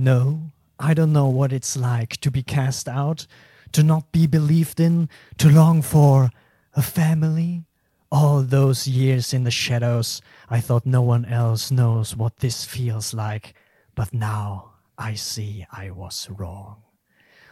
[0.00, 3.26] No, I don't know what it's like to be cast out,
[3.72, 6.30] to not be believed in, to long for
[6.74, 7.64] a family.
[8.12, 13.12] All those years in the shadows, I thought no one else knows what this feels
[13.12, 13.54] like,
[13.96, 16.76] but now I see I was wrong.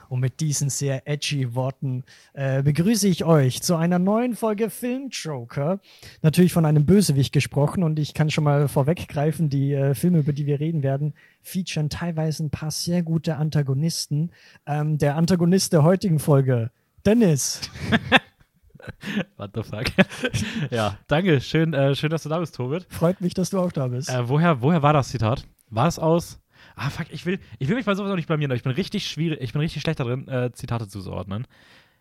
[0.09, 5.09] Und mit diesen sehr edgy Worten äh, begrüße ich euch zu einer neuen Folge Film
[5.11, 5.80] Joker.
[6.23, 10.32] Natürlich von einem Bösewicht gesprochen und ich kann schon mal vorweggreifen, die äh, Filme, über
[10.32, 14.30] die wir reden werden, featuren teilweise ein paar sehr gute Antagonisten.
[14.66, 16.70] Ähm, der Antagonist der heutigen Folge,
[17.05, 17.61] Dennis.
[19.36, 19.84] What the fuck?
[20.70, 21.41] ja, danke.
[21.41, 22.86] Schön, äh, schön, dass du da bist, Tobit.
[22.88, 24.09] Freut mich, dass du auch da bist.
[24.09, 25.45] Äh, woher, woher war das Zitat?
[25.70, 26.38] War es aus
[26.77, 28.73] Ah, fuck, ich will, ich will mich bei sowas auch nicht blamieren, aber ich bin
[28.73, 31.47] richtig schwierig, ich bin richtig schlecht darin, äh, Zitate zuzuordnen.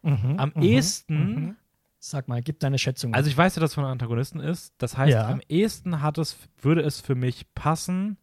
[0.02, 1.36] Mhm, am mhm, ehesten.
[1.36, 1.56] Mhm.
[1.98, 3.16] Sag mal, gib deine Schätzung.
[3.16, 4.76] Also ich weiß ja, dass es von Antagonisten ist.
[4.78, 5.28] Das heißt, ja.
[5.28, 8.18] am ehesten hat es, würde es für mich passen,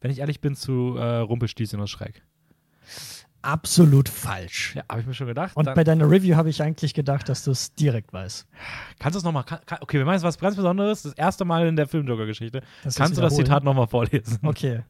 [0.00, 2.22] wenn ich ehrlich bin, zu äh, Rumpelstilzchen aus Schreck.
[3.42, 4.74] Absolut falsch.
[4.76, 5.56] Ja, habe ich mir schon gedacht.
[5.56, 8.48] Und bei deiner Review habe ich eigentlich gedacht, dass du es direkt weißt.
[8.98, 9.44] Kannst du es nochmal?
[9.80, 11.02] Okay, wir meinen es was ganz Besonderes.
[11.02, 12.62] Das erste Mal in der Filmjoker-Geschichte.
[12.96, 14.38] Kannst du das Zitat nochmal vorlesen?
[14.42, 14.82] Okay.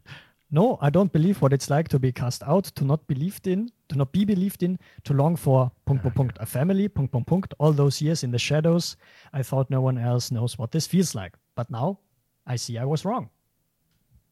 [0.50, 3.70] No, I don't believe what it's like to be cast out, to not believed in,
[3.88, 7.28] to not be believed in, to long for Punkt, Punkt, Punkt, a family, Punkt, Punkt,
[7.28, 8.96] Punkt, all those years in the shadows.
[9.34, 11.34] I thought no one else knows what this feels like.
[11.54, 11.98] But now
[12.46, 13.28] I see I was wrong.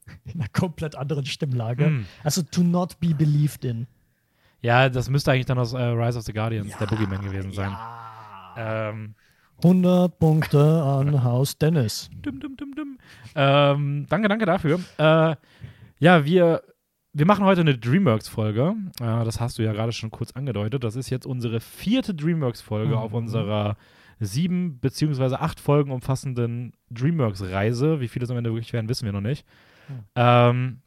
[0.24, 1.86] In einer komplett anderen Stimmlage.
[1.86, 2.06] Mm.
[2.24, 3.86] Also to not be believed in.
[4.62, 7.52] Ja, das müsste eigentlich dann aus äh, Rise of the Guardians, ja, der Boogeyman gewesen
[7.52, 7.70] sein.
[7.70, 8.90] Ja.
[8.90, 9.14] Ähm,
[9.62, 12.08] 100 Punkte an Haus Dennis.
[12.22, 12.98] Dum, dum, dum, dum.
[13.34, 14.80] Ähm, danke, danke dafür.
[14.98, 15.36] Äh,
[15.98, 16.62] ja, wir,
[17.12, 18.74] wir machen heute eine Dreamworks-Folge.
[19.00, 20.84] Äh, das hast du ja gerade schon kurz angedeutet.
[20.84, 22.98] Das ist jetzt unsere vierte Dreamworks-Folge mhm.
[22.98, 23.76] auf unserer
[24.18, 28.00] sieben beziehungsweise acht Folgen umfassenden Dreamworks-Reise.
[28.00, 29.46] Wie viele es am Ende wirklich werden, wissen wir noch nicht.
[29.88, 30.04] Mhm.
[30.14, 30.78] Ähm,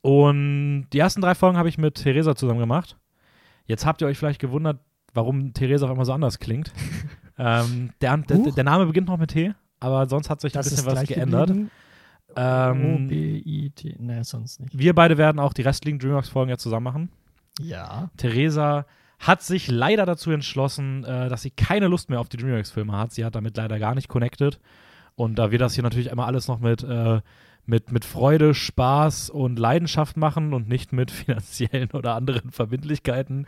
[0.00, 2.96] und die ersten drei Folgen habe ich mit Theresa zusammen gemacht.
[3.66, 4.80] Jetzt habt ihr euch vielleicht gewundert,
[5.14, 6.72] warum Theresa auf einmal so anders klingt.
[7.38, 10.70] ähm, der, der, der, Name beginnt noch mit T, aber sonst hat sich das ein
[10.70, 11.48] bisschen was geändert.
[11.48, 11.70] Geblieben.
[12.36, 13.96] Ähm, O-B-I-T.
[13.98, 14.76] Ne, sonst nicht.
[14.76, 17.10] Wir beide werden auch die restlichen DreamWorks-Folgen ja zusammen machen.
[17.60, 18.10] Ja.
[18.16, 18.86] Theresa
[19.18, 23.12] hat sich leider dazu entschlossen, äh, dass sie keine Lust mehr auf die DreamWorks-Filme hat.
[23.12, 24.58] Sie hat damit leider gar nicht connected.
[25.14, 27.20] Und da wir das hier natürlich immer alles noch mit äh,
[27.64, 33.46] mit, mit Freude, Spaß und Leidenschaft machen und nicht mit finanziellen oder anderen Verbindlichkeiten,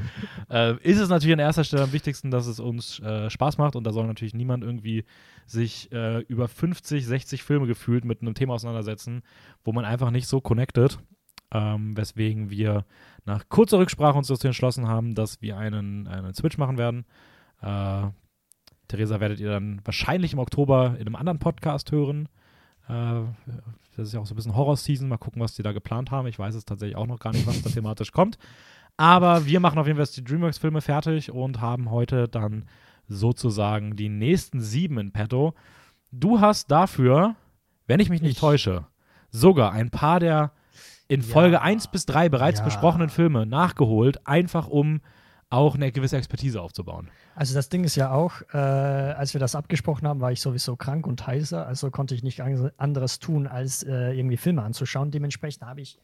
[0.50, 3.76] äh, ist es natürlich an erster Stelle am wichtigsten, dass es uns äh, Spaß macht
[3.76, 5.04] und da soll natürlich niemand irgendwie
[5.46, 9.22] sich äh, über 50, 60 Filme gefühlt mit einem Thema auseinandersetzen,
[9.64, 10.98] wo man einfach nicht so connected.
[11.50, 12.84] Ähm, weswegen wir
[13.26, 17.04] nach kurzer Rücksprache uns dazu entschlossen haben, dass wir einen, einen Switch machen werden.
[17.62, 18.08] Äh,
[18.88, 22.28] Theresa werdet ihr dann wahrscheinlich im Oktober in einem anderen Podcast hören.
[22.88, 23.22] Äh,
[23.96, 25.08] das ist ja auch so ein bisschen Horror-Season.
[25.08, 26.26] Mal gucken, was die da geplant haben.
[26.26, 28.38] Ich weiß es tatsächlich auch noch gar nicht, was da thematisch kommt.
[28.96, 32.64] Aber wir machen auf jeden Fall die DreamWorks-Filme fertig und haben heute dann
[33.08, 35.54] sozusagen die nächsten sieben in petto.
[36.10, 37.34] Du hast dafür,
[37.86, 38.38] wenn ich mich nicht ich.
[38.38, 38.86] täusche,
[39.30, 40.52] sogar ein paar der
[41.08, 41.62] in Folge ja.
[41.62, 42.64] 1 bis 3 bereits ja.
[42.64, 45.00] besprochenen Filme nachgeholt, einfach um
[45.54, 47.08] auch eine gewisse Expertise aufzubauen.
[47.34, 50.76] Also das Ding ist ja auch, äh, als wir das abgesprochen haben, war ich sowieso
[50.76, 52.42] krank und heiser, also konnte ich nicht
[52.76, 55.10] anderes tun, als äh, irgendwie Filme anzuschauen.
[55.10, 55.98] Dementsprechend habe ich,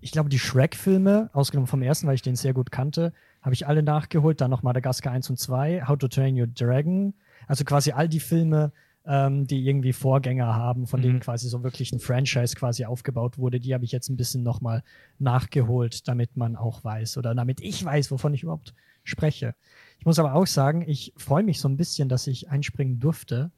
[0.00, 3.12] ich glaube, die Shrek-Filme, ausgenommen vom ersten, weil ich den sehr gut kannte,
[3.42, 4.40] habe ich alle nachgeholt.
[4.40, 7.14] Dann noch Madagaskar 1 und 2, How to Train Your Dragon.
[7.46, 8.72] Also quasi all die Filme,
[9.06, 11.04] ähm, die irgendwie Vorgänger haben, von mhm.
[11.04, 14.42] denen quasi so wirklich ein Franchise quasi aufgebaut wurde, die habe ich jetzt ein bisschen
[14.42, 14.82] nochmal
[15.18, 19.54] nachgeholt, damit man auch weiß oder damit ich weiß, wovon ich überhaupt spreche.
[19.98, 23.50] Ich muss aber auch sagen, ich freue mich so ein bisschen, dass ich einspringen durfte,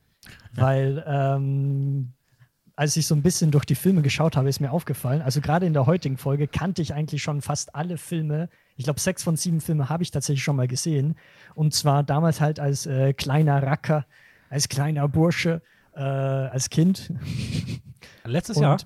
[0.55, 2.13] weil ähm,
[2.75, 5.65] als ich so ein bisschen durch die Filme geschaut habe, ist mir aufgefallen, also gerade
[5.65, 8.51] in der heutigen Folge kannte ich eigentlich schon fast alle Filme.
[8.77, 11.17] Ich glaube, sechs von sieben Filme habe ich tatsächlich schon mal gesehen.
[11.55, 14.05] Und zwar damals halt als äh, kleiner Racker
[14.51, 15.62] als kleiner Bursche,
[15.95, 17.12] äh, als Kind.
[18.25, 18.79] Letztes Und, Jahr?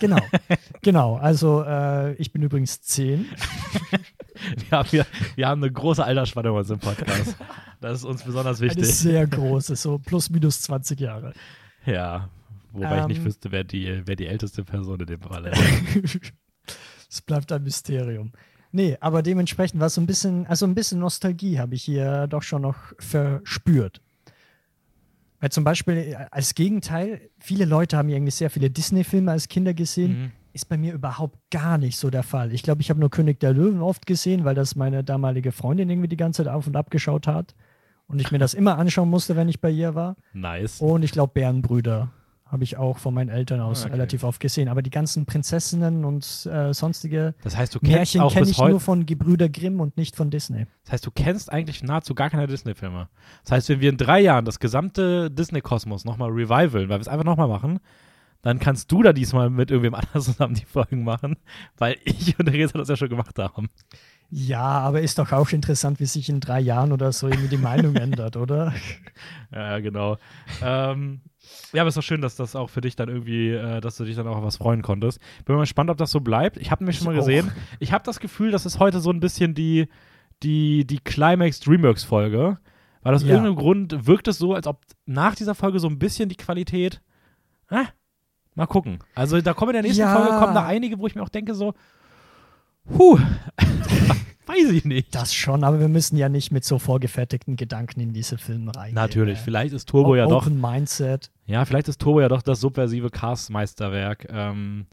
[0.00, 0.18] Genau,
[0.82, 1.16] genau.
[1.16, 3.26] Also äh, ich bin übrigens zehn.
[4.68, 7.36] wir, haben, wir, wir haben eine große Altersspanne bei unserem Podcast.
[7.80, 8.84] Das ist uns besonders wichtig.
[8.84, 11.32] Eine sehr große, so plus minus 20 Jahre.
[11.84, 12.28] Ja,
[12.72, 13.24] wobei ähm, ich nicht ähm.
[13.26, 16.32] wüsste, wer die, wer die älteste Person in dem Fall ist.
[17.10, 18.32] Es bleibt ein Mysterium.
[18.72, 22.26] Nee, aber dementsprechend war es so ein bisschen, also ein bisschen Nostalgie habe ich hier
[22.26, 24.02] doch schon noch verspürt.
[25.46, 29.74] Weil zum Beispiel äh, als Gegenteil, viele Leute haben irgendwie sehr viele Disney-Filme als Kinder
[29.74, 30.22] gesehen.
[30.22, 30.32] Mhm.
[30.52, 32.52] Ist bei mir überhaupt gar nicht so der Fall.
[32.52, 35.88] Ich glaube, ich habe nur König der Löwen oft gesehen, weil das meine damalige Freundin
[35.88, 37.54] irgendwie die ganze Zeit auf und ab geschaut hat.
[38.08, 40.16] Und ich mir das immer anschauen musste, wenn ich bei ihr war.
[40.32, 40.80] Nice.
[40.80, 42.10] Und ich glaube, Bärenbrüder
[42.46, 43.94] habe ich auch von meinen Eltern aus Ah, okay.
[43.94, 44.68] relativ oft gesehen.
[44.68, 49.48] Aber die ganzen Prinzessinnen und äh, sonstige Das heißt, Märchen kenne ich nur von Gebrüder
[49.48, 50.66] Grimm und nicht von Disney.
[50.84, 53.08] Das heißt, du kennst eigentlich nahezu gar keine Disney-Filme.
[53.42, 57.08] Das heißt, wenn wir in drei Jahren das gesamte Disney-Kosmos nochmal revivalen, weil wir es
[57.08, 57.80] einfach nochmal machen,
[58.42, 61.36] dann kannst du da diesmal mit irgendwem anders zusammen die Folgen machen,
[61.78, 63.68] weil ich und Theresa das ja schon gemacht haben.
[64.30, 67.56] Ja, aber ist doch auch interessant, wie sich in drei Jahren oder so irgendwie die
[67.56, 68.72] Meinung ändert, oder?
[69.52, 70.16] Ja, genau.
[70.62, 71.20] ähm,
[71.72, 73.96] ja, aber es ist doch schön, dass das auch für dich dann irgendwie, äh, dass
[73.96, 75.20] du dich dann auch auf was freuen konntest.
[75.44, 76.56] Bin mal gespannt, ob das so bleibt.
[76.56, 77.50] Ich habe nämlich schon mal gesehen.
[77.80, 79.88] Ich habe das Gefühl, das ist heute so ein bisschen die,
[80.42, 82.58] die, die Climax Dreamworks-Folge.
[83.02, 83.28] Weil aus Ja.
[83.28, 87.00] irgendeinem Grund wirkt es so, als ob nach dieser Folge so ein bisschen die Qualität.
[87.70, 87.84] Äh,
[88.56, 88.98] mal gucken.
[89.14, 90.14] Also da kommen in der nächsten Ja.
[90.16, 91.74] Folge kommen da einige, wo ich mir auch denke, so,
[92.98, 93.18] huh,
[94.46, 95.14] weiß ich nicht.
[95.14, 98.94] Das schon, aber wir müssen ja nicht mit so vorgefertigten Gedanken in diese Filme reingehen.
[98.94, 99.42] Natürlich, äh.
[99.42, 101.30] vielleicht ist Turbo ja doch Open Mindset.
[101.46, 104.86] Ja, vielleicht ist Turbo ja doch das subversive Cars-Meisterwerk, ähm,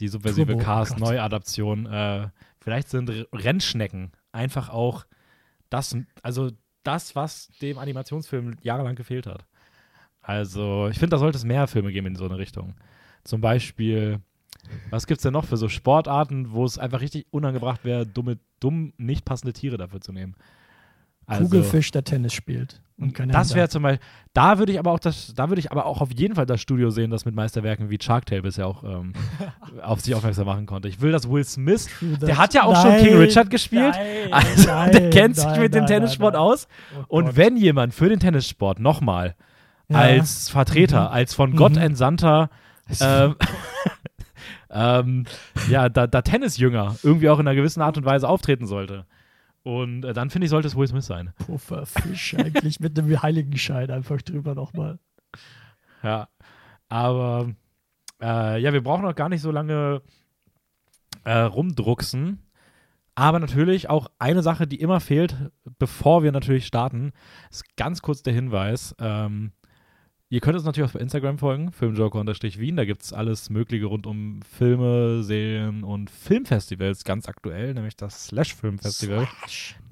[0.00, 0.56] die subversive.
[0.56, 1.86] Cars-Neuadaption.
[1.86, 2.28] Äh,
[2.60, 5.06] vielleicht sind Rennschnecken einfach auch
[5.70, 6.50] das, also
[6.82, 9.44] das, was dem Animationsfilm jahrelang gefehlt hat.
[10.20, 12.74] Also, ich finde, da sollte es mehr Filme geben in so eine Richtung.
[13.22, 14.20] Zum Beispiel,
[14.90, 18.38] was gibt es denn noch für so Sportarten, wo es einfach richtig unangebracht wäre, dumme,
[18.60, 20.34] dumm nicht passende Tiere dafür zu nehmen?
[21.28, 22.80] Also, Kugelfisch, der Tennis spielt.
[22.98, 25.70] Und keine das wäre zum Beispiel, da würde ich aber auch das, da würde ich
[25.70, 28.66] aber auch auf jeden Fall das Studio sehen, das mit Meisterwerken wie Shark Tale bisher
[28.66, 29.12] auch ähm,
[29.82, 30.88] auf sich aufmerksam machen konnte.
[30.88, 34.32] Ich will, dass Will Smith, der hat ja auch schon King Nein, Richard gespielt, nein,
[34.32, 36.68] also nein, der kennt sich nein, mit dem nein, Tennissport nein, aus.
[36.94, 37.04] nein.
[37.08, 39.34] Oh Und wenn jemand für den Tennissport nochmal
[39.88, 39.98] Ja.
[39.98, 41.14] als Vertreter, Mhm.
[41.14, 41.78] als von Gott Mhm.
[41.82, 42.48] entsandter
[43.00, 43.34] ähm,
[44.76, 45.24] ähm,
[45.70, 49.06] ja, da, da Tennisjünger irgendwie auch in einer gewissen Art und Weise auftreten sollte.
[49.62, 51.32] Und äh, dann finde ich, sollte es Will Smith sein.
[51.38, 54.98] Pufferfisch eigentlich mit einem Heiligenschein einfach drüber nochmal.
[56.02, 56.28] Ja,
[56.88, 57.52] aber
[58.20, 60.02] äh, ja, wir brauchen noch gar nicht so lange
[61.24, 62.42] äh, rumdrucksen.
[63.14, 67.12] Aber natürlich auch eine Sache, die immer fehlt, bevor wir natürlich starten,
[67.50, 68.94] ist ganz kurz der Hinweis.
[69.00, 69.52] Ähm,
[70.28, 72.76] ihr könnt uns natürlich auch bei Instagram folgen, filmjoker-wien.
[72.76, 78.26] Da gibt es alles Mögliche rund um Filme, Serien und Filmfestivals, ganz aktuell, nämlich das
[78.26, 79.26] Slash Filmfestival.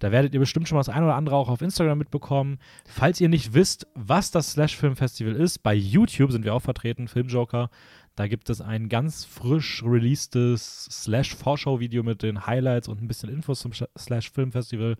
[0.00, 2.58] Da werdet ihr bestimmt schon mal das ein oder andere auch auf Instagram mitbekommen.
[2.84, 6.62] Falls ihr nicht wisst, was das Slash Film Festival ist, bei YouTube sind wir auch
[6.62, 7.70] vertreten, Filmjoker.
[8.16, 13.28] Da gibt es ein ganz frisch releastes Slash Vorschau-Video mit den Highlights und ein bisschen
[13.28, 14.96] Infos zum Sch- Slash Film Festival,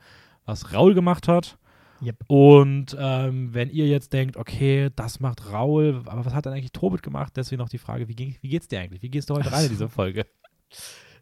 [0.47, 1.57] was Raul gemacht hat.
[2.05, 2.25] Yep.
[2.27, 6.73] Und ähm, wenn ihr jetzt denkt, okay, das macht Raul, aber was hat denn eigentlich
[6.73, 7.33] Tobit gemacht?
[7.37, 9.03] Deswegen noch die Frage, wie, ging, wie geht's dir eigentlich?
[9.03, 10.27] Wie gehst du heute rein in diese Folge?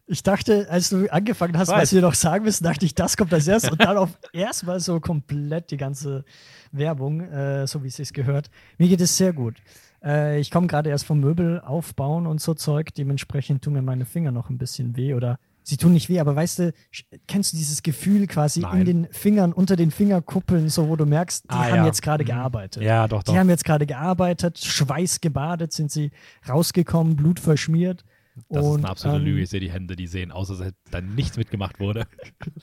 [0.06, 1.82] Ich dachte, als du angefangen hast, Weiß.
[1.82, 4.80] was wir noch sagen müssen, dachte ich, das kommt als erstes und dann auf erstmal
[4.80, 6.24] so komplett die ganze
[6.72, 8.50] Werbung, äh, so wie es sich gehört.
[8.78, 9.58] Mir geht es sehr gut.
[10.02, 14.04] Äh, ich komme gerade erst vom Möbel aufbauen und so Zeug, dementsprechend tun mir meine
[14.04, 16.72] Finger noch ein bisschen weh oder sie tun nicht weh, aber weißt du,
[17.28, 18.80] kennst du dieses Gefühl quasi Nein.
[18.80, 21.86] in den Fingern, unter den Fingerkuppeln, so wo du merkst, die Ah, haben ja.
[21.86, 22.28] jetzt gerade Mhm.
[22.28, 22.82] gearbeitet.
[22.82, 26.10] Ja, doch, Die haben jetzt gerade gearbeitet, schweißgebadet sind sie
[26.48, 28.04] rausgekommen, Blut verschmiert.
[28.48, 29.42] Das ist und, eine absolute ähm, Lüge.
[29.42, 32.06] Ich sehe die Hände, die sehen aus, als hätte da nichts mitgemacht wurde.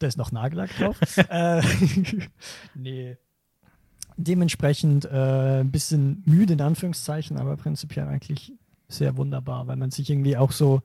[0.00, 0.98] Da ist noch Nagellack drauf.
[1.30, 1.62] äh,
[2.74, 3.16] nee.
[4.16, 8.52] Dementsprechend äh, ein bisschen müde in Anführungszeichen, aber prinzipiell eigentlich
[8.88, 10.82] sehr wunderbar, weil man sich irgendwie auch so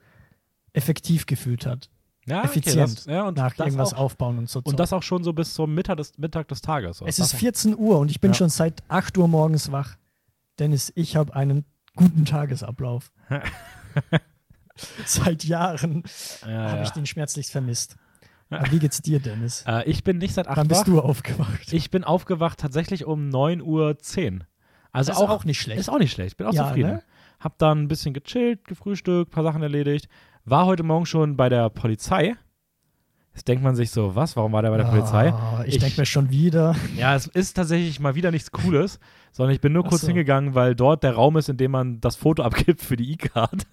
[0.73, 1.89] effektiv gefühlt hat.
[2.25, 2.97] Ja, Effizient.
[2.99, 4.61] das, ja, und nach irgendwas auch, aufbauen und so.
[4.63, 7.01] Und das auch schon so bis zum Mittag des, Mittag des Tages.
[7.05, 8.35] es ist 14 Uhr und ich bin Ja.
[8.35, 9.95] schon seit 8 Uhr morgens wach.
[10.59, 11.65] Dennis, ich habe einen
[11.95, 13.11] guten Tagesablauf.
[15.05, 16.03] seit Jahren
[16.45, 17.95] ja, habe ich den schmerzlichst vermisst.
[18.51, 19.63] Aber wie geht's dir, Dennis?
[19.67, 21.71] Äh, ich bin nicht seit acht Wann bist du aufgewacht?
[21.71, 23.97] Ich bin aufgewacht tatsächlich um 9.10 Uhr.
[24.91, 25.79] Also Das ist auch, auch nicht schlecht.
[25.79, 26.37] Ist auch nicht schlecht.
[26.37, 26.91] Bin auch zufrieden.
[26.93, 27.03] ne?
[27.39, 30.09] Hab dann ein bisschen gechillt, gefrühstückt, paar Sachen erledigt.
[30.49, 32.35] War heute Morgen schon bei der Polizei.
[33.33, 34.35] Jetzt denkt man sich so, was?
[34.35, 35.31] Warum war der bei der Polizei?
[35.31, 36.75] Ah, ich Ich- denke mir schon wieder.
[36.95, 38.99] Ja, es ist tatsächlich mal wieder nichts Cooles,
[39.31, 40.07] sondern ich bin nur Ach kurz so.
[40.07, 43.67] hingegangen, weil dort der Raum ist, in dem man das Foto abgibt für die E-Card.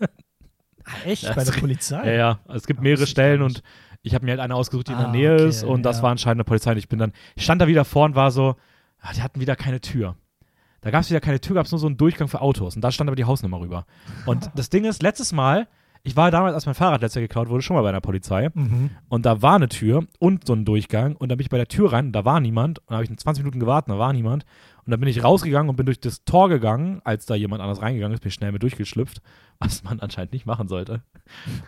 [1.04, 1.24] Echt?
[1.24, 2.04] Das- Bei der Polizei?
[2.06, 2.38] Ja, ja.
[2.54, 3.62] Es gibt Ah, mehrere Stellen und
[4.02, 5.96] ich habe mir halt eine ausgesucht, die in der Ah, Nähe okay, ist und das
[5.98, 6.02] ja.
[6.04, 6.72] war anscheinend eine Polizei.
[6.72, 8.54] Und ich bin dann, ich stand da wieder vor und war so,
[9.00, 10.14] ah, die hatten wieder keine Tür.
[10.82, 12.82] Da gab es wieder keine Tür, gab es nur so einen Durchgang für Autos und
[12.82, 13.86] da stand aber die Hausnummer rüber.
[14.26, 15.66] Und das Ding ist, letztes Mal,
[16.06, 18.50] ich war damals, als mein Fahrrad letztes Jahr geklaut wurde, schon mal bei einer Polizei.
[18.54, 18.90] Mhm.
[19.08, 21.16] und da war eine Tür und so ein Durchgang.
[21.16, 22.78] Und da bin ich bei der Tür rein und da war niemand.
[22.78, 24.46] Und da habe ich 20 Minuten gewartet, da war niemand
[24.86, 27.82] Und dann bin ich rausgegangen und bin durch das Tor gegangen, als da jemand anders
[27.82, 29.20] reingegangen ist, bin ich schnell mit durchgeschlüpft,
[29.58, 31.02] was man anscheinend nicht machen sollte.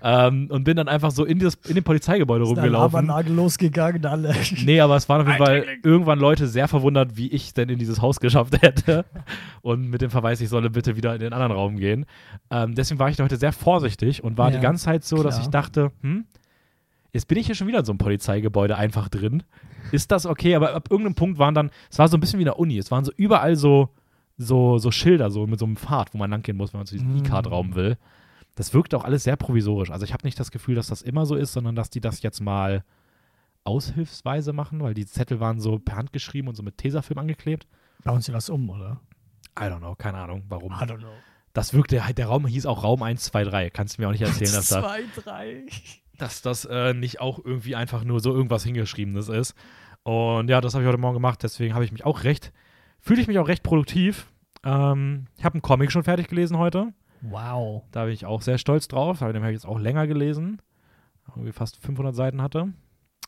[0.02, 3.06] ähm, und bin dann einfach so in, das, in dem Polizeigebäude Ist rumgelaufen.
[3.06, 4.34] Nagel losgegangen, alle.
[4.64, 7.78] Nee, aber es waren auf jeden Fall irgendwann Leute sehr verwundert, wie ich denn in
[7.78, 9.04] dieses Haus geschafft hätte.
[9.62, 12.06] Und mit dem Verweis, ich solle bitte wieder in den anderen Raum gehen.
[12.50, 15.22] Ähm, deswegen war ich da heute sehr vorsichtig und war Ja, die ganze Zeit so,
[15.24, 15.44] dass klar.
[15.44, 16.24] ich dachte, hm,
[17.12, 19.42] jetzt bin ich hier schon wieder in so einem Polizeigebäude einfach drin.
[19.92, 20.54] Ist das okay?
[20.54, 22.78] Aber ab irgendeinem Punkt waren dann, es war so ein bisschen wie in der Uni,
[22.78, 23.88] es waren so überall so,
[24.36, 26.94] so, so Schilder, so mit so einem Pfad, wo man langgehen muss, wenn man zu
[26.94, 27.18] diesem Mm.
[27.18, 27.96] E-Card-Raum will.
[28.54, 29.90] Das wirkt auch alles sehr provisorisch.
[29.90, 32.22] Also ich habe nicht das Gefühl, dass das immer so ist, sondern dass die das
[32.22, 32.84] jetzt mal
[33.64, 37.66] aushilfsweise machen, weil die Zettel waren so per Hand geschrieben und so mit Tesafilm angeklebt.
[38.04, 39.00] Bauen sie was um, oder?
[39.58, 40.72] I don't know, keine Ahnung, warum.
[40.72, 41.12] I don't know.
[41.52, 43.70] Das wirkte, der Raum hieß auch Raum 1, 2, 3.
[43.70, 45.66] Kannst du mir auch nicht erzählen, dass, da, Zwei, drei.
[46.18, 49.54] Dass das äh, nicht auch irgendwie einfach nur so irgendwas hingeschriebenes ist.
[50.02, 52.52] Und ja, das habe ich heute Morgen gemacht, deswegen habe ich mich auch recht,
[52.98, 54.32] fühle ich mich auch recht produktiv.
[54.64, 56.92] Ähm, ich habe einen Comic schon fertig gelesen heute.
[57.20, 57.84] Wow.
[57.90, 59.18] Da bin ich auch sehr stolz drauf.
[59.18, 60.62] Den habe ich jetzt auch länger gelesen.
[61.28, 62.72] Irgendwie fast 500 Seiten hatte.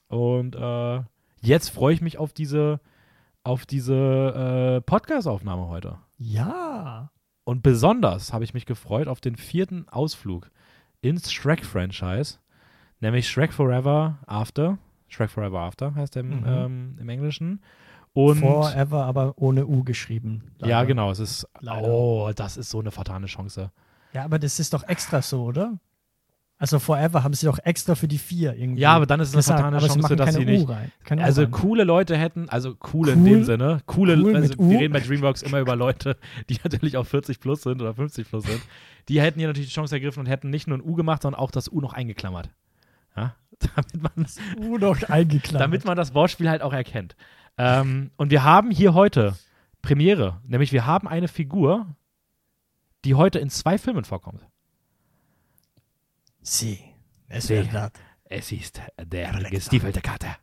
[0.09, 1.03] Und äh,
[1.41, 2.81] jetzt freue ich mich auf diese,
[3.45, 5.99] auf diese äh, Podcast-Aufnahme heute.
[6.19, 7.11] Ja.
[7.45, 10.51] Und besonders habe ich mich gefreut auf den vierten Ausflug
[11.01, 12.39] ins Shrek-Franchise.
[13.01, 14.79] Nämlich Shrek Forever After.
[15.09, 16.45] Shrek Forever After heißt der im, Mhm.
[16.47, 17.61] ähm, im Englischen.
[18.13, 20.51] Und Forever, aber ohne U geschrieben.
[20.61, 20.87] ja, Leider.
[20.87, 21.11] genau.
[21.11, 21.47] Es ist.
[21.61, 21.87] Leider.
[21.89, 23.71] Oh, das ist so eine fatale Chance.
[24.13, 25.79] Ja, aber das ist doch extra so, oder?
[26.59, 28.83] Also Forever haben sie doch extra für die vier irgendwie.
[28.83, 30.69] Ja, aber dann ist es eine fatale Chance, sie dass sie nicht.
[31.23, 31.51] Also rein.
[31.53, 35.41] coole Leute hätten, also cool, in dem Sinne, coole, cool also wir reden bei DreamWorks
[35.41, 36.19] immer über Leute,
[36.51, 38.61] die natürlich auch 40 plus sind oder 50 plus sind.
[39.09, 41.41] Die hätten hier natürlich die Chance ergriffen und hätten nicht nur ein U gemacht, sondern
[41.41, 42.51] auch das U noch eingeklammert.
[43.21, 43.37] Ja,
[43.77, 44.27] damit man,
[45.53, 47.17] damit man das Wortspiel halt auch erkennt.
[47.59, 49.37] Ähm, und wir haben hier heute
[49.83, 51.95] Premiere, nämlich wir haben eine Figur,
[53.05, 54.47] die heute in zwei Filmen vorkommt.
[56.43, 56.81] Sie.
[57.29, 57.69] Es Sie.
[58.25, 60.37] Es ist der gestiefelte Kater.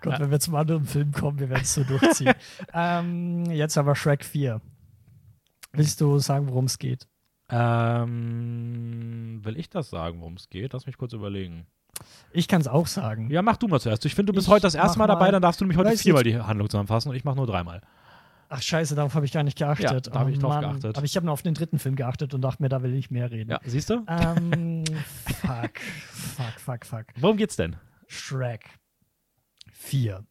[0.00, 2.34] Gott, wenn wir zum anderen Film kommen, wir werden es so durchziehen.
[2.74, 4.60] ähm, jetzt aber Shrek 4.
[5.72, 7.06] Willst du sagen, worum es geht?
[7.52, 10.72] Ähm, will ich das sagen, worum es geht?
[10.72, 11.66] Lass mich kurz überlegen.
[12.32, 13.30] Ich kann es auch sagen.
[13.30, 14.04] Ja, mach du mal zuerst.
[14.06, 15.64] Ich finde, du bist Ich heute das erste mach Mal dabei, mal- dann darfst du
[15.64, 17.80] nämlich heute viermal die Handlung zusammenfassen und ich mache nur dreimal.
[18.48, 19.90] Ach scheiße, darauf habe ich gar nicht geachtet.
[19.90, 20.60] Ja, da hab ich drauf Mann.
[20.62, 20.96] geachtet.
[20.96, 23.10] Aber ich habe nur auf den dritten Film geachtet und dachte mir, da will ich
[23.10, 23.50] mehr reden.
[23.50, 24.04] Ja, siehst du?
[24.06, 24.84] Ähm,
[25.40, 27.04] fuck, fuck, fuck, fuck.
[27.18, 27.76] Worum geht's denn?
[28.08, 28.68] Shrek
[29.72, 30.24] 4.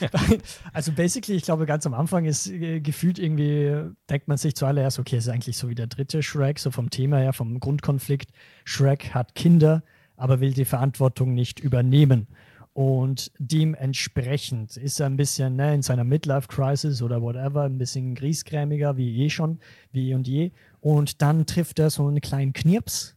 [0.72, 4.98] also basically, ich glaube, ganz am Anfang ist äh, gefühlt irgendwie, denkt man sich zuallererst,
[4.98, 8.30] okay, es ist eigentlich so wie der dritte Shrek, so vom Thema her, vom Grundkonflikt.
[8.64, 9.82] Shrek hat Kinder,
[10.16, 12.28] aber will die Verantwortung nicht übernehmen.
[12.72, 18.96] Und dementsprechend ist er ein bisschen ne, in seiner Midlife-Crisis oder whatever, ein bisschen griesgrämiger
[18.96, 19.58] wie eh schon,
[19.92, 20.52] wie eh und je.
[20.80, 23.16] Und dann trifft er so einen kleinen Knirps,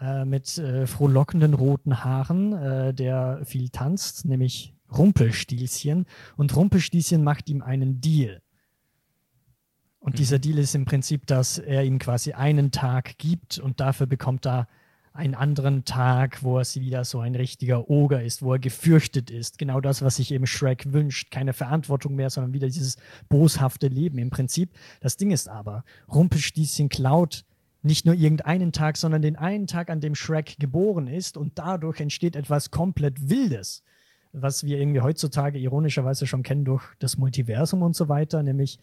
[0.00, 6.06] äh, mit äh, frohlockenden roten Haaren, äh, der viel tanzt, nämlich Rumpelstilzchen.
[6.36, 8.42] Und Rumpelstilzchen macht ihm einen Deal.
[10.00, 10.16] Und Mhm.
[10.16, 14.46] dieser Deal ist im Prinzip, dass er ihm quasi einen Tag gibt und dafür bekommt
[14.46, 14.68] er
[15.14, 19.58] einen anderen Tag, wo er wieder so ein richtiger Oger ist, wo er gefürchtet ist.
[19.58, 21.30] Genau das, was sich eben Shrek wünscht.
[21.30, 22.96] Keine Verantwortung mehr, sondern wieder dieses
[23.28, 24.70] boshafte Leben im Prinzip.
[25.00, 27.44] Das Ding ist aber, Rumpelstilzchen klaut
[27.82, 32.00] nicht nur irgendeinen Tag, sondern den einen Tag, an dem Shrek geboren ist und dadurch
[32.00, 33.82] entsteht etwas komplett Wildes,
[34.32, 38.78] was wir irgendwie heutzutage ironischerweise schon kennen durch das Multiversum und so weiter, nämlich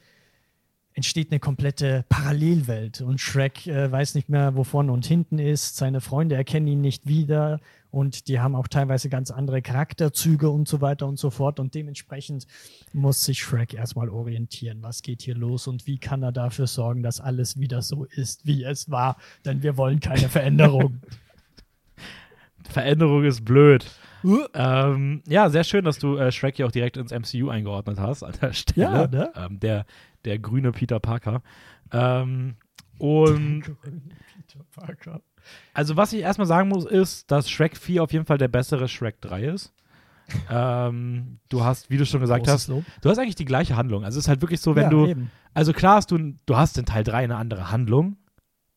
[0.94, 5.78] entsteht eine komplette Parallelwelt und Shrek äh, weiß nicht mehr, wo vorne und hinten ist,
[5.78, 7.60] seine Freunde erkennen ihn nicht wieder
[7.92, 11.74] und die haben auch teilweise ganz andere Charakterzüge und so weiter und so fort und
[11.74, 12.48] dementsprechend
[12.92, 17.02] muss sich Shrek erstmal orientieren, was geht hier los und wie kann er dafür sorgen,
[17.02, 21.00] dass alles wieder so ist, wie es war, denn wir wollen keine Veränderung.
[22.70, 23.86] Veränderung ist blöd.
[24.54, 28.24] Ähm, ja, sehr schön, dass du äh, Shrek hier auch direkt ins MCU eingeordnet hast
[28.24, 28.92] an der Stelle.
[28.92, 29.32] Ja, ne?
[29.36, 29.86] ähm, der,
[30.26, 31.42] der grüne Peter Parker.
[31.92, 32.56] Ähm,
[32.98, 35.22] und Peter Parker.
[35.74, 38.88] also, was ich erstmal sagen muss, ist, dass Shrek 4 auf jeden Fall der bessere
[38.88, 39.74] Shrek 3 ist.
[40.50, 42.84] ähm, du hast, wie du schon gesagt Großes hast, Lob.
[43.02, 44.04] du hast eigentlich die gleiche Handlung.
[44.04, 45.32] Also es ist halt wirklich so, wenn ja, du, eben.
[45.54, 48.18] also klar hast du, du hast in Teil 3 eine andere Handlung.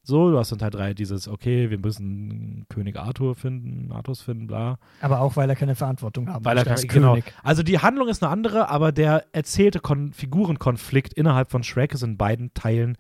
[0.05, 4.49] So, du hast in Teil 3 dieses, okay, wir müssen König Arthur finden, Arthurs finden,
[4.49, 4.79] bla.
[5.01, 7.13] Aber auch, weil er keine Verantwortung haben Weil er kann, genau.
[7.13, 7.33] König.
[7.45, 12.03] Also die Handlung ist eine andere, aber der erzählte Kon Figurenkonflikt innerhalb von Shrek ist
[12.03, 12.99] in beiden Teilen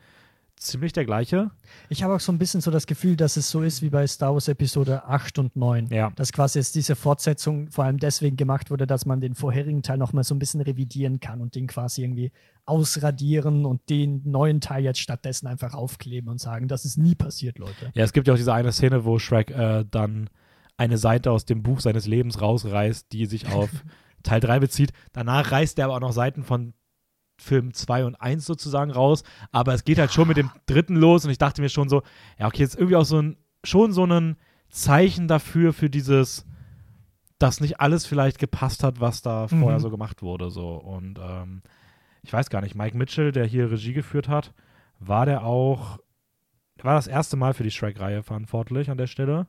[0.66, 1.50] ziemlich der gleiche.
[1.88, 4.06] Ich habe auch so ein bisschen so das Gefühl, dass es so ist wie bei
[4.06, 5.88] Star Wars Episode 8 und 9.
[5.88, 6.10] Ja.
[6.16, 9.98] Dass quasi jetzt diese Fortsetzung vor allem deswegen gemacht wurde, dass man den vorherigen Teil
[9.98, 12.32] nochmal so ein bisschen revidieren kann und den quasi irgendwie
[12.64, 17.58] ausradieren und den neuen Teil jetzt stattdessen einfach aufkleben und sagen, das ist nie passiert,
[17.58, 17.90] Leute.
[17.94, 20.30] Ja, es gibt ja auch diese eine Szene, wo Shrek äh, dann
[20.76, 23.70] eine Seite aus dem Buch seines Lebens rausreißt, die sich auf
[24.22, 24.92] Teil 3 bezieht.
[25.12, 26.74] Danach reißt er aber auch noch Seiten von
[27.42, 29.22] Film 2 und 1 sozusagen raus.
[29.50, 32.02] Aber es geht halt schon mit dem dritten los und ich dachte mir schon so,
[32.38, 34.36] ja, okay, jetzt irgendwie auch so ein, schon so ein
[34.70, 36.46] Zeichen dafür, für dieses,
[37.38, 39.60] dass nicht alles vielleicht gepasst hat, was da Mhm.
[39.60, 40.50] vorher so gemacht wurde.
[40.50, 40.70] So.
[40.76, 41.62] Und ähm,
[42.22, 44.54] ich weiß gar nicht, Mike Mitchell, der hier Regie geführt hat,
[44.98, 45.98] war der auch,
[46.82, 49.46] war das erste Mal für die Shrek-Reihe verantwortlich an der Stelle.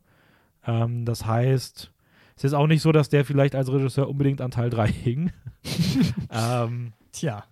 [0.65, 1.91] Ähm, das heißt,
[2.35, 5.31] es ist auch nicht so, dass der vielleicht als Regisseur unbedingt an Teil 3 hing.
[6.31, 7.43] ähm, Tja.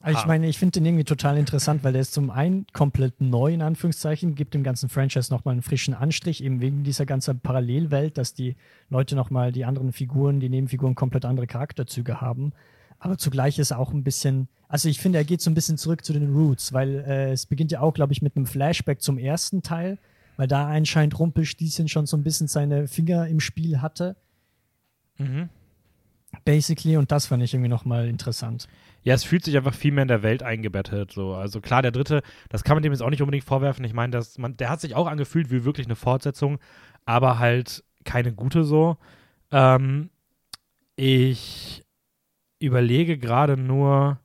[0.00, 0.26] Aber ich Ah.
[0.26, 3.62] meine, ich finde den irgendwie total interessant, weil der ist zum einen komplett neu, in
[3.62, 8.32] Anführungszeichen, gibt dem ganzen Franchise nochmal einen frischen Anstrich, eben wegen dieser ganzen Parallelwelt, dass
[8.32, 8.54] die
[8.90, 12.52] Leute nochmal die anderen Figuren, die Nebenfiguren komplett andere Charakterzüge haben.
[13.00, 15.78] Aber zugleich ist er auch ein bisschen, also ich finde, er geht so ein bisschen
[15.78, 19.02] zurück zu den Roots, weil äh, es beginnt ja auch, glaube ich, mit einem Flashback
[19.02, 19.98] zum ersten Teil,
[20.36, 24.14] weil da anscheinend Rumpelstilzchen schon so ein bisschen seine Finger im Spiel hatte,
[25.18, 25.48] mhm.
[26.44, 28.68] basically, und das fand ich irgendwie nochmal interessant.
[29.08, 31.12] Ja, es fühlt sich einfach viel mehr in der Welt eingebettet.
[31.12, 31.32] So.
[31.32, 33.82] Also klar, der dritte, das kann man dem jetzt auch nicht unbedingt vorwerfen.
[33.86, 36.58] Ich meine, dass man, der hat sich auch angefühlt wie wirklich eine Fortsetzung,
[37.06, 38.98] aber halt keine gute so.
[39.50, 40.10] Ähm,
[40.94, 41.86] ich
[42.58, 44.20] überlege gerade nur,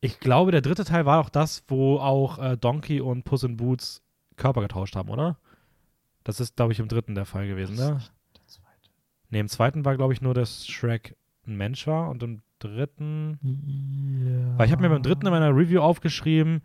[0.00, 3.56] ich glaube, der dritte Teil war auch das, wo auch äh, Donkey und Puss in
[3.56, 4.02] Boots
[4.34, 5.38] Körper getauscht haben, oder?
[6.24, 8.00] Das ist, glaube ich, im dritten der Fall gewesen, ne?
[9.30, 11.16] Ne, im zweiten war, glaube ich, nur, dass Shrek
[11.46, 13.38] ein Mensch war und im dritten.
[13.42, 14.58] Ja.
[14.58, 16.62] Weil ich habe mir beim dritten in meiner Review aufgeschrieben,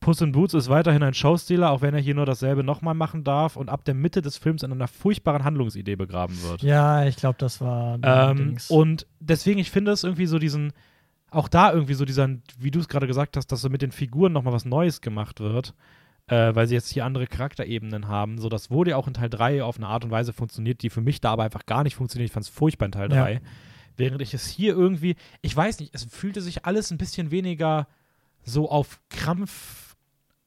[0.00, 3.24] Puss in Boots ist weiterhin ein Showstealer, auch wenn er hier nur dasselbe nochmal machen
[3.24, 6.62] darf und ab der Mitte des Films in einer furchtbaren Handlungsidee begraben wird.
[6.62, 7.98] Ja, ich glaube, das war.
[8.02, 10.72] Ähm, und deswegen, ich finde es irgendwie so diesen,
[11.30, 13.92] auch da irgendwie so dieser, wie du es gerade gesagt hast, dass so mit den
[13.92, 15.72] Figuren nochmal was Neues gemacht wird,
[16.26, 18.38] äh, weil sie jetzt hier andere Charakterebenen haben.
[18.38, 20.90] So, das wurde ja auch in Teil 3 auf eine Art und Weise funktioniert, die
[20.90, 22.28] für mich da aber einfach gar nicht funktioniert.
[22.28, 23.22] Ich fand es furchtbar in Teil Ja.
[23.24, 23.40] 3.
[23.96, 27.86] Während ich es hier irgendwie, ich weiß nicht, es fühlte sich alles ein bisschen weniger
[28.44, 29.96] so auf Krampf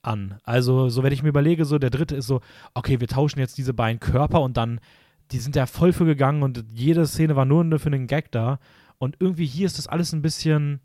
[0.02, 0.40] an.
[0.44, 2.42] Also, so wenn ich mir überlege, so der dritte ist so,
[2.74, 4.80] okay, wir tauschen jetzt diese beiden Körper und dann,
[5.32, 8.60] die sind da voll für gegangen und jede Szene war nur für einen Gag da.
[8.98, 10.80] Und irgendwie hier ist das alles ein bisschen,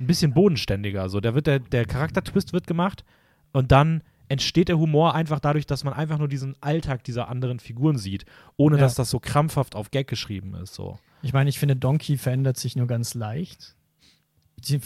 [0.00, 1.08] ein bisschen bodenständiger.
[1.08, 3.04] So, da wird der, der Charaktertwist wird gemacht
[3.52, 7.58] und dann entsteht der Humor einfach dadurch, dass man einfach nur diesen Alltag dieser anderen
[7.60, 8.24] Figuren sieht,
[8.56, 8.82] ohne Ja.
[8.82, 10.74] dass das so krampfhaft auf Gag geschrieben ist.
[10.74, 10.98] So.
[11.22, 13.74] ich meine, ich finde, Donkey verändert sich nur ganz leicht.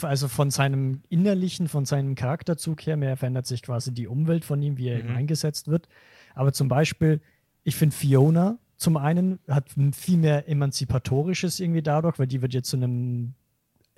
[0.02, 4.60] Also von seinem Innerlichen, von seinem Charakterzug her, mehr verändert sich quasi die Umwelt von
[4.62, 5.04] ihm, wie er Mhm.
[5.08, 5.88] eben eingesetzt wird.
[6.34, 7.20] Aber zum Beispiel,
[7.64, 12.68] ich finde Fiona zum einen hat viel mehr emanzipatorisches irgendwie dadurch, weil die wird jetzt
[12.68, 13.34] zu einem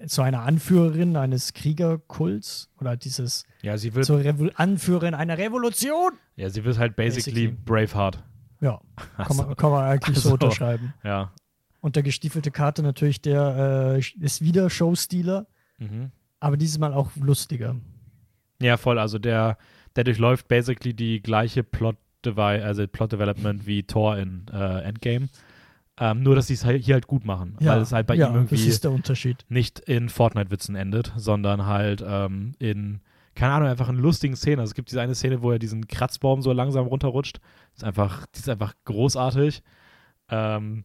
[0.07, 6.13] zu einer Anführerin eines Kriegerkults oder dieses Ja, sie wird, zur Revo Anführerin einer Revolution.
[6.37, 7.65] ja, sie wird halt basically, Basically.
[7.87, 8.23] Braveheart.
[8.61, 8.81] Ja,
[9.17, 10.95] kann man, Also, kann man eigentlich Also, so unterschreiben.
[11.05, 11.33] ja.
[11.81, 15.47] Und der gestiefelte Kater natürlich, der äh, ist wieder Showstealer,
[15.79, 16.13] Mhm.
[16.41, 17.77] aber dieses Mal auch lustiger.
[18.63, 18.99] Ja, voll.
[18.99, 19.59] Also der,
[19.97, 21.97] der durchläuft basically die gleiche Plot,
[22.37, 25.29] also Plot Development wie Thor in äh, Endgame.
[26.01, 27.57] Ähm, nur, dass sie es halt hier halt gut machen.
[27.61, 29.45] weil es halt bei ja, ihm irgendwie das ist der Unterschied.
[29.49, 33.01] nicht in Fortnite-Witzen endet, sondern halt ähm, in,
[33.37, 34.59] keine Ahnung, einfach in lustigen Szenen.
[34.59, 37.39] Also es gibt diese eine Szene, wo er diesen Kratzbaum so langsam runterrutscht.
[37.77, 39.63] Ist einfach, die ist einfach großartig.
[40.31, 40.85] Ähm,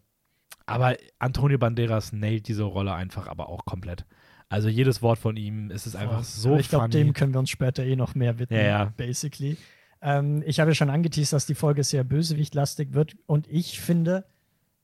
[0.67, 4.05] aber Antonio Banderas nailt diese Rolle einfach aber auch komplett.
[4.47, 7.39] Also jedes Wort von ihm ist es einfach so Aber ich glaube, dem können wir
[7.39, 8.93] uns später eh noch mehr widmen, Ja, ja.
[8.97, 9.57] basically.
[10.01, 14.25] Ähm, ich habe ja schon angeteased, dass die Folge sehr bösewichtlastig wird und ich finde,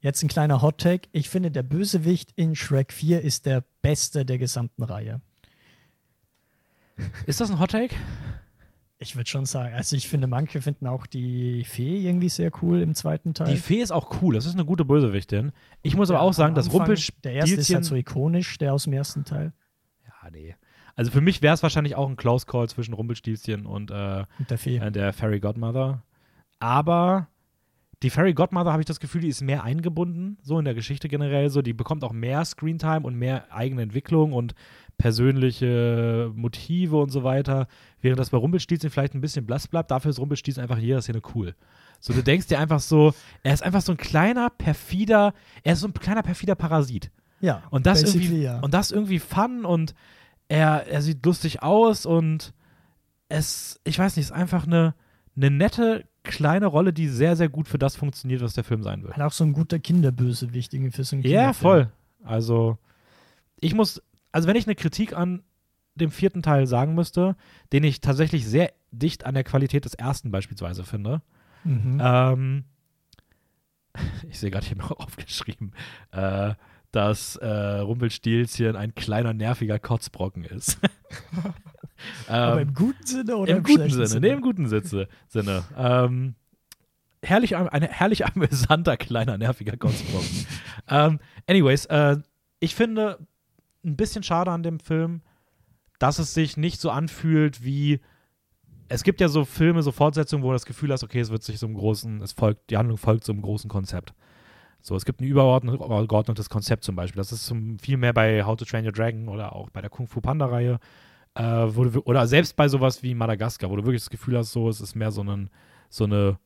[0.05, 4.25] jetzt ein kleiner Hot Take, ich finde, der Bösewicht in Shrek 4 ist der beste
[4.25, 5.19] der gesamten Reihe.
[7.25, 7.93] Ist das ein Hot Take?
[8.97, 12.79] Ich würde schon sagen, also ich finde, manche finden auch die Fee irgendwie sehr cool
[12.81, 13.47] im zweiten Teil.
[13.53, 14.35] Die Fee ist auch cool.
[14.35, 15.51] Das ist eine gute Bösewichtin.
[15.81, 17.75] Ich muss aber Ja, auch sagen, am das Anfang- Der erste ist Rumpelstilzchen.
[17.75, 19.51] halt so ikonisch, der aus dem ersten Teil.
[20.05, 20.55] ja, nee.
[20.95, 24.49] Also für mich wäre es wahrscheinlich auch ein Close Call zwischen Rumpelstilzchen und äh, Und
[24.49, 24.77] der Fee.
[24.77, 26.01] äh, der Fairy Godmother.
[26.59, 27.27] Aber
[28.05, 31.07] die Fairy Godmother habe ich das Gefühl, die ist mehr eingebunden, so in der Geschichte
[31.07, 31.49] generell.
[31.49, 34.53] So, die bekommt auch mehr Screentime und mehr eigene Entwicklung und
[34.99, 37.67] persönliche Motive und so weiter.
[38.01, 41.01] Während das bei Rumpelstilzchen vielleicht ein bisschen blass bleibt, dafür ist Rumpelstilzchen einfach in jeder
[41.01, 41.55] Szene cool.
[41.99, 45.79] So, du denkst dir einfach so, er ist einfach so ein kleiner, perfider, er ist
[45.79, 47.09] so ein kleiner, perfider Parasit.
[47.41, 48.59] Ja, Und das irgendwie, ja.
[48.59, 49.95] und das irgendwie fun und
[50.47, 52.53] er, er sieht lustig aus und
[53.29, 54.93] es, ich weiß nicht, ist einfach eine,
[55.35, 59.03] eine nette kleine Rolle, die sehr, sehr gut für das funktioniert, was der Film sein
[59.03, 59.11] will.
[59.11, 61.89] Halt auch so ein guter Kinderbösewicht irgendwie für so einen Ja, voll.
[62.23, 62.77] Also,
[63.59, 65.43] ich muss, also wenn ich eine Kritik an
[65.95, 67.37] dem vierten Teil sagen müsste,
[67.71, 71.21] den ich tatsächlich sehr dicht an der Qualität des ersten beispielsweise finde,
[71.63, 71.99] Mhm.
[72.03, 72.63] ähm,
[74.29, 75.73] ich sehe gerade hier noch aufgeschrieben,
[76.11, 76.53] äh,
[76.91, 77.47] dass äh,
[77.79, 80.79] Rumpelstilzchen ein kleiner, nerviger Kotzbrocken ist.
[82.27, 85.07] Aber ähm, im guten Sinne oder im, Im guten schlechten Sinne, nee, im guten Sitze,
[85.27, 85.63] Sinne.
[85.77, 86.35] Ähm,
[87.23, 90.45] herrlich, ein herrlich amüsanter, kleiner, nerviger Kotzbrocken.
[90.89, 92.17] ähm, anyways, äh,
[92.59, 93.25] ich finde
[93.83, 95.21] ein bisschen schade an dem Film,
[95.99, 97.99] dass es sich nicht so anfühlt wie.
[98.87, 101.41] Es gibt ja so Filme, so Fortsetzungen, wo du das Gefühl hast, okay, es wird
[101.41, 104.13] sich so einem großen, es folgt, die Handlung folgt so einem großen Konzept.
[104.81, 107.17] So, es gibt ein übergeordnet- übergeordnetes Konzept zum Beispiel.
[107.17, 109.89] Das ist zum, viel mehr bei How to Train Your Dragon oder auch bei der
[109.89, 110.79] Kung Fu Panda-Reihe.
[111.35, 111.43] Äh,
[111.75, 114.69] wo du, oder selbst bei sowas wie Madagaskar, wo du wirklich das Gefühl hast, so,
[114.69, 115.49] es ist mehr so, einen,
[115.89, 116.39] so eine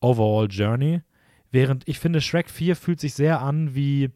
[0.00, 1.02] Overall Journey.
[1.50, 4.10] Während ich finde, Shrek 4 fühlt sich sehr an wie.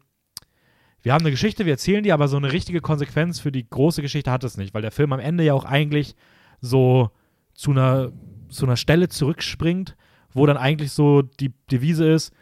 [1.01, 4.01] Wir haben eine Geschichte, wir erzählen die, aber so eine richtige Konsequenz für die große
[4.01, 6.15] Geschichte hat es nicht, weil der Film am Ende ja auch eigentlich
[6.61, 7.11] so
[7.53, 8.13] zu einer,
[8.47, 9.97] zu einer Stelle zurückspringt,
[10.31, 12.33] wo dann eigentlich so die Devise ist,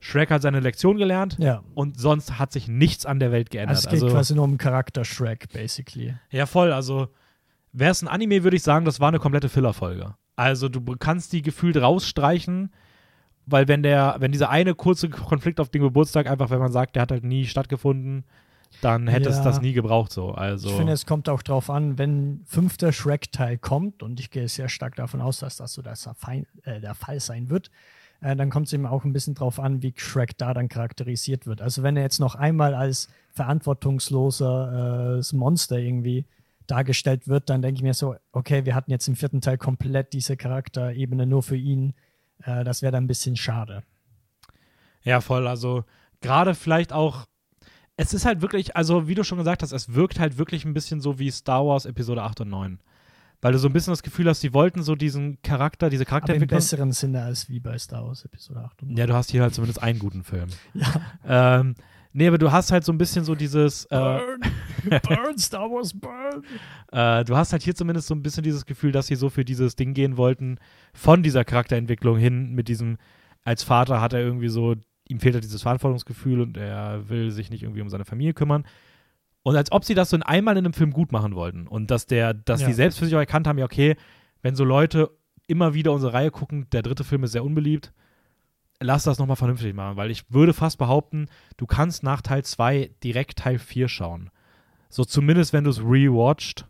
[0.00, 1.62] Shrek hat seine Lektion gelernt Ja.
[1.74, 3.76] und sonst hat sich nichts an der Welt geändert.
[3.78, 6.14] Also es geht quasi nur um Charakter Shrek, basically.
[6.30, 6.72] Ja, voll.
[6.72, 7.08] Also,
[7.72, 10.14] wäre es ein Anime, würde ich sagen, das war eine komplette Fillerfolge.
[10.36, 12.70] Also, du kannst die gefühlt rausstreichen,
[13.46, 16.94] weil wenn der, wenn dieser eine kurze Konflikt auf dem Geburtstag einfach, wenn man sagt,
[16.94, 18.24] der hat halt nie stattgefunden,
[18.82, 19.44] dann hätte es Ja.
[19.44, 20.30] das nie gebraucht so.
[20.30, 24.46] Also, Ich finde, es kommt auch drauf an, wenn fünfter Shrek-Teil kommt, und ich gehe
[24.46, 27.70] sehr stark davon aus, dass das so das äh, der Fall sein wird,
[28.20, 31.46] äh, dann kommt es eben auch ein bisschen drauf an, wie Shrek da dann charakterisiert
[31.46, 31.62] wird.
[31.62, 36.24] Also wenn er jetzt noch einmal als verantwortungsloser äh, Monster irgendwie
[36.66, 40.12] dargestellt wird, dann denke ich mir so, okay, wir hatten jetzt im vierten Teil komplett
[40.12, 41.94] diese Charakterebene nur für ihn.
[42.42, 43.82] Äh, das wäre dann ein bisschen schade.
[45.02, 45.46] ja, voll.
[45.46, 45.84] Also,
[46.20, 47.26] gerade vielleicht auch,
[47.96, 50.74] es ist halt wirklich, also, wie du schon gesagt hast, es wirkt halt wirklich ein
[50.74, 52.78] bisschen so wie Star Wars Episode 8 und 9.
[53.40, 56.06] Weil du so ein bisschen das Gefühl hast, sie wollten so diesen Charakter, diese Aber
[56.06, 56.58] im Charakterentwicklung.
[56.58, 58.82] besseren Sinne als wie bei Star Wars Episode 8.
[58.82, 60.48] und Ja, du hast hier halt zumindest einen guten Film.
[60.74, 61.60] Ja.
[61.60, 61.74] Ähm,
[62.12, 64.40] nee, aber du hast halt so ein bisschen so dieses, äh, Burn!
[65.02, 66.42] burn, Star Wars, burn!
[66.90, 69.44] äh, du hast halt hier zumindest so ein bisschen dieses Gefühl, dass sie so für
[69.44, 70.58] dieses Ding gehen wollten,
[70.92, 72.98] von dieser Charakterentwicklung hin mit diesem,
[73.44, 74.74] als Vater hat er irgendwie so,
[75.06, 78.64] ihm fehlt halt dieses Verantwortungsgefühl und er will sich nicht irgendwie um seine Familie kümmern.
[79.48, 81.66] Und als ob sie das so in einmal in einem Film gut machen wollten.
[81.66, 82.66] Und dass der, dass Ja.
[82.68, 83.96] die selbst für sich auch erkannt haben, ja, okay,
[84.42, 85.10] wenn so Leute
[85.46, 87.92] immer wieder unsere Reihe gucken, der dritte Film ist sehr unbeliebt,
[88.80, 92.90] lass das nochmal vernünftig machen, weil ich würde fast behaupten, du kannst nach Teil 2
[93.02, 94.30] direkt Teil 4 schauen.
[94.88, 96.66] So zumindest, wenn du es rewatcht.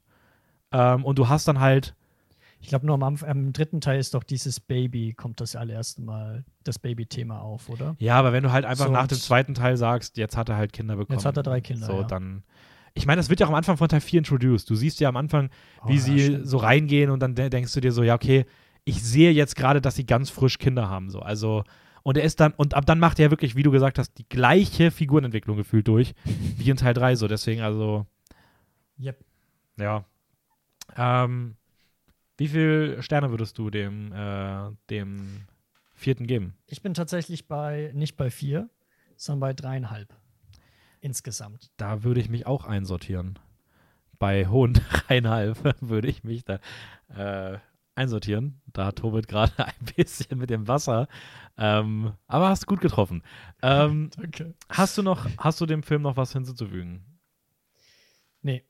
[0.73, 1.95] Ähm, und du hast dann halt,
[2.61, 6.45] Ich glaube, nur am, am dritten Teil ist doch dieses Baby, kommt das allererste Mal,
[6.65, 7.95] das Baby-Thema auf, oder?
[8.01, 10.57] ja, aber wenn du halt einfach So, nach dem zweiten Teil sagst, jetzt hat er
[10.57, 11.19] halt Kinder bekommen.
[11.19, 12.03] Jetzt hat er drei Kinder, So, ja.
[12.05, 12.43] dann.
[12.95, 14.69] Ich meine, das wird ja auch am Anfang von Teil 4 introduced.
[14.71, 15.51] Du siehst ja am Anfang,
[15.83, 16.49] Oh, wie ja, sie stimmt.
[16.49, 18.45] so reingehen und dann de denkst du dir so, ja, okay,
[18.85, 21.11] ich sehe jetzt gerade, dass sie ganz frisch Kinder haben.
[21.11, 21.21] So.
[21.21, 21.65] Also,
[22.03, 24.29] und er ist dann, und ab dann macht er wirklich, wie du gesagt hast, die
[24.29, 26.15] gleiche Figurenentwicklung gefühlt durch,
[26.57, 27.17] wie in Teil 3.
[27.17, 28.07] So, deswegen, also,
[29.01, 29.19] Yep.
[29.79, 30.05] ja.
[30.97, 31.55] Ähm,
[32.39, 35.43] wie viele Sterne würdest du dem, äh, dem
[35.95, 36.55] vierten geben?
[36.67, 38.71] Ich bin tatsächlich bei, nicht bei vier,
[39.17, 40.15] sondern bei dreieinhalb.
[41.01, 41.71] Insgesamt.
[41.77, 43.39] Da würde ich mich auch einsortieren.
[44.19, 46.59] Bei hohen dreieinhalb würde ich mich da
[47.15, 47.59] äh,
[47.95, 48.61] einsortieren.
[48.73, 51.09] Da tobelt gerade ein bisschen mit dem Wasser.
[51.57, 53.23] Ähm, aber hast gut getroffen.
[53.63, 54.55] Ähm, Danke.
[54.69, 57.05] hast du noch, hast du dem Film noch was hinzuzufügen?
[58.43, 58.65] Nee,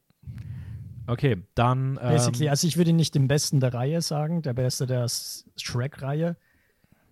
[1.09, 1.95] Okay, dann.
[1.95, 5.07] basically, Ähm, also ich würde nicht den besten der Reihe sagen, der beste der
[5.57, 6.37] Shrek-Reihe.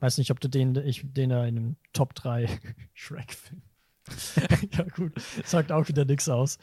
[0.01, 2.47] Weiß nicht, ob du den, ich, den da in einem Top 3
[2.93, 3.63] Shrek-Film.
[4.73, 5.13] ja, gut,
[5.45, 6.59] sagt auch wieder nichts aus.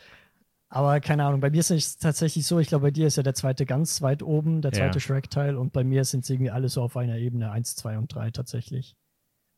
[0.69, 3.21] Aber keine Ahnung, bei mir ist es tatsächlich so, ich glaube, bei dir ist ja
[3.23, 4.99] der zweite ganz weit oben, der zweite Ja.
[4.99, 8.13] Shrek-Teil, und bei mir sind sie irgendwie alle so auf einer Ebene, 1, 2 und
[8.13, 8.95] 3 tatsächlich.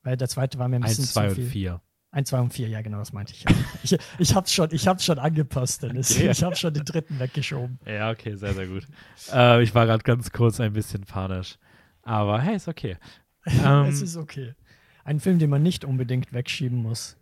[0.04, 1.45] Weil der zweite war mir ein bisschen eins, zwei zu und viel.
[1.50, 1.82] vier.
[2.12, 3.45] 1, 2 und 4, ja, genau, das meinte ich.
[3.84, 6.12] Ich ich hab's schon, ich hab's schon angepasst, Dennis.
[6.12, 6.32] Okay.
[6.32, 7.80] Ich habe schon den dritten weggeschoben.
[7.86, 8.86] Ja, okay, sehr, sehr gut.
[9.32, 11.58] äh, ich war gerade ganz kurz ein bisschen panisch.
[12.04, 12.98] Aber hey, ist okay.
[13.48, 14.56] Ähm, es ist okay.
[15.04, 17.15] Ein Film, den man nicht unbedingt wegschieben muss.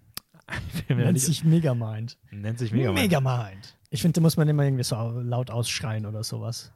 [0.90, 2.18] Nennt sich Megamind.
[2.32, 3.02] nennt sich Mega Man.
[3.02, 3.78] Megamind.
[3.90, 6.72] Ich finde, den muss man immer irgendwie so laut ausschreien oder sowas.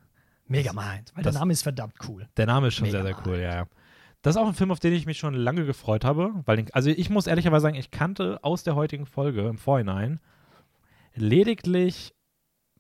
[0.48, 1.12] Megamind.
[1.16, 2.28] Weil Das- der Name ist verdammt cool.
[2.38, 3.28] Der Name ist schon sehr, sehr Megamind.
[3.28, 3.56] cool, ja.
[3.56, 3.68] ja.
[4.22, 6.32] Das ist auch ein Film, auf den ich mich schon lange gefreut habe.
[6.46, 10.20] Weil den, also ich muss ehrlicherweise sagen, ich kannte aus der heutigen Folge im Vorhinein
[11.16, 12.14] lediglich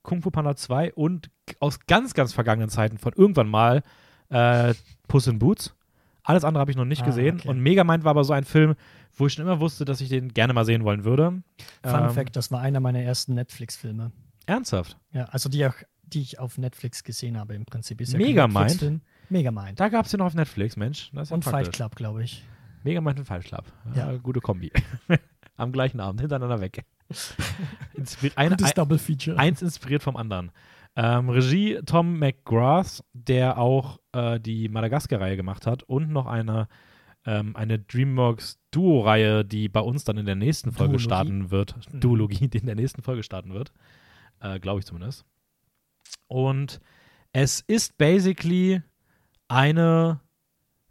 [0.03, 1.29] Kung Fu Panda 2 und
[1.59, 3.83] aus ganz, ganz vergangenen Zeiten von irgendwann mal
[4.29, 4.73] äh,
[5.07, 5.75] Puss in Boots.
[6.27, 7.37] Alles andere habe ich noch nicht Ah, gesehen.
[7.39, 7.47] okay.
[7.47, 8.75] Und Megamind war aber so ein Film,
[9.15, 11.41] wo ich schon immer wusste, dass ich den gerne mal sehen wollen würde.
[11.83, 14.11] Fun Ähm, Fact, das war einer meiner ersten Netflix-Filme.
[14.45, 14.97] Ernsthaft.
[15.13, 18.01] Ja, also die, auch, die ich auf Netflix gesehen habe im Prinzip.
[18.01, 19.01] Ist ja Megamind?
[19.29, 19.79] Megamind.
[19.79, 21.11] Da gab es den noch auf Netflix, Mensch.
[21.13, 21.75] Das ist ja Und Fight praktisch.
[21.75, 22.43] Club, glaube ich.
[22.83, 23.63] Megamind und Fight Club.
[23.95, 24.17] Ja, Ja.
[24.17, 24.71] Gute Kombi.
[25.57, 26.85] Am gleichen Abend, hintereinander weg.
[27.93, 29.37] Inspir ein, Gutes Double Feature.
[29.39, 30.51] eins inspiriert vom anderen.
[30.95, 36.67] Ähm, Regie Tom McGrath, der auch äh, die Madagaskar-Reihe gemacht hat und noch eine,
[37.25, 41.03] ähm, eine DreamWorks Duo-Reihe, die bei uns dann in der nächsten Folge Duologie?
[41.03, 41.93] starten wird.
[41.93, 41.99] Mhm.
[41.99, 43.71] Duologie, die in der nächsten Folge starten wird.
[44.39, 45.25] Äh, Glaube ich zumindest.
[46.27, 46.79] Und
[47.31, 48.81] es ist basically
[49.47, 50.19] eine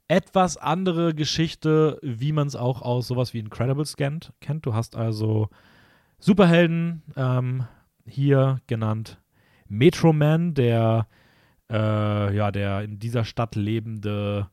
[0.09, 4.33] etwas andere Geschichte, wie man es auch aus sowas wie Incredibles kennt.
[4.41, 4.65] kennt.
[4.65, 5.49] Du hast also
[6.19, 7.67] Superhelden, ähm,
[8.07, 9.21] hier genannt
[9.69, 11.09] Metro Man, der,
[11.71, 14.49] äh, ja, der in dieser Stadt lebende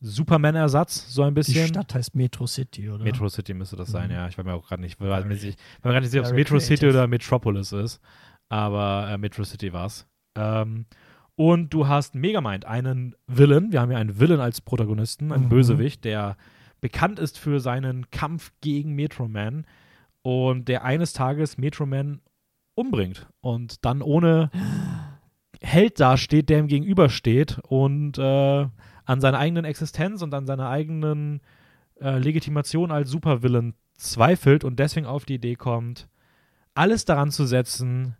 [0.00, 1.68] Superman-Ersatz, so ein die bisschen.
[1.68, 3.04] Stadt heißt Metro City, oder?
[3.04, 4.14] Metro City müsste das sein, Mhm.
[4.14, 4.28] ja.
[4.28, 6.58] Ich war mir auch gerade nicht, nicht, war mir gerade nicht sicher, ob es Metro
[6.58, 6.90] City creative.
[6.98, 8.00] oder Metropolis ist.
[8.48, 10.06] Aber äh, Metro City war es.
[10.36, 10.86] Ähm,
[11.36, 13.72] und du hast Megamind, einen Villain.
[13.72, 15.48] Wir haben ja einen Villain als Protagonisten, einen Mhm.
[15.50, 16.36] Bösewicht, der
[16.80, 19.66] bekannt ist für seinen Kampf gegen Metro Man
[20.22, 22.20] und der eines Tages Metro Man
[22.74, 24.50] umbringt und dann ohne
[25.62, 28.66] Held dasteht, der ihm gegenübersteht und äh,
[29.04, 31.40] an seiner eigenen Existenz und an seiner eigenen
[32.00, 36.08] äh, Legitimation als Supervillain zweifelt und deswegen auf die Idee kommt,
[36.74, 38.16] alles daran zu setzen,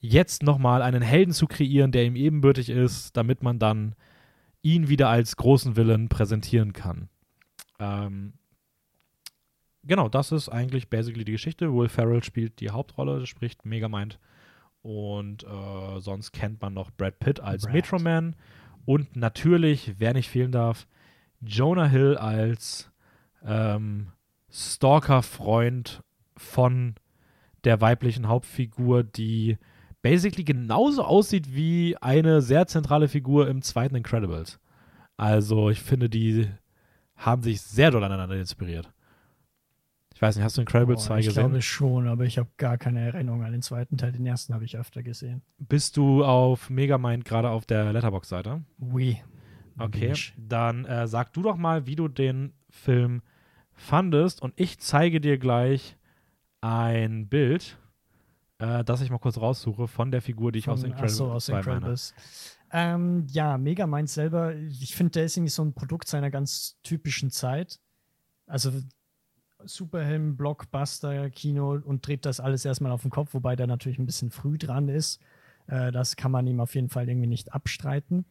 [0.00, 3.94] jetzt nochmal einen Helden zu kreieren, der ihm ebenbürtig ist, damit man dann
[4.62, 7.08] ihn wieder als großen Villain präsentieren kann.
[7.78, 8.34] Ähm,
[9.84, 11.72] genau, das ist eigentlich basically die Geschichte.
[11.72, 14.18] Will Ferrell spielt die Hauptrolle, spricht Megamind.
[14.82, 17.74] Und äh, sonst kennt man noch Brad Pitt als Brad.
[17.74, 18.36] Metro Man.
[18.86, 20.86] Und natürlich, wer nicht fehlen darf,
[21.40, 22.90] Jonah Hill als
[23.44, 24.08] ähm,
[24.50, 26.02] Stalker-Freund
[26.36, 26.94] von
[27.64, 29.58] der weiblichen Hauptfigur, die
[30.02, 34.58] basically genauso aussieht wie eine sehr zentrale Figur im zweiten Incredibles.
[35.16, 36.48] Also ich finde, die
[37.16, 38.90] haben sich sehr doll aneinander inspiriert.
[40.20, 41.44] Ich weiß nicht, hast du Incredibles Oh, 2 ich gesehen?
[41.44, 44.12] glaube schon, aber ich habe gar keine Erinnerung an den zweiten Teil.
[44.12, 45.40] Den ersten habe ich öfter gesehen.
[45.56, 48.62] Bist du auf Megamind gerade auf der Letterbox-Seite?
[48.78, 49.16] Oui.
[49.78, 53.22] Okay, dann äh, sag du doch mal, wie du den Film
[53.72, 55.96] fandest und ich zeige dir gleich
[56.60, 57.78] ein Bild,
[58.58, 61.16] äh, das ich mal kurz raussuche von der Figur, die ich aus Von- Incredibles ach
[61.16, 61.64] so, aus 2 meine.
[61.76, 62.14] Incredibles.
[62.72, 67.30] Ähm, ja, Megamind selber, ich finde, der ist irgendwie so ein Produkt seiner ganz typischen
[67.30, 67.80] Zeit.
[68.46, 68.70] Also
[69.64, 74.06] Superhelm, Blockbuster, Kino und dreht das alles erstmal auf den Kopf, wobei der natürlich ein
[74.06, 75.20] bisschen früh dran ist.
[75.66, 78.24] Äh, das kann man ihm auf jeden Fall irgendwie nicht abstreiten.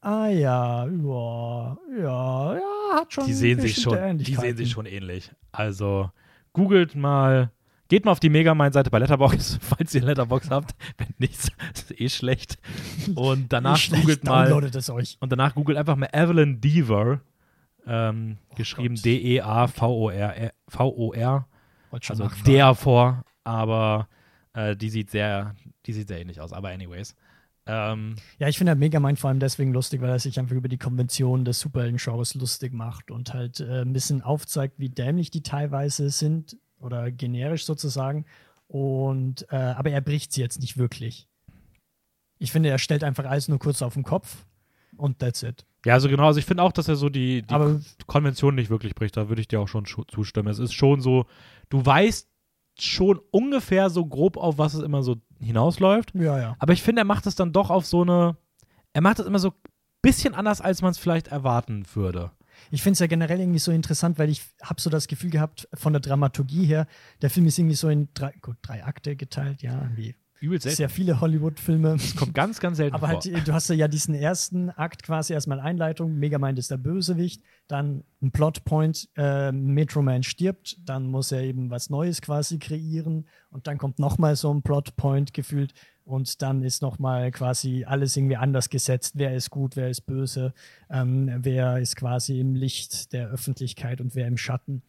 [0.00, 4.86] Ah ja, ja, ja, ja, hat schon Die sehen sich schon, die sehen sich schon
[4.86, 5.30] ähnlich.
[5.52, 6.10] Also
[6.52, 7.52] googelt mal,
[7.86, 10.74] geht mal auf die Megamind-Seite bei Letterbox, falls ihr Letterbox habt.
[10.98, 12.58] Wenn nicht, ist eh schlecht.
[13.14, 15.18] Und danach googelt mal Downloadet es euch.
[15.20, 17.20] Und danach googelt einfach mal Evelyn Deaver,
[17.86, 19.04] ähm, geschrieben Gott.
[19.04, 20.34] D-E-A-V-O-R,
[22.00, 24.08] schon also der vor, aber
[24.54, 25.54] äh, die sieht sehr,
[25.86, 26.52] die sieht sehr ähnlich aus.
[26.52, 27.14] Aber anyways.
[27.64, 30.68] Ähm, Ja, ich finde halt Megamind vor allem deswegen lustig, weil er sich einfach über
[30.68, 35.42] die Konvention des Superhelden-Genres lustig macht und halt äh, ein bisschen aufzeigt, wie dämlich die
[35.42, 38.26] teilweise sind oder generisch sozusagen.
[38.66, 41.28] Und äh, aber er bricht sie jetzt nicht wirklich.
[42.38, 44.44] Ich finde, er stellt einfach alles nur kurz auf den Kopf
[45.02, 45.66] und that's it.
[45.84, 48.70] ja, also genau, also ich finde auch, dass er so die, die Aber Konvention nicht
[48.70, 49.16] wirklich bricht.
[49.16, 50.48] Da würde ich dir auch schon zustimmen.
[50.48, 51.26] Es ist schon so,
[51.68, 52.28] du weißt
[52.78, 56.14] schon ungefähr so grob, auf was es immer so hinausläuft.
[56.14, 56.56] ja, ja.
[56.58, 58.36] Aber ich finde, er macht es dann doch auf so eine,
[58.92, 59.54] er macht es immer so ein
[60.00, 62.30] bisschen anders, als man es vielleicht erwarten würde.
[62.70, 65.68] Ich finde es ja generell irgendwie so interessant, weil ich habe so das Gefühl gehabt,
[65.74, 66.86] von der Dramaturgie her,
[67.20, 70.76] der Film ist irgendwie so in drei, gut, drei Akte geteilt, ja, wie Übel selten.
[70.76, 71.96] sehr viele Hollywood-Filme.
[72.16, 73.20] Kommt ganz, ganz selten Aber vor.
[73.20, 78.02] halt, du hast ja diesen ersten Akt quasi erstmal Einleitung, Megamind ist der Bösewicht, dann
[78.20, 83.68] ein Plotpoint, äh, Metro Man stirbt, dann muss er eben was Neues quasi kreieren und
[83.68, 85.74] dann kommt nochmal so ein Plotpoint gefühlt
[86.04, 90.54] und dann ist nochmal quasi alles irgendwie anders gesetzt, wer ist gut, wer ist böse,
[90.90, 94.82] ähm, wer ist quasi im Licht der Öffentlichkeit und wer im Schatten.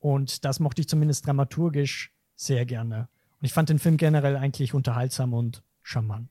[0.00, 3.08] Und das mochte ich zumindest dramaturgisch sehr gerne.
[3.40, 6.28] Und ich fand den Film generell eigentlich unterhaltsam und charmant.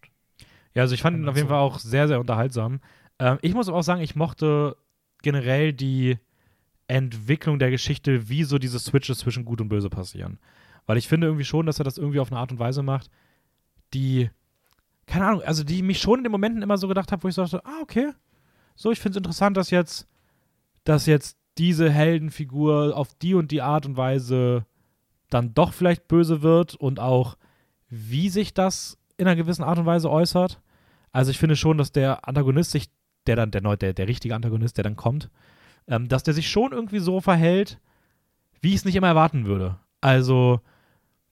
[0.73, 2.81] Ja, also ich fand ihn auf jeden Fall auch sehr, sehr unterhaltsam.
[3.19, 4.77] Ähm, ich muss aber auch sagen, ich mochte
[5.21, 6.17] generell die
[6.87, 10.39] Entwicklung der Geschichte, wie so diese Switches zwischen Gut und Böse passieren.
[10.85, 13.09] Weil ich finde irgendwie schon, dass er das irgendwie auf eine Art und Weise macht,
[13.93, 14.29] die
[15.07, 17.35] keine Ahnung, also die mich schon in den Momenten immer so gedacht habe, wo ich
[17.35, 18.11] so dachte, ah, okay,
[18.75, 20.05] so, ich finde es interessant, dass jetzt,
[20.83, 24.65] dass jetzt diese Heldenfigur auf die und die Art und Weise
[25.29, 27.37] dann doch vielleicht böse wird und auch,
[27.89, 30.61] wie sich das in einer gewissen Art und Weise äußert.
[31.11, 32.89] Also ich finde schon, dass der Antagonist sich,
[33.25, 35.29] der dann, der, der, der richtige Antagonist, der dann kommt,
[35.87, 37.79] ähm, dass der sich schon irgendwie so verhält,
[38.61, 39.77] wie ich es nicht immer erwarten würde.
[40.01, 40.61] Also,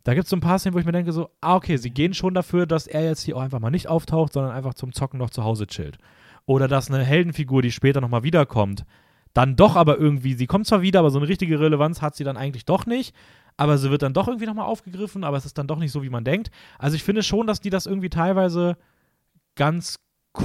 [0.03, 1.91] da gibt es so ein paar Szenen, wo ich mir denke, so, ah, okay, sie
[1.91, 4.93] gehen schon dafür, dass er jetzt hier auch einfach mal nicht auftaucht, sondern einfach zum
[4.93, 5.97] Zocken noch zu Hause chillt.
[6.45, 8.86] Oder dass eine Heldenfigur, die später nochmal wiederkommt,
[9.34, 12.23] dann doch aber irgendwie, sie kommt zwar wieder, aber so eine richtige Relevanz hat sie
[12.23, 13.15] dann eigentlich doch nicht.
[13.57, 16.03] Aber sie wird dann doch irgendwie nochmal aufgegriffen, aber es ist dann doch nicht so,
[16.03, 16.51] wie man denkt.
[16.77, 18.77] Also ich finde schon, dass die das irgendwie teilweise
[19.55, 19.97] ganz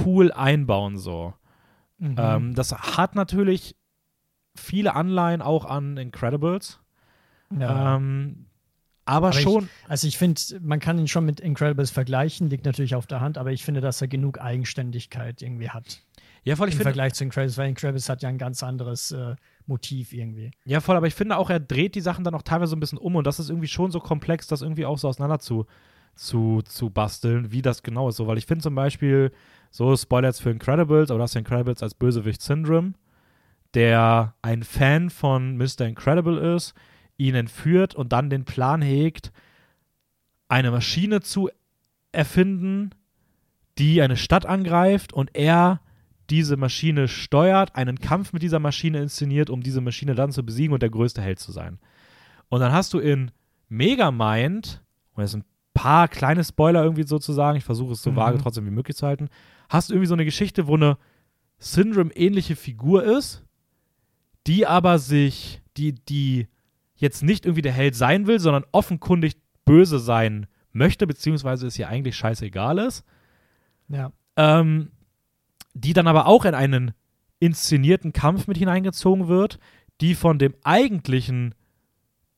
[0.05, 1.33] cool einbauen, so.
[1.97, 2.15] Mhm.
[2.17, 3.75] Ähm, das hat natürlich
[4.55, 6.79] viele Anleihen auch an Incredibles.
[7.57, 7.97] Ja.
[7.97, 8.45] Ähm,
[9.05, 9.63] aber, aber, schon.
[9.65, 13.19] Ich, also ich finde, man kann ihn schon mit Incredibles vergleichen, liegt natürlich auf der
[13.19, 16.03] Hand, aber ich finde, dass er genug Eigenständigkeit irgendwie hat.
[16.43, 16.69] Ja, voll.
[16.69, 19.35] Ich Im Vergleich zu Incredibles, weil Incredibles hat ja ein ganz anderes äh,
[19.67, 20.51] Motiv irgendwie.
[20.65, 22.97] Ja, voll, aber ich finde auch, er dreht die Sachen dann auch teilweise ein bisschen
[22.97, 25.67] um und das ist irgendwie schon so komplex, das irgendwie auch so auseinander zu,
[26.15, 28.15] zu, zu basteln, wie das genau ist.
[28.15, 29.31] So, weil ich finde zum Beispiel,
[29.69, 32.93] so Spoiler jetzt für Incredibles, aber das ist Incredibles als Bösewicht Syndrome,
[33.73, 35.81] der ein Fan von Mr.
[35.81, 36.73] Incredible ist,
[37.17, 39.31] ihn entführt und dann den Plan hegt,
[40.49, 41.49] eine Maschine zu
[42.11, 42.89] erfinden,
[43.77, 45.79] die eine Stadt angreift und er
[46.31, 50.73] diese Maschine steuert, einen Kampf mit dieser Maschine inszeniert, um diese Maschine dann zu besiegen
[50.73, 51.77] und der größte Held zu sein.
[52.47, 53.31] Und dann hast du in
[53.67, 54.81] Megamind,
[55.13, 58.15] und jetzt ein paar kleine Spoiler irgendwie sozusagen, ich versuche es so mhm.
[58.15, 59.29] vage trotzdem wie möglich zu halten,
[59.69, 60.97] hast du irgendwie so eine Geschichte, wo eine
[61.59, 63.43] Syndrome-ähnliche Figur ist,
[64.47, 66.47] die aber sich, die, die
[66.95, 71.89] jetzt nicht irgendwie der Held sein will, sondern offenkundig böse sein möchte, beziehungsweise es ihr
[71.89, 73.03] eigentlich scheißegal ist.
[73.89, 74.11] Ja.
[74.37, 74.91] Ähm,
[75.73, 76.91] die dann aber auch in einen
[77.39, 79.59] inszenierten Kampf mit hineingezogen wird,
[79.99, 81.55] die von dem eigentlichen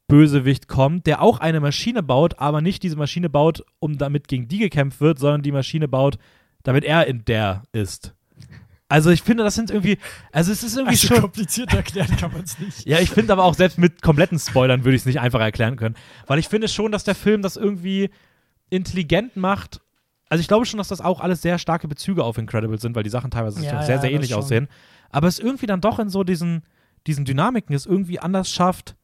[0.08, 4.48] Bösewicht kommt, der auch eine Maschine baut, aber nicht diese Maschine baut, um damit gegen
[4.48, 6.17] die gekämpft wird, sondern die Maschine baut,
[6.63, 8.13] damit er in der ist.
[8.89, 9.98] Also ich finde, das sind irgendwie,
[10.32, 12.86] also es ist irgendwie also schon kompliziert erklären kann man es nicht.
[12.86, 15.78] ja, ich finde aber auch selbst mit kompletten Spoilern würde ich es nicht einfach erklären
[15.78, 15.96] können,
[16.28, 18.12] weil ich finde schon, dass der Film das irgendwie
[18.69, 19.82] intelligent macht
[20.34, 23.04] also ich glaube schon, dass das auch alles sehr starke Bezüge auf Incredible sind, weil
[23.04, 24.67] die Sachen teilweise ja, sehr, sehr ja, ähnlich aussehen.
[25.12, 26.63] Aber es irgendwie dann doch in so diesen,
[27.06, 28.96] diesen Dynamiken es irgendwie anders schafft,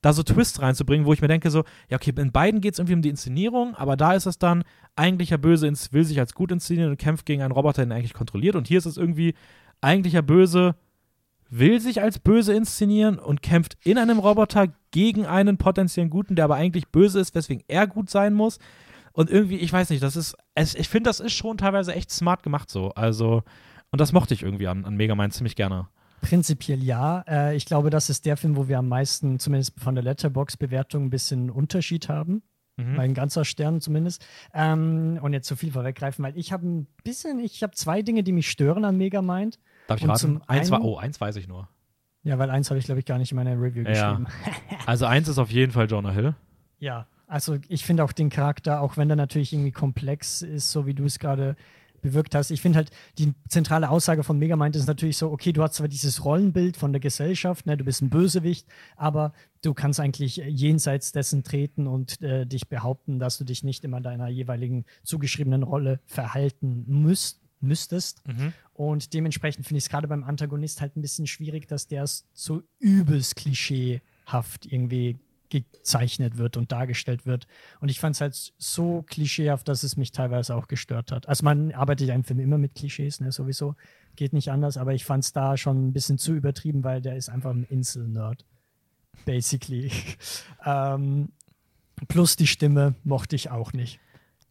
[0.00, 2.80] da so Twists reinzubringen, wo ich mir denke so, ja okay, in beiden geht es
[2.80, 4.64] irgendwie um die Inszenierung, aber da ist es dann,
[4.96, 8.12] eigentlicher Böse will sich als gut inszenieren und kämpft gegen einen Roboter, den er eigentlich
[8.12, 8.56] kontrolliert.
[8.56, 9.34] Und hier ist es irgendwie,
[9.80, 10.74] eigentlicher Böse
[11.48, 16.46] will sich als böse inszenieren und kämpft in einem Roboter gegen einen potenziellen Guten, der
[16.46, 18.58] aber eigentlich böse ist, weswegen er gut sein muss.
[19.12, 22.10] Und irgendwie, ich weiß nicht, das ist, es, ich finde, das ist schon teilweise echt
[22.10, 22.90] smart gemacht so.
[22.94, 23.42] Also,
[23.90, 25.88] und das mochte ich irgendwie an, an Megamind ziemlich gerne.
[26.22, 27.24] Prinzipiell ja.
[27.28, 31.04] Äh, ich glaube, das ist der Film, wo wir am meisten, zumindest von der Letterbox-Bewertung,
[31.04, 32.42] ein bisschen Unterschied haben.
[32.76, 32.98] Mhm.
[32.98, 34.24] Ein ganzer Stern zumindest.
[34.54, 38.22] Ähm, und jetzt zu viel vorweggreifen, weil ich habe ein bisschen, ich habe zwei Dinge,
[38.22, 39.58] die mich stören an Megamind.
[39.88, 40.40] Darf ich und raten?
[40.46, 41.68] Eins war, oh, eins weiß ich nur.
[42.22, 44.12] Ja, weil eins habe ich, glaube ich, gar nicht in meiner Review ja.
[44.12, 44.26] geschrieben.
[44.86, 46.34] also eins ist auf jeden Fall Jonah Hill.
[46.78, 50.84] Ja, also ich finde auch den Charakter, auch wenn er natürlich irgendwie komplex ist, so
[50.84, 51.56] wie du es gerade
[52.02, 52.50] bewirkt hast.
[52.50, 55.88] Ich finde halt, die zentrale Aussage von Megamind ist natürlich so, okay, du hast zwar
[55.88, 58.66] dieses Rollenbild von der Gesellschaft, ne, du bist ein Bösewicht,
[58.96, 63.82] aber du kannst eigentlich jenseits dessen treten und äh, dich behaupten, dass du dich nicht
[63.84, 68.28] immer deiner jeweiligen zugeschriebenen Rolle verhalten müsst, müsstest.
[68.28, 68.52] Mhm.
[68.74, 72.62] Und dementsprechend finde ich es gerade beim Antagonist halt ein bisschen schwierig, dass der so
[72.78, 75.18] übelst klischeehaft irgendwie
[75.52, 77.46] gezeichnet wird und dargestellt wird.
[77.80, 81.28] Und ich fand es halt so klischeehaft, dass es mich teilweise auch gestört hat.
[81.28, 83.76] Also man arbeitet ja im Film immer mit Klischees, ne, sowieso.
[84.16, 87.16] Geht nicht anders, aber ich fand es da schon ein bisschen zu übertrieben, weil der
[87.16, 88.44] ist einfach ein Insel-Nerd.
[89.26, 89.92] Basically.
[90.64, 91.28] ähm,
[92.08, 94.00] plus die Stimme mochte ich auch nicht.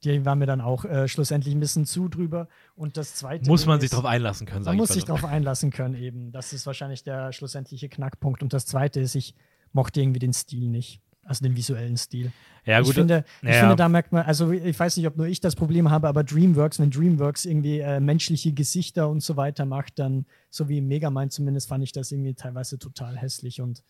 [0.04, 2.48] Die war mir dann auch äh, schlussendlich ein bisschen zu drüber.
[2.76, 3.48] Und das zweite.
[3.48, 6.32] Muss man sich darauf einlassen können, Man muss sich darauf einlassen können, eben.
[6.32, 8.42] Das ist wahrscheinlich der schlussendliche Knackpunkt.
[8.42, 9.36] Und das zweite ist, ich
[9.74, 11.02] mochte irgendwie den Stil nicht.
[11.24, 12.32] Also den visuellen Stil.
[12.66, 12.90] Ja, gut.
[12.90, 13.60] Ich finde, ich ja.
[13.62, 16.24] finde, da merkt man, also ich weiß nicht, ob nur ich das Problem habe, aber
[16.24, 21.32] Dreamworks, wenn Dreamworks irgendwie äh, menschliche Gesichter und so weiter macht, dann, so wie Megamind
[21.32, 23.84] zumindest, fand ich das irgendwie teilweise total hässlich und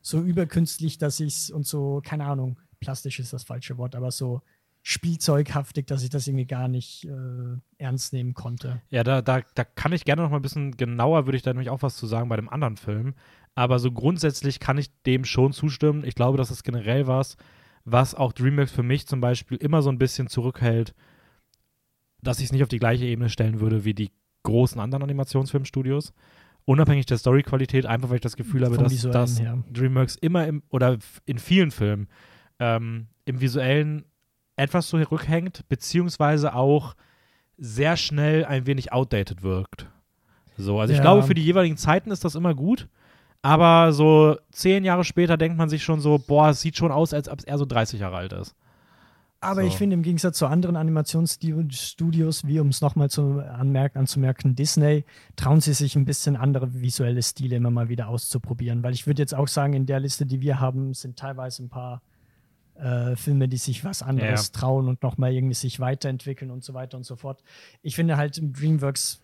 [0.00, 4.10] so überkünstlich, dass ich es und so, keine Ahnung, plastisch ist das falsche Wort, aber
[4.10, 4.42] so
[4.82, 8.80] spielzeughaftig, dass ich das irgendwie gar nicht äh, ernst nehmen konnte.
[8.88, 11.50] Ja, da, da, da kann ich gerne noch mal ein bisschen genauer, würde ich da
[11.50, 13.14] nämlich auch was zu sagen bei dem anderen Film.
[13.58, 16.04] Aber so grundsätzlich kann ich dem schon zustimmen.
[16.04, 17.36] Ich glaube, das ist generell was,
[17.84, 20.94] was auch DreamWorks für mich zum Beispiel immer so ein bisschen zurückhält,
[22.22, 24.12] dass ich es nicht auf die gleiche Ebene stellen würde wie die
[24.44, 26.12] großen anderen Animationsfilmstudios.
[26.66, 29.40] Unabhängig der Storyqualität, einfach weil ich das Gefühl habe, dass, dass.
[29.72, 30.96] DreamWorks immer im, oder
[31.26, 32.06] in vielen Filmen
[32.60, 34.04] ähm, im Visuellen
[34.54, 36.94] etwas so rückhängt, beziehungsweise auch
[37.56, 39.88] sehr schnell ein wenig outdated wirkt.
[40.56, 41.02] So, also ich Ja.
[41.02, 42.88] glaube, für die jeweiligen Zeiten ist das immer gut,
[43.42, 47.14] aber so zehn Jahre später denkt man sich schon so, boah, es sieht schon aus,
[47.14, 48.54] als ob er so 30 Jahre alt ist.
[49.40, 49.68] Aber So.
[49.68, 55.04] ich finde, im Gegensatz zu anderen Animationsstudios, wie um es nochmal zu anmerken, anzumerken, Disney,
[55.36, 58.82] trauen sie sich ein bisschen andere visuelle Stile immer mal wieder auszuprobieren.
[58.82, 61.68] Weil ich würde jetzt auch sagen, in der Liste, die wir haben, sind teilweise ein
[61.68, 62.02] paar
[62.74, 66.96] äh, Filme, die sich was anderes trauen und nochmal irgendwie sich weiterentwickeln und so weiter
[66.96, 67.44] und so fort.
[67.82, 69.20] Ich finde halt, DreamWorks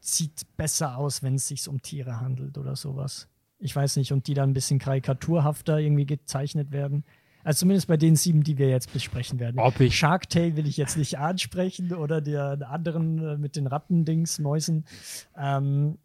[0.00, 3.28] sieht besser aus, wenn es sich um Tiere handelt oder sowas.
[3.58, 7.04] Ich weiß nicht, und die dann ein bisschen karikaturhafter irgendwie gezeichnet werden.
[7.42, 9.58] Also zumindest bei den sieben, die wir jetzt besprechen werden.
[9.60, 13.66] Ob ich- Shark Tale will ich jetzt nicht ansprechen oder den anderen äh, mit den
[13.66, 14.84] Rattendings, Mäusen.
[15.36, 15.98] Ähm,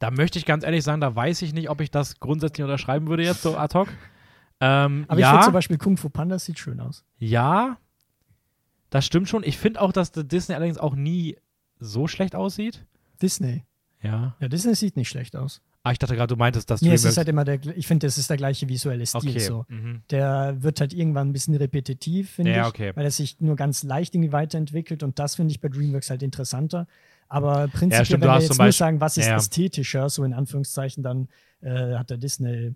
[0.00, 3.08] Da möchte ich ganz ehrlich sagen, da weiß ich nicht, ob ich das grundsätzlich unterschreiben
[3.08, 3.88] würde jetzt so ad hoc.
[4.60, 7.04] Ähm, aber ich ja, finde zum Beispiel Kung Fu Panda sieht schön aus.
[7.18, 7.78] ja,
[8.90, 9.44] das stimmt schon.
[9.44, 11.36] Ich finde auch, dass Disney allerdings auch nie
[11.78, 12.86] so schlecht aussieht.
[13.22, 13.64] Disney.
[14.02, 14.34] Ja.
[14.40, 15.60] Ja, Disney sieht nicht schlecht aus.
[15.88, 17.86] Ah, ich dachte gerade, du meintest, dass Nee, es DreamWorks- ist halt immer der, ich
[17.86, 19.38] finde, es ist der gleiche visuelle Stil okay.
[19.38, 19.64] so.
[19.68, 20.02] Mhm.
[20.10, 22.92] Der wird halt irgendwann ein bisschen repetitiv, finde Ja, ich, okay.
[22.94, 26.22] weil er sich nur ganz leicht irgendwie weiterentwickelt und das finde ich bei DreamWorks halt
[26.22, 26.86] interessanter.
[27.28, 29.36] Aber prinzipiell, stimmt, du wenn wir jetzt nur sagen, was ist Ja.
[29.36, 31.28] ästhetischer, so in Anführungszeichen, dann
[31.60, 32.74] äh, hat der Disney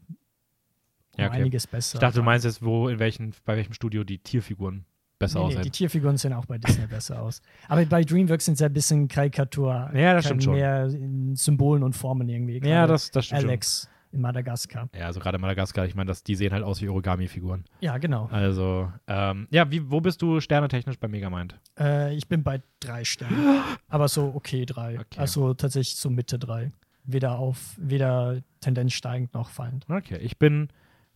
[1.18, 1.36] Ja, okay.
[1.38, 1.96] einiges besser.
[1.96, 4.84] Ich dachte, du meinst jetzt, wo, in welchen, bei welchem Studio die Tierfiguren
[5.22, 5.62] besser Nee, nee, aussehen.
[5.62, 7.40] die Tierfiguren sehen auch bei Disney besser aus.
[7.68, 9.90] Aber bei DreamWorks sind sie ein bisschen Karikatur.
[9.94, 10.54] Ja, das kein- stimmt schon.
[10.54, 12.54] Mehr in Symbolen und Formen irgendwie.
[12.54, 14.88] ja, Gerade das, das stimmt Alex in Madagaskar.
[14.92, 15.00] schon.
[15.00, 17.64] Ja, also gerade Madagaskar, ich meine, das- die sehen halt aus wie Origami-Figuren.
[17.80, 18.26] Ja, genau.
[18.30, 21.58] Also, ähm, ja, wie, wo bist du sternetechnisch bei Megamind?
[21.78, 23.62] Äh, ich bin bei drei Sternen.
[23.88, 25.00] Aber so okay drei.
[25.00, 25.18] Okay.
[25.18, 26.72] Also tatsächlich so Mitte drei.
[27.04, 29.86] Weder auf, weder Tendenz steigend noch fallend.
[29.88, 30.68] Okay, ich bin,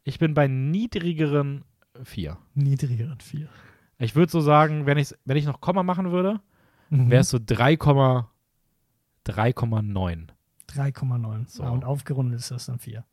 [0.02, 1.62] ich bin bei niedrigeren
[2.02, 2.38] vier.
[2.54, 3.48] Niedrigeren vier.
[3.98, 6.40] Ich würde so sagen, wenn ich, wenn ich noch Komma machen würde,
[6.90, 7.10] Mhm.
[7.10, 8.26] wäre es so 3,9.
[9.26, 10.28] 3,9.
[10.68, 11.46] 3,9.
[11.48, 11.62] So.
[11.64, 13.04] Ah, und aufgerundet ist das dann 4.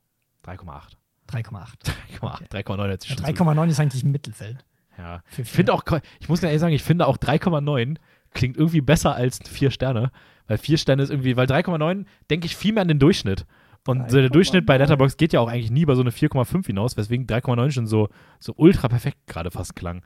[0.44, 0.98] 3,8.
[1.28, 1.84] 3,8.
[2.20, 2.50] 3,8.
[2.50, 4.66] 3,9 hört sich Ja, schon so- 3,9 ist eigentlich im Mittelfeld.
[4.98, 5.22] Ja.
[5.38, 5.84] Ich finde auch,
[6.20, 7.98] ich muss ehrlich sagen, ich finde auch 3,9
[8.34, 10.12] klingt irgendwie besser als 4 Sterne,
[10.48, 13.46] weil 4 Sterne ist irgendwie, weil 3,9 denke ich viel mehr an den Durchschnitt.
[13.88, 14.34] Und so der 3,9.
[14.34, 17.72] Durchschnitt bei Letterboxd geht ja auch eigentlich nie bei so eine 4,5 hinaus, weswegen 3,9
[17.72, 18.10] schon so,
[18.40, 20.04] so ultra perfekt gerade fast klang.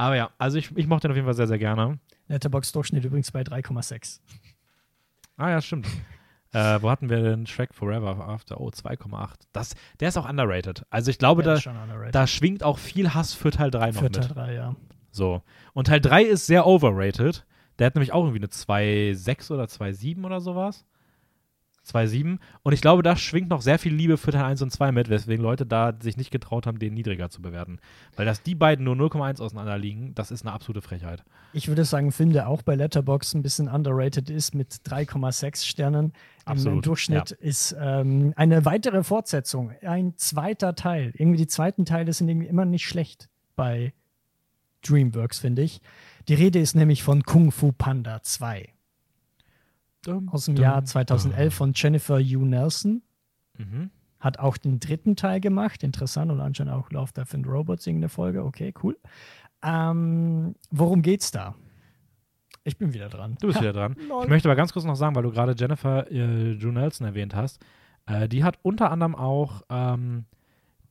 [0.00, 1.98] Aber ja, also ich, ich mochte den auf jeden Fall sehr, sehr gerne.
[2.28, 4.20] Letterbox-Durchschnitt übrigens bei 3,6.
[5.36, 5.86] Ah ja, stimmt.
[6.52, 8.62] äh, wo hatten wir denn Shrek Forever After?
[8.62, 9.34] Oh, 2,8.
[9.52, 10.86] Das, der ist auch underrated.
[10.88, 11.58] Also ich glaube, da,
[12.12, 14.14] da schwingt auch viel Hass für Teil 3 noch Für mit.
[14.14, 14.74] Teil 3, ja.
[15.10, 15.42] So.
[15.74, 17.44] Und Teil 3 ist sehr overrated.
[17.78, 20.86] Der hat nämlich auch irgendwie eine 2,6 oder 2,7 oder sowas.
[21.86, 22.38] 2,7.
[22.62, 25.08] Und ich glaube, da schwingt noch sehr viel Liebe für Teil 1 und 2 mit,
[25.08, 27.78] weswegen Leute da sich nicht getraut haben, den niedriger zu bewerten.
[28.16, 31.24] Weil dass die beiden nur 0,1 auseinander liegen, das ist eine absolute Frechheit.
[31.52, 35.66] Ich würde sagen, ein Film, der auch bei Letterbox ein bisschen underrated ist, mit 3,6
[35.66, 36.12] Sternen im
[36.52, 41.12] Absolut, Durchschnitt, ist ähm, eine weitere Fortsetzung, ein zweiter Teil.
[41.16, 43.92] Irgendwie die zweiten Teile sind irgendwie immer nicht schlecht bei
[44.82, 45.80] DreamWorks, finde ich.
[46.28, 48.72] Die Rede ist nämlich von Kung Fu Panda 2
[50.26, 53.02] aus dem Jahr 2011 von Jennifer Hugh Nelson.
[53.58, 53.90] Mhm.
[54.18, 55.82] Hat auch den dritten Teil gemacht.
[55.82, 58.44] Interessant und anscheinend auch Love, Death and Robots irgendeine Folge.
[58.44, 58.98] Okay, cool.
[59.62, 61.54] Ähm, worum geht's da?
[62.64, 63.36] Ich bin wieder dran.
[63.40, 63.96] Du bist wieder dran.
[64.22, 67.34] Ich möchte aber ganz kurz noch sagen, weil du gerade Jennifer äh, Drew Nelson erwähnt
[67.34, 67.58] hast.
[68.06, 70.26] Äh, die hat unter anderem auch ähm,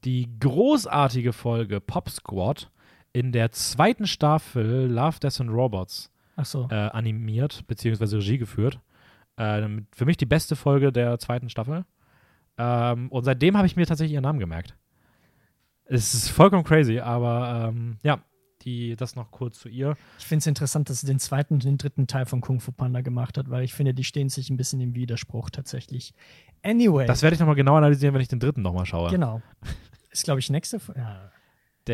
[0.03, 2.71] die großartige Folge Pop Squad
[3.13, 6.11] in der zweiten Staffel Love, Death and Robots
[6.43, 6.67] so.
[6.71, 8.79] äh, animiert, beziehungsweise Regie geführt.
[9.39, 11.85] Ähm, für mich die beste Folge der zweiten Staffel.
[12.57, 14.75] Ähm, und seitdem habe ich mir tatsächlich ihren Namen gemerkt.
[15.85, 18.21] Es ist vollkommen crazy, aber ähm, ja,
[18.61, 19.95] die, das noch kurz zu ihr.
[20.19, 22.71] Ich finde es interessant, dass sie den zweiten und den dritten Teil von Kung Fu
[22.71, 26.13] Panda gemacht hat, weil ich finde, die stehen sich ein bisschen im Widerspruch tatsächlich.
[26.61, 29.09] Anyway, Das werde ich nochmal genau analysieren, wenn ich den dritten nochmal schaue.
[29.09, 29.41] genau.
[30.11, 31.01] Ist, glaube ich, nächste Folge.
[31.01, 31.31] Ja,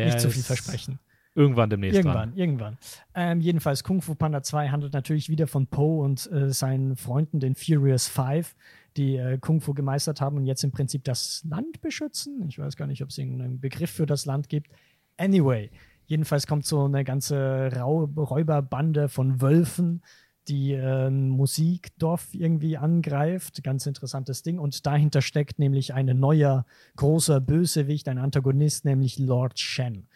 [0.04, 0.98] nicht zu viel versprechen.
[1.36, 2.38] Irgendwann demnächst Irgendwann, dran.
[2.38, 2.78] irgendwann.
[3.14, 7.40] Ähm, jedenfalls, Kung Fu Panda 2 handelt natürlich wieder von Poe und äh, seinen Freunden,
[7.40, 8.56] den Furious Five,
[8.96, 12.46] die äh, Kung Fu gemeistert haben und jetzt im Prinzip das Land beschützen.
[12.48, 14.70] Ich weiß gar nicht, ob es irgendeinen Begriff für das Land gibt.
[15.18, 15.70] Anyway,
[16.06, 20.02] jedenfalls kommt so eine ganze Räuberbande von Wölfen,
[20.48, 23.62] die äh, Musikdorf irgendwie angreift.
[23.62, 24.58] Ganz interessantes Ding.
[24.58, 26.64] Und dahinter steckt nämlich ein neuer
[26.96, 30.08] großer Bösewicht, ein Antagonist, nämlich Lord Shen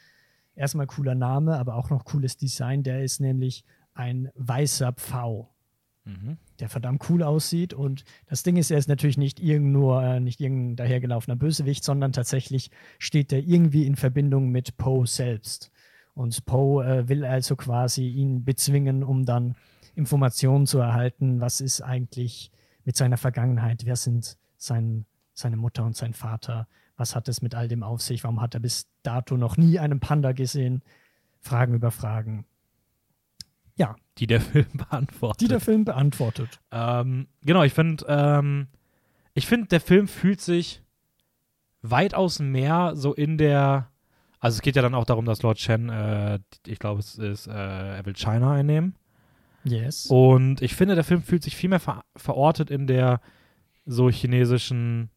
[0.61, 2.83] erstmal cooler Name, aber auch noch cooles Design.
[2.83, 5.55] Der ist nämlich ein weißer Pfau,
[6.05, 6.39] Mhm.
[6.59, 7.75] der verdammt cool aussieht.
[7.75, 11.85] Und das Ding ist, er ist natürlich nicht irgend nur äh, nicht irgendein dahergelaufener Bösewicht,
[11.85, 15.71] sondern tatsächlich steht er irgendwie in Verbindung mit Poe selbst.
[16.15, 19.57] Und Poe äh, will also quasi ihn bezwingen, um dann
[19.95, 22.51] Informationen zu erhalten, was ist eigentlich
[22.85, 25.05] mit seiner Vergangenheit, wer sind sein,
[25.35, 26.67] seine Mutter und sein Vater,
[27.01, 29.79] was hat es mit all dem auf sich, warum hat er bis dato noch nie
[29.81, 30.83] einen Panda gesehen,
[31.41, 32.45] Fragen über Fragen.
[33.77, 35.41] Ja, Die der Film beantwortet.
[35.41, 36.61] die der Film beantwortet.
[36.71, 38.69] Ähm, genau, ich finde, ähm,
[39.35, 40.83] ich finde, der Film fühlt sich
[41.83, 43.89] weitaus mehr so in der,
[44.39, 47.47] also es geht ja dann auch darum, dass Lord Chen, äh, ich glaube, es ist,
[47.47, 47.53] äh,
[47.97, 48.97] er will China einnehmen.
[49.65, 50.07] Yes.
[50.07, 53.21] Und ich finde, der Film fühlt sich viel mehr ver verortet in der
[53.87, 55.11] so chinesischen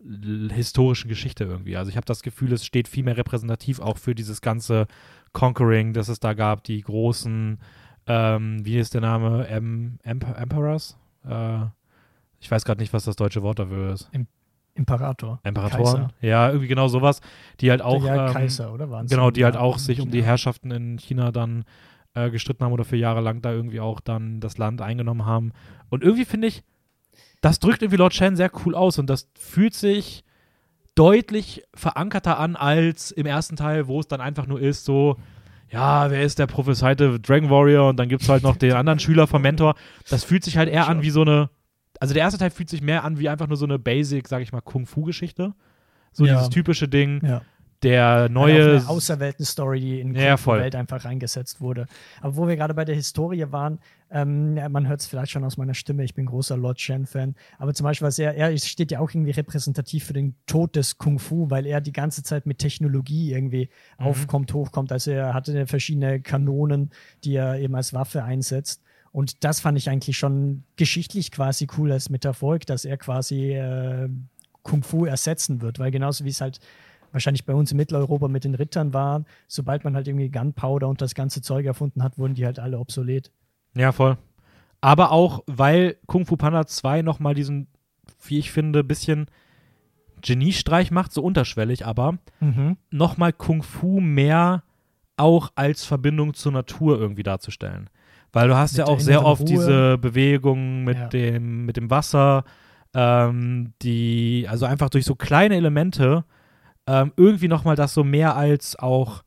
[0.00, 1.76] historischen Geschichte irgendwie.
[1.76, 4.86] Also ich habe das Gefühl, es steht viel mehr repräsentativ auch für dieses ganze
[5.32, 7.58] Conquering, das es da gab, die großen,
[8.06, 10.96] ähm, wie ist der Name, em Emp Emperors?
[11.24, 11.66] Äh,
[12.40, 14.08] ich weiß gerade nicht, was das deutsche Wort dafür ist.
[14.74, 15.40] Imperator.
[15.42, 15.84] Imperatoren?
[15.84, 16.08] Kaiser.
[16.20, 17.20] Ja, irgendwie genau sowas,
[17.60, 18.90] die halt auch ja, ähm, Kaiser, oder?
[18.90, 20.22] Waren's Genau, die halt auch sich um die.
[20.22, 21.64] Herrschaften in China dann
[22.14, 25.52] äh, gestritten haben oder für Jahre lang da irgendwie auch dann das Land eingenommen haben.
[25.90, 26.62] Und irgendwie finde ich,
[27.40, 30.24] das drückt irgendwie Lord Shan sehr cool aus und das fühlt sich
[30.94, 35.16] deutlich verankerter an als im ersten Teil, wo es dann einfach nur ist, so,
[35.70, 38.98] ja, wer ist der prophezeite Dragon Warrior und dann gibt es halt noch den anderen
[38.98, 39.74] Schüler vom Mentor.
[40.10, 41.50] Das fühlt sich halt eher an wie so eine,
[42.00, 44.42] also der erste Teil fühlt sich mehr an wie einfach nur so eine Basic, sag
[44.42, 45.54] ich mal, Kung-Fu-Geschichte.
[46.12, 46.34] So Ja.
[46.34, 47.42] dieses typische Ding, Ja.
[47.82, 50.58] Der neue auf eine Außerwelten-Story, die in Ja, die voll.
[50.60, 51.86] Welt einfach reingesetzt wurde.
[52.20, 53.78] Aber wo wir gerade bei der Historie waren,
[54.10, 57.34] ähm, ja, man hört es vielleicht schon aus meiner Stimme, ich bin großer Lord Shen-Fan,
[57.58, 60.98] aber zum Beispiel, was er, er steht ja auch irgendwie repräsentativ für den Tod des
[60.98, 63.68] Kung Fu, weil er die ganze Zeit mit Technologie irgendwie
[63.98, 64.06] Mhm.
[64.06, 64.90] aufkommt, hochkommt.
[64.92, 66.90] Also er hatte verschiedene Kanonen,
[67.24, 68.82] die er eben als Waffe einsetzt.
[69.12, 74.08] Und das fand ich eigentlich schon geschichtlich quasi cool als Metaphor, dass er quasi äh,
[74.62, 76.60] Kung Fu ersetzen wird, weil genauso wie es halt
[77.12, 81.00] wahrscheinlich bei uns in Mitteleuropa mit den Rittern war, sobald man halt irgendwie Gunpowder und
[81.00, 83.30] das ganze Zeug erfunden hat, wurden die halt alle obsolet.
[83.74, 84.16] Ja, voll.
[84.80, 87.66] Aber auch, weil Kung Fu Panda 2 nochmal diesen,
[88.26, 89.26] wie ich finde, bisschen
[90.20, 92.18] Geniestreich macht, so unterschwellig, aber
[92.90, 94.62] nochmal Kung Fu mehr
[95.16, 97.88] auch als Verbindung zur Natur irgendwie darzustellen.
[98.32, 99.48] Weil du hast Mit ja auch sehr oft Ruhe.
[99.48, 101.08] diese Bewegungen mit, Ja.
[101.08, 102.44] dem, mit dem Wasser,
[102.94, 106.24] ähm, die, also einfach durch so kleine Elemente
[106.88, 109.22] ähm, irgendwie nochmal das so mehr als auch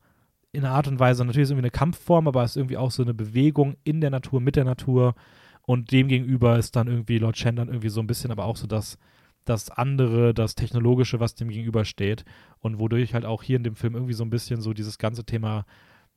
[0.50, 2.76] in einer Art und Weise, natürlich ist es irgendwie eine Kampfform, aber es ist irgendwie
[2.76, 5.14] auch so eine Bewegung in der Natur, mit der Natur.
[5.62, 8.56] Und dem gegenüber ist dann irgendwie Lord Shen dann irgendwie so ein bisschen, aber auch
[8.56, 8.98] so das,
[9.44, 12.24] das andere, das Technologische, was dem gegenüber steht
[12.58, 15.24] und wodurch halt auch hier in dem Film irgendwie so ein bisschen so dieses ganze
[15.24, 15.64] Thema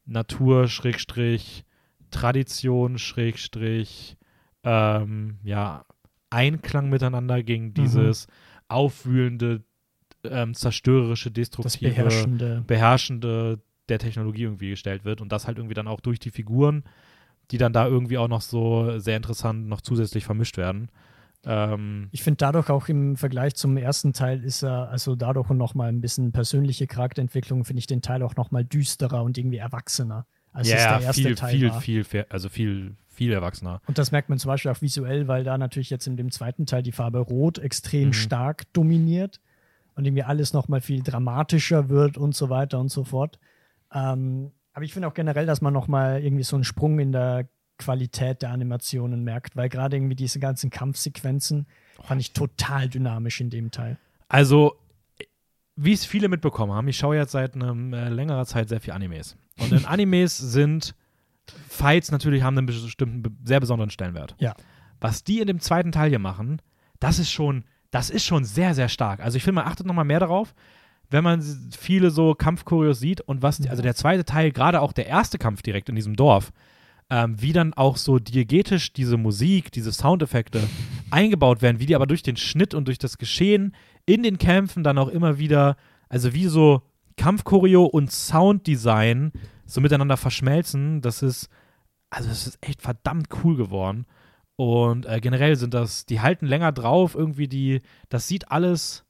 [0.06, 1.64] Natur, Schrägstrich,
[2.10, 4.18] Tradition, Schrägstrich,
[4.64, 5.86] ähm, ja,
[6.32, 8.28] Einklang miteinander gegen dieses
[8.68, 9.64] aufwühlende,
[10.32, 12.63] ähm, zerstörerische, destruktive, beherrschende.
[12.67, 13.59] beherrschende
[13.89, 16.84] der Technologie irgendwie gestellt wird und das halt irgendwie dann auch durch die Figuren,
[17.51, 20.89] die dann da irgendwie auch noch so sehr interessant noch zusätzlich vermischt werden.
[21.45, 25.57] Ähm, Ich finde dadurch auch im Vergleich zum ersten Teil ist er, also dadurch und
[25.57, 30.26] nochmal ein bisschen persönliche Charakterentwicklung, finde ich den Teil auch nochmal düsterer und irgendwie erwachsener,
[30.51, 31.82] als es ja, der erste viel, Teil viel, war.
[31.82, 33.82] viel, viel, also viel, viel erwachsener.
[33.86, 36.65] Und das merkt man zum Beispiel auch visuell, weil da natürlich jetzt in dem zweiten
[36.65, 38.13] Teil die Farbe Rot extrem Mhm.
[38.13, 39.39] stark dominiert
[39.96, 43.39] und irgendwie alles nochmal viel dramatischer wird und so weiter und so fort.
[43.93, 47.48] Ähm, aber ich finde auch generell, dass man nochmal irgendwie so einen Sprung in der
[47.78, 51.68] Qualität der Animationen merkt, weil gerade irgendwie diese ganzen Kampfsequenzen
[52.04, 53.98] fand ich total dynamisch in dem Teil.
[54.28, 54.76] Also,
[55.76, 58.93] wie es viele mitbekommen haben, ich schaue jetzt seit einem, äh, längerer Zeit sehr viel
[58.93, 59.36] Animes.
[59.60, 60.96] Und in Animes sind
[61.70, 64.36] Fights natürlich haben einen bestimmten, be- sehr besonderen Stellenwert.
[64.39, 64.56] Ja.
[65.00, 66.62] Was die in dem zweiten Teil hier machen,
[67.00, 67.66] das ist schon,
[67.96, 69.22] das ist schon sehr, sehr stark.
[69.22, 70.54] Also ich finde, man achtet nochmal mehr darauf,
[71.12, 71.41] wenn man
[71.72, 75.38] viele so Kampfchoreos sieht und was, die, also der zweite Teil, gerade auch der erste
[75.38, 76.52] Kampf direkt in diesem Dorf,
[77.10, 80.62] ähm, wie dann auch so diegetisch diese Musik, diese Soundeffekte
[81.10, 83.74] eingebaut werden, wie die aber durch den Schnitt und durch das Geschehen
[84.06, 85.78] in den Kämpfen dann auch immer wieder,
[86.10, 86.82] also wie so
[87.16, 89.32] Kampfchoreo und Sounddesign
[89.66, 91.48] so miteinander verschmelzen, das ist,
[92.10, 94.06] also das ist echt verdammt cool geworden.
[94.58, 99.03] Und äh, generell sind das, die halten länger drauf, irgendwie die, das sieht alles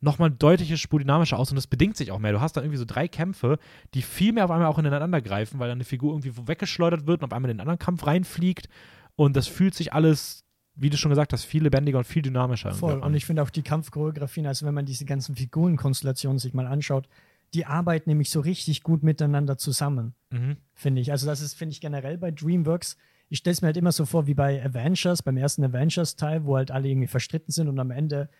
[0.00, 2.30] nochmal deutlich Spur dynamischer aus und das bedingt sich auch mehr.
[2.32, 3.58] Du hast dann irgendwie so drei Kämpfe,
[3.94, 7.20] die viel mehr auf einmal auch ineinander greifen, weil dann eine Figur irgendwie weggeschleudert wird
[7.22, 8.68] und auf einmal in den anderen Kampf reinfliegt
[9.16, 10.44] und das fühlt sich alles,
[10.76, 13.00] wie du schon gesagt hast, viel lebendiger und viel dynamischer Voll.
[13.00, 17.08] Und ich finde auch die Kampfchoreografien, also wenn man diese ganzen Figurenkonstellationen sich mal anschaut,
[17.54, 20.58] die arbeiten nämlich so richtig gut miteinander zusammen, Mhm.
[20.74, 21.10] finde ich.
[21.10, 22.96] Also das ist, finde ich, generell bei DreamWorks.
[23.28, 26.56] Ich stelle es mir halt immer so vor wie bei Avengers, beim ersten Avengers-Teil, wo
[26.56, 28.30] halt alle irgendwie verstritten sind und am Ende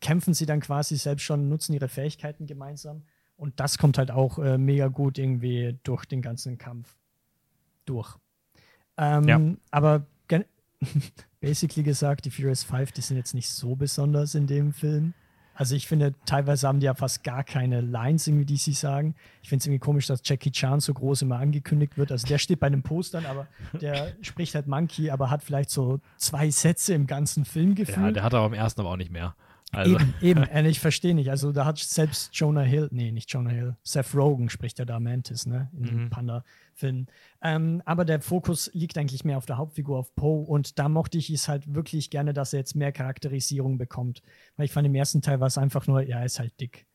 [0.00, 3.02] kämpfen sie dann quasi selbst schon, nutzen ihre Fähigkeiten gemeinsam.
[3.36, 6.96] Und das kommt halt auch äh, mega gut irgendwie durch den ganzen Kampf
[7.84, 8.16] durch.
[8.96, 9.40] Ähm, Ja.
[9.70, 10.06] Aber
[11.40, 15.14] basically gesagt, die Furious Five, die sind jetzt nicht so besonders in dem Film.
[15.60, 19.14] Also ich finde, teilweise haben die ja fast gar keine Lines, irgendwie, die sie sagen.
[19.42, 22.10] Ich finde es irgendwie komisch, dass Jackie Chan so groß immer angekündigt wird.
[22.10, 23.46] Also der steht bei den Postern, aber
[23.78, 28.16] der spricht halt Monkey, aber hat vielleicht so zwei Sätze im ganzen Film Ja, gefühlt.
[28.16, 29.34] der hat aber im ersten aber auch nicht mehr.
[29.72, 30.42] Also, Eben, eben.
[30.50, 31.30] Äh, ich verstehe nicht.
[31.30, 34.98] Also da hat selbst Jonah Hill, nee, nicht Jonah Hill, Seth Rogen spricht ja da
[34.98, 36.10] Mantis, ne, in dem Mhm.
[36.10, 37.06] Panda-Film.
[37.42, 40.44] Ähm, aber der Fokus liegt eigentlich mehr auf der Hauptfigur, auf Poe.
[40.44, 44.22] Und da mochte ich es halt wirklich gerne, dass er jetzt mehr Charakterisierung bekommt.
[44.56, 46.86] Weil ich fand, im ersten Teil war es einfach nur, ja, er ist halt dick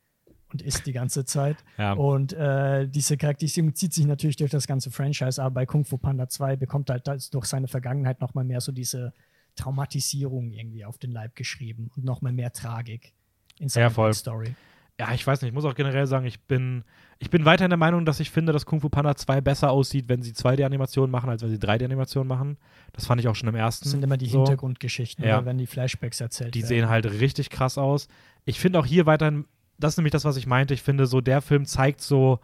[0.52, 1.58] und isst die ganze Zeit.
[1.78, 1.94] ja.
[1.94, 5.98] Und äh, diese Charakterisierung zieht sich natürlich durch das ganze Franchise, aber bei Kung Fu
[5.98, 9.14] Panda 2 bekommt er halt durch seine Vergangenheit nochmal mehr so diese
[9.56, 13.14] Traumatisierung irgendwie auf den Leib geschrieben und nochmal mehr Tragik
[13.60, 14.14] in seiner Ja.
[14.14, 14.56] Story.
[15.00, 16.84] ja, ich weiß nicht, ich muss auch generell sagen, ich bin,
[17.20, 20.08] ich bin weiterhin der Meinung, dass ich finde, dass Kung Fu Panda 2 besser aussieht,
[20.08, 22.58] wenn sie 2D-Animationen machen, als wenn sie 3D-Animationen machen.
[22.94, 23.86] Das fand ich auch schon im ersten.
[23.86, 24.40] Das sind immer die so.
[24.40, 25.38] Hintergrundgeschichten, Ja.
[25.38, 26.68] oder wenn die Flashbacks erzählt Die werden.
[26.68, 28.08] sehen halt richtig krass aus.
[28.46, 29.46] Ich finde auch hier weiterhin,
[29.78, 30.74] das ist nämlich das, was ich meinte.
[30.74, 32.40] Ich finde, so der Film zeigt so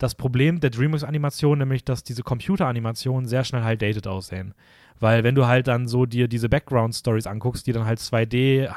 [0.00, 4.54] das Problem der DreamWorks-Animation, nämlich, dass diese Computeranimationen sehr schnell halt dated aussehen.
[4.98, 8.72] Weil wenn du halt dann so dir diese Background-Stories anguckst, die dann halt 2D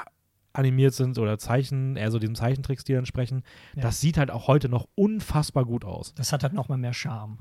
[0.52, 3.44] animiert sind oder Zeichen, eher so diesem Zeichentrickstil entsprechen,
[3.76, 3.84] Ja.
[3.84, 6.14] das sieht halt auch heute noch unfassbar gut aus.
[6.14, 7.40] Das hat halt nochmal mehr Charme.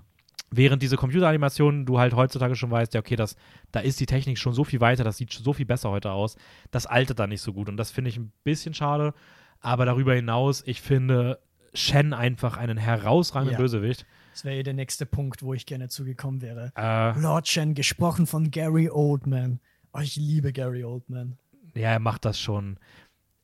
[0.54, 3.36] Während diese Computeranimationen, du halt heutzutage schon weißt, ja, okay, das,
[3.72, 6.36] da ist die Technik schon so viel weiter, das sieht so viel besser heute aus,
[6.70, 7.68] das altert dann nicht so gut.
[7.68, 9.12] Und das finde ich ein bisschen schade.
[9.60, 11.38] Aber darüber hinaus, ich finde
[11.74, 13.58] Shen einfach einen herausragenden Ja.
[13.58, 14.06] Bösewicht.
[14.32, 16.72] Das wäre eh der nächste Punkt, wo ich gerne zugekommen wäre.
[16.76, 19.60] Äh, Lord Shen, gesprochen von Gary Oldman.
[19.92, 21.36] Oh, ich liebe Gary Oldman.
[21.74, 22.78] ja, er macht das schon.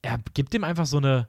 [0.02, 1.28] Er gibt ihm einfach so eine,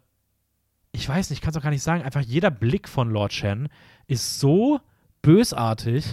[0.91, 3.33] ich weiß nicht, ich kann es auch gar nicht sagen, einfach jeder Blick von Lord
[3.33, 3.67] Shen
[4.07, 4.79] ist so
[5.21, 6.05] bösartig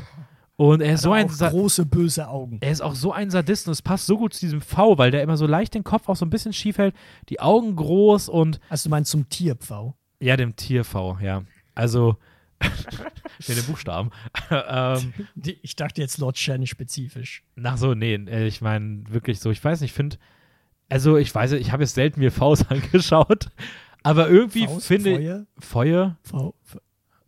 [0.56, 2.58] und er ist so Hat ein auch Sa große, böse Augen.
[2.60, 5.10] Er ist auch so ein Sadist und es passt so gut zu diesem V, weil
[5.10, 6.94] der immer so leicht den Kopf auch so ein bisschen schief hält,
[7.28, 9.96] die Augen groß und Also du meinst zum Tierpfau?
[10.20, 11.42] Ja, dem Tier V, ja.
[11.74, 12.16] Also
[13.48, 14.10] mit den Buchstaben.
[14.50, 15.12] ähm,
[15.62, 17.42] Ich dachte jetzt Lord Shen spezifisch.
[17.54, 20.16] nach so, nee, äh, ich meine wirklich so, ich weiß nicht, ich finde,
[20.88, 23.48] also ich weiß, ich habe jetzt selten mir Vs angeschaut,
[24.02, 26.78] aber irgendwie Faust, finde Feuer, Feuer, V, V,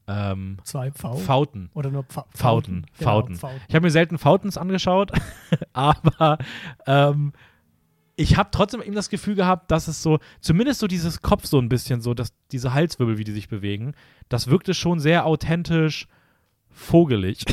[0.06, 1.16] ähm, zwei V.
[1.16, 1.70] Fauten.
[1.74, 3.36] Oder nur Pfa Fauten, Genau, Fauten.
[3.36, 3.60] Fauten.
[3.68, 5.12] Ich habe mir selten Fountains angeschaut,
[5.74, 6.38] aber
[6.86, 7.32] ähm,
[8.18, 11.60] ich habe trotzdem eben das Gefühl gehabt, dass es so, zumindest so dieses Kopf so
[11.60, 13.94] ein bisschen so, dass diese Halswirbel, wie die sich bewegen,
[14.28, 16.08] das wirkte schon sehr authentisch
[16.68, 17.44] vogelig.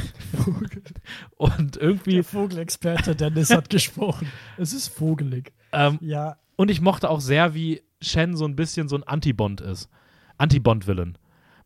[1.38, 4.28] Und irgendwie, Der Vogelexperte Dennis hat gesprochen.
[4.58, 5.54] Es ist vogelig.
[5.72, 9.62] ähm, Ja, und ich mochte auch sehr, wie Shen so ein bisschen so ein Anti-Bond
[9.62, 9.90] ist.
[10.38, 11.18] Anti-Bond-Villain.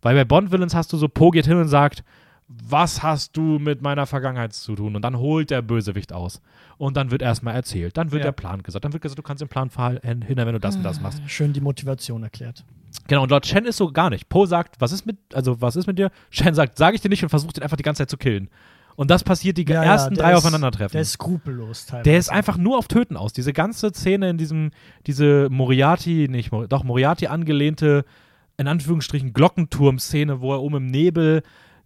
[0.01, 2.03] Weil bei Bond-Villains hast du so, Po geht hin und sagt,
[2.51, 4.95] was hast du mit meiner Vergangenheit zu tun?
[4.95, 6.41] Und dann holt der Bösewicht aus.
[6.79, 7.95] Und dann wird erstmal erzählt.
[7.95, 8.27] Dann wird Ja.
[8.27, 8.83] der Plan gesagt.
[8.83, 11.21] Dann wird gesagt, du kannst den Plan verhindern, wenn du das und das machst.
[11.27, 12.65] schön die Motivation erklärt.
[13.07, 14.29] Genau, und Lord Shen ist so gar nicht.
[14.29, 16.09] Po sagt, was ist mit, also was ist mit dir?
[16.31, 18.49] Shen sagt, sage ich dir nicht und versucht ihn einfach die ganze Zeit zu killen.
[18.95, 20.93] Und das passiert die Ja, ja, ersten der drei ist- Aufeinandertreffen.
[20.93, 22.03] Der ist skrupellos teilweise.
[22.09, 23.31] Der ist einfach nur auf Töten aus.
[23.31, 24.71] Diese ganze Szene in diesem,
[25.05, 28.03] diese Moriarty, nicht, doch Moriarty angelehnte,
[28.57, 31.43] in Anführungsstrichen Glockenturm-Szene, wo er oben im Nebel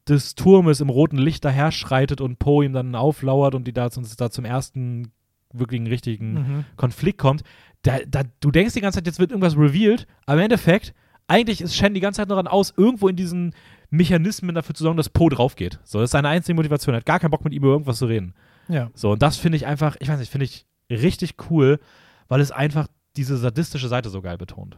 [0.08, 3.86] des Turmes im roten Licht daher schreitet und Poe ihm dann auflauert und die da,
[3.86, 5.12] uns da zum ersten
[5.54, 6.66] wirklichen richtigen Mhm.
[6.76, 7.44] Konflikt kommt.
[7.84, 10.94] Da, da, du denkst die ganze Zeit, jetzt wird irgendwas revealed, aber im Endeffekt,
[11.28, 13.54] eigentlich ist Shen die ganze Zeit nur daran aus, irgendwo in diesen
[13.90, 15.80] Mechanismen dafür zu sorgen, dass Poe drauf geht.
[15.84, 16.96] So, das ist seine einzige Motivation.
[16.96, 18.34] Er hat gar keinen Bock mit ihm über irgendwas zu reden.
[18.68, 18.90] Ja.
[18.94, 21.80] So, und das finde ich einfach, ich weiß nicht, finde ich richtig cool,
[22.28, 24.78] weil es einfach diese sadistische Seite so geil betont.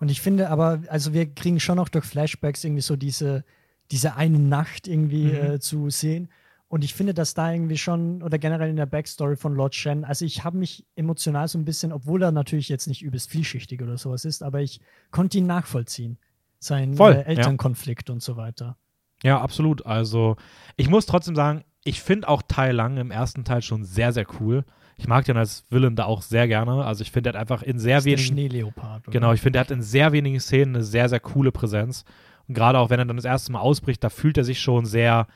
[0.00, 3.44] Und ich finde aber, also wir kriegen schon auch durch Flashbacks irgendwie so diese,
[3.90, 5.34] diese eine Nacht irgendwie Mhm.
[5.34, 6.28] äh, zu sehen.
[6.70, 10.04] Und ich finde, dass da irgendwie schon, oder generell in der Backstory von Lord Shen,
[10.04, 13.80] also ich habe mich emotional so ein bisschen, obwohl er natürlich jetzt nicht übelst vielschichtig
[13.82, 14.80] oder sowas ist, aber ich
[15.10, 16.18] konnte ihn nachvollziehen.
[16.58, 17.22] Sein Voll, äh, ja.
[17.22, 18.76] Elternkonflikt und so weiter.
[19.22, 19.86] Ja, absolut.
[19.86, 20.36] Also,
[20.76, 24.26] ich muss trotzdem sagen, ich finde auch Tai Lang im ersten Teil schon sehr, sehr
[24.38, 24.64] cool.
[24.96, 26.84] Ich mag den als Villain da auch sehr gerne.
[26.84, 28.26] Also, ich finde, er hat einfach in sehr ist der wenigen.
[28.26, 29.08] Schneeleopard.
[29.08, 29.12] Oder?
[29.12, 32.04] Genau, ich finde, er hat in sehr wenigen Szenen eine sehr, sehr coole Präsenz.
[32.48, 34.86] Und gerade auch wenn er dann das erste Mal ausbricht, da fühlt er sich schon
[34.86, 35.26] sehr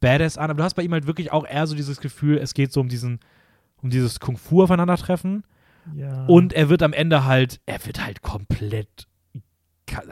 [0.00, 0.50] badass an.
[0.50, 2.80] Aber du hast bei ihm halt wirklich auch eher so dieses Gefühl, es geht so
[2.80, 3.20] um diesen,
[3.82, 5.44] um dieses Kung-Fu aufeinandertreffen.
[5.94, 6.26] Ja.
[6.26, 9.06] Und er wird am Ende halt, er wird halt komplett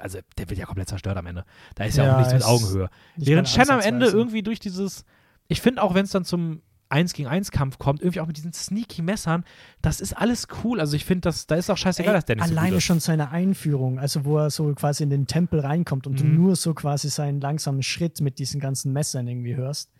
[0.01, 1.45] also der wird ja komplett zerstört am Ende.
[1.75, 2.91] Da ist ja, Ja, auch nichts mit Augenhöhe.
[3.17, 5.05] Während Shen am Ende irgendwie durch dieses,
[5.49, 6.61] ich finde auch, wenn es dann zum
[6.91, 9.45] 1 gegen 1 Kampf kommt, irgendwie auch mit diesen sneaky Messern,
[9.81, 10.81] das ist alles cool.
[10.81, 12.85] Also ich finde, das, da ist auch scheißegal, Ey, dass so alleine ist.
[12.85, 16.35] schon seine Einführung, also wo er so quasi in den Tempel reinkommt und du Mhm.
[16.35, 19.91] nur so quasi seinen langsamen Schritt mit diesen ganzen Messern irgendwie hörst.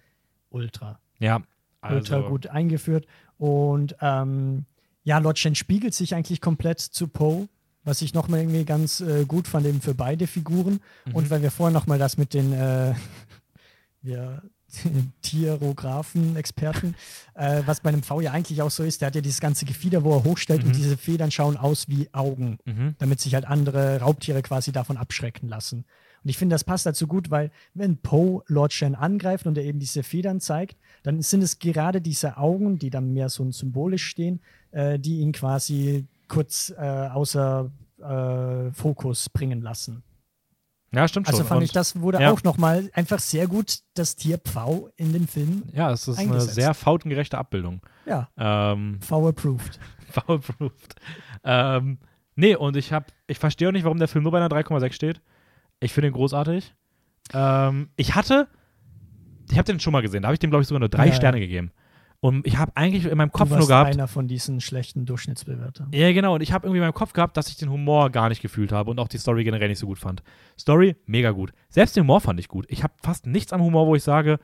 [0.51, 0.99] Ultra.
[1.21, 1.41] Ja,
[1.89, 3.07] Ultra also, gut eingeführt.
[3.39, 4.67] Und ähm,
[5.05, 7.49] ja, Lord Shen spiegelt sich eigentlich komplett zu Poe,
[7.85, 10.81] was ich nochmal irgendwie ganz äh, gut fand, eben für beide Figuren.
[11.07, 11.15] Mhm.
[11.15, 12.95] Und weil wir vorher nochmal das mit den äh,
[14.03, 14.43] wir,
[15.23, 16.95] Tierographen, Experten,
[17.35, 19.65] äh, was bei einem V ja eigentlich auch so ist, der hat ja dieses ganze
[19.65, 20.69] Gefieder, wo er hochstellt Mhm.
[20.69, 22.95] und diese Federn schauen aus wie Augen Mhm.
[22.99, 25.85] damit sich halt andere Raubtiere quasi davon abschrecken lassen.
[26.23, 29.65] Und ich finde, das passt dazu gut, weil wenn Poe Lord Shen angreift und er
[29.65, 34.05] eben diese Federn zeigt, dann sind es gerade diese Augen, die dann mehr so symbolisch
[34.05, 34.41] stehen,
[34.71, 37.71] äh, die ihn quasi kurz äh, außer
[38.03, 40.03] äh, Fokus bringen lassen.
[40.93, 41.35] Ja, stimmt schon.
[41.35, 42.31] Also fand Und- ich, das wurde ja.
[42.33, 45.63] auch nochmal einfach sehr gut, das Tier Pfau in den Film.
[45.73, 46.55] Ja, es ist eine eingesetzt.
[46.57, 47.81] sehr fautengerechte Abbildung.
[48.07, 49.79] Ja, Ähm, Pfau-approved.
[50.11, 50.97] Foul-proofed.
[51.45, 51.99] ähm,
[52.35, 54.93] nee, und ich hab, ich verstehe auch nicht, warum der Film nur bei einer 3,6
[54.95, 55.21] steht.
[55.79, 56.75] Ich finde ihn großartig.
[57.33, 58.49] Ähm, ich hatte,
[59.51, 61.05] ich habe den schon mal gesehen, da habe ich dem, glaube ich, sogar nur drei
[61.07, 61.15] Ja, ja.
[61.17, 61.71] Sterne gegeben.
[62.23, 65.07] Und ich habe eigentlich in meinem Du Kopf nur warst gehabt, einer von diesen schlechten
[65.07, 65.89] Durchschnittsbewertern.
[65.95, 66.35] ja, genau.
[66.35, 68.73] Und ich habe irgendwie in meinem Kopf gehabt, dass ich den Humor gar nicht gefühlt
[68.73, 70.23] habe und auch die Story generell nicht so gut fand.
[70.59, 71.53] Story, mega gut.
[71.71, 72.67] Selbst den Humor fand ich gut.
[72.69, 74.39] Ich habe fast nichts am Humor, wo ich sage,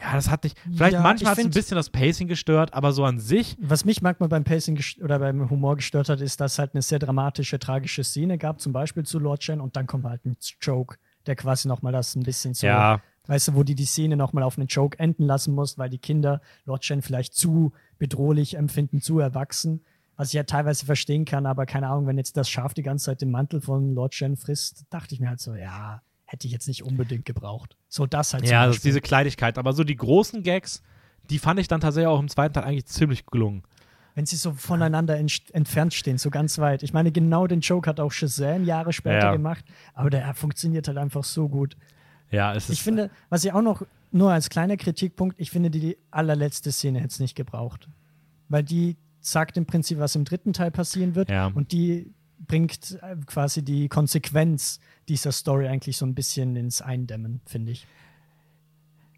[0.00, 0.56] ja, das hat nicht.
[0.70, 3.84] Vielleicht Ja, manchmal hat es ein bisschen das Pacing gestört, aber so an sich, Was
[3.84, 6.98] mich manchmal beim Pacing oder beim Humor gestört hat, ist, dass es halt eine sehr
[6.98, 10.98] dramatische, tragische Szene gab, zum Beispiel zu Lord Shen, und dann kommt halt ein Joke,
[11.26, 14.42] der quasi nochmal das ein bisschen so, ja, weißt du, wo die die Szene nochmal
[14.42, 19.00] auf einen Joke enden lassen muss, weil die Kinder Lord Shen vielleicht zu bedrohlich empfinden,
[19.00, 19.84] zu erwachsen.
[20.16, 23.04] Was ich ja teilweise verstehen kann, aber keine Ahnung, wenn jetzt das Schaf die ganze
[23.04, 26.52] Zeit den Mantel von Lord Shen frisst, dachte ich mir halt so, ja, hätte ich
[26.52, 27.76] jetzt nicht unbedingt gebraucht.
[27.88, 29.58] So das halt Ja, das ist diese Kleinigkeit.
[29.58, 30.82] Aber so die großen Gags,
[31.30, 33.62] die fand ich dann tatsächlich auch im zweiten Teil eigentlich ziemlich gelungen.
[34.14, 36.82] Wenn sie so voneinander ent entfernt stehen, so ganz weit.
[36.82, 39.32] Ich meine, genau den Joke hat auch Shazam Jahre später Ja.
[39.32, 39.64] gemacht,
[39.94, 41.76] aber der funktioniert halt einfach so gut.
[42.30, 42.74] Ja, es ist.
[42.74, 46.72] Ich finde, was ich auch noch, nur als kleiner Kritikpunkt, ich finde, die, die allerletzte
[46.72, 47.88] Szene hätte es nicht gebraucht.
[48.48, 51.46] Weil die sagt im Prinzip, was im dritten Teil passieren wird Ja.
[51.46, 52.12] und die
[52.46, 57.86] bringt äh, quasi die Konsequenz dieser Story eigentlich so ein bisschen ins Eindämmen, finde ich.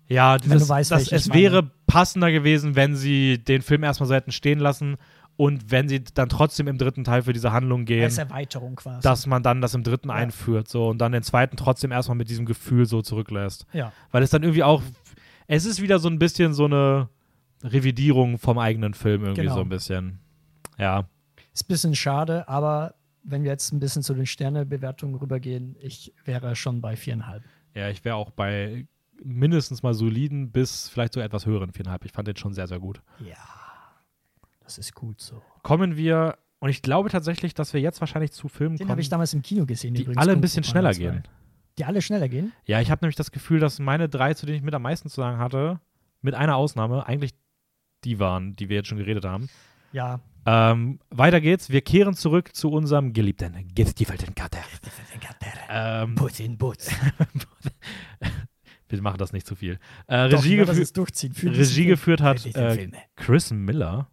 [0.09, 4.33] ja, dieses, weißt, das, es wäre passender gewesen, wenn sie den Film erstmal so hätten
[4.33, 4.97] stehen lassen
[5.41, 9.01] und wenn sie dann trotzdem im dritten Teil für diese Handlung gehen, Als Erweiterung quasi.
[9.03, 10.15] dass man dann das im dritten Ja.
[10.17, 13.67] einführt so und dann den zweiten trotzdem erstmal mit diesem Gefühl so zurücklässt.
[13.73, 13.93] ja.
[14.11, 14.83] Weil es dann irgendwie auch,
[15.47, 17.09] es ist wieder so ein bisschen so eine
[17.63, 19.55] Revidierung vom eigenen Film irgendwie Genau.
[19.55, 20.19] so ein bisschen.
[20.79, 21.09] Ja.
[21.53, 26.13] Ist ein bisschen schade, aber wenn wir jetzt ein bisschen zu den Sternebewertungen rübergehen, ich
[26.25, 27.43] wäre schon bei viereinhalb.
[27.75, 28.87] Ja, ich wäre auch bei
[29.23, 32.05] mindestens mal soliden bis vielleicht so etwas höheren viereinhalb.
[32.07, 33.03] Ich fand den schon sehr, sehr gut.
[33.19, 33.37] Ja,
[34.71, 35.43] das ist gut so.
[35.65, 39.01] Kommen wir, und ich glaube tatsächlich, dass wir jetzt wahrscheinlich zu Filmen Den kommen, habe
[39.01, 39.95] ich damals im Kino gesehen.
[39.95, 40.23] die übrigens.
[40.23, 41.13] alle ein bisschen schneller Panda 2.
[41.13, 41.23] gehen.
[41.79, 42.53] Die alle schneller gehen?
[42.67, 45.09] Ja, ich habe nämlich das Gefühl, dass meine drei, zu denen ich mit am meisten
[45.09, 45.81] zu sagen hatte,
[46.21, 47.33] mit einer Ausnahme, eigentlich
[48.05, 49.49] die waren, die wir jetzt schon geredet haben.
[49.93, 50.21] Ja.
[50.47, 51.71] Ähm, weiter geht's.
[51.71, 54.61] Wir kehren zurück zu unserem geliebten gestiefelten Kater.
[55.69, 56.91] Ähm, Putin, Butz.
[58.89, 59.79] wir machen das nicht zu viel.
[60.07, 61.33] Äh, Regie, Doch, das gefü ist durchziehen.
[61.33, 62.91] Für diesen Regie geführt hat äh.
[63.17, 64.09] Chris Miller.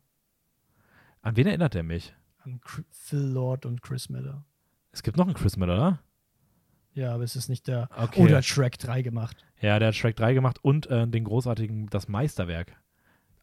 [1.21, 2.13] An wen erinnert er mich?
[2.43, 2.59] An
[2.91, 4.45] Phil Lord und Chris Miller.
[4.91, 5.99] Es gibt noch einen Chris Miller, oder?
[6.93, 7.89] Ja, aber es ist nicht der.
[7.95, 8.23] Okay.
[8.23, 9.45] Oder Shrek 3 gemacht.
[9.61, 12.75] Ja, der hat Shrek 3 gemacht und äh, den großartigen Das Meisterwerk.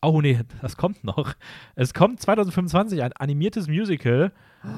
[0.03, 1.35] Oh nee, das kommt noch.
[1.77, 4.33] Es kommt 2025 ein animiertes Musical,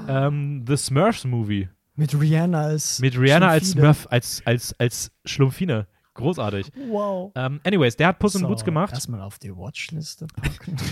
[0.08, 1.68] ähm, The Smurfs Movie.
[1.94, 2.98] Mit Rihanna als.
[2.98, 3.94] Mit Rihanna als Schlumpfine.
[3.94, 5.86] Smurf, als, als, als Schlumpfine.
[6.12, 6.70] Großartig.
[6.88, 7.32] Wow.
[7.34, 8.92] Ähm, anyways, der hat Puss in So, Boots gemacht.
[8.92, 10.76] Erstmal auf die Watchliste packen.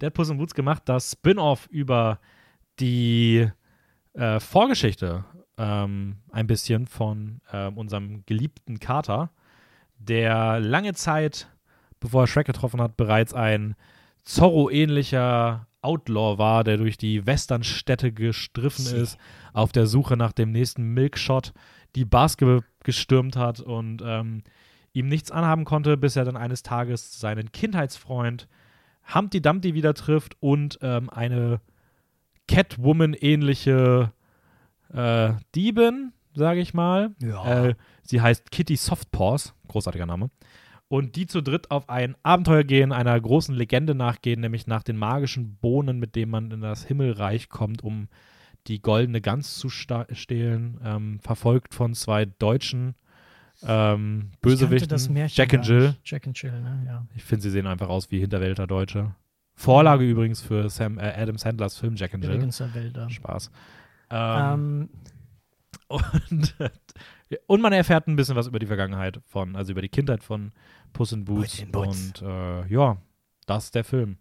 [0.00, 2.18] Der hat Puss in Boots gemacht, das Spin-off über
[2.80, 3.48] die
[4.14, 5.24] äh, Vorgeschichte
[5.56, 9.30] ähm, ein bisschen von ähm, unserem geliebten Kater,
[9.98, 11.48] der lange Zeit,
[12.00, 13.76] bevor er Shrek getroffen hat, bereits ein
[14.24, 18.96] Zorro-ähnlicher Outlaw war, der durch die Westernstädte gestriffen Sie.
[18.96, 19.18] ist,
[19.52, 21.52] auf der Suche nach dem nächsten Milkshot,
[21.94, 24.42] die ge gestürmt hat und ähm,
[24.92, 28.48] ihm nichts anhaben konnte, bis er dann eines Tages seinen Kindheitsfreund
[29.12, 31.60] Humpty Dumpty wieder trifft und ähm, eine
[32.48, 34.12] Catwoman-ähnliche
[34.92, 37.14] äh, Diebin, sage ich mal.
[37.22, 37.66] Ja.
[37.66, 40.30] Äh, sie heißt Kitty Softpaws, großartiger Name.
[40.88, 44.96] Und die zu dritt auf ein Abenteuer gehen, einer großen Legende nachgehen, nämlich nach den
[44.96, 48.08] magischen Bohnen, mit denen man in das Himmelreich kommt, um
[48.66, 52.94] die goldene Gans zu stehlen, ähm, verfolgt von zwei Deutschen
[53.66, 55.26] ähm, Bösewichten.
[55.28, 55.94] Jack and Jill.
[56.04, 56.84] Jack and Jill, ne?
[56.86, 57.06] ja.
[57.14, 59.14] Ich finde, sie sehen einfach aus wie Hinterwälder Deutsche.
[59.54, 62.50] Vorlage übrigens für Sam, äh, Adam Sandlers Film Jack and Jill.
[63.10, 63.50] Spaß.
[64.10, 64.88] Ähm,
[65.88, 66.54] und,
[67.46, 70.52] und man erfährt ein bisschen was über die Vergangenheit von, also über die Kindheit von
[70.92, 71.64] Puss in Boots.
[71.72, 72.96] Und äh, ja,
[73.46, 74.18] das ist der Film.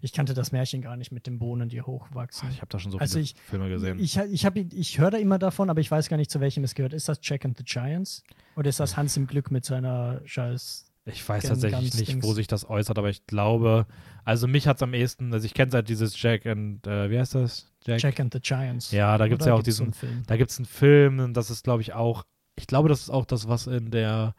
[0.00, 2.48] Ich kannte das Märchen gar nicht mit den Bohnen, die hochwachsen.
[2.50, 3.98] Ich habe da schon so also viele ich, Filme gesehen.
[3.98, 6.64] Ich, ich, ich, ich höre da immer davon, aber ich weiß gar nicht, zu welchem
[6.64, 6.92] es gehört.
[6.92, 8.22] Ist das Jack and the Giants?
[8.56, 12.46] Oder ist das Hans im Glück mit seiner scheiß ich weiß tatsächlich nicht, wo sich
[12.46, 13.86] das äußert, aber ich glaube,
[14.24, 17.18] also mich hat es am ehesten, also ich kenne seit dieses Jack and, äh, wie
[17.18, 17.72] heißt das?
[17.84, 18.02] Jack?
[18.02, 18.90] Jack and the Giants.
[18.90, 21.64] Ja, da gibt es ja auch diesen, so da gibt es einen Film, das ist,
[21.64, 22.24] glaube ich, auch,
[22.56, 24.34] ich glaube, das ist auch das, was in der,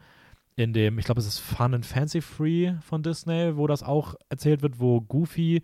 [0.56, 4.14] in dem, ich glaube, es ist Fun and Fancy Free von Disney, wo das auch
[4.28, 5.62] erzählt wird, wo Goofy,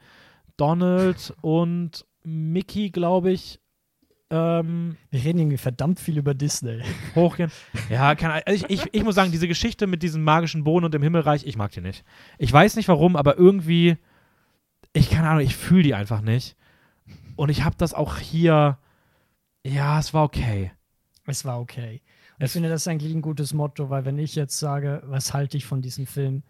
[0.57, 3.61] Donald und Mickey, glaube ich,
[4.31, 6.83] ähm, Wir reden irgendwie verdammt viel über Disney.
[7.15, 7.51] Hochgehen.
[7.89, 10.93] Ja, kann, also ich, ich, ich muss sagen, diese Geschichte mit diesem magischen Boden und
[10.93, 12.05] dem Himmelreich, ich mag die nicht.
[12.37, 13.97] Ich weiß nicht warum, aber irgendwie,
[14.93, 16.57] ich keine Ahnung, ich fühle die einfach nicht.
[17.37, 18.79] Und ich habe das auch hier,
[19.65, 20.73] ja, es war okay.
[21.25, 22.03] Es war okay.
[22.41, 25.67] Ich finde, das eigentlich ein gutes Motto, weil wenn ich jetzt sage, was halte ich
[25.67, 26.43] von diesem Film,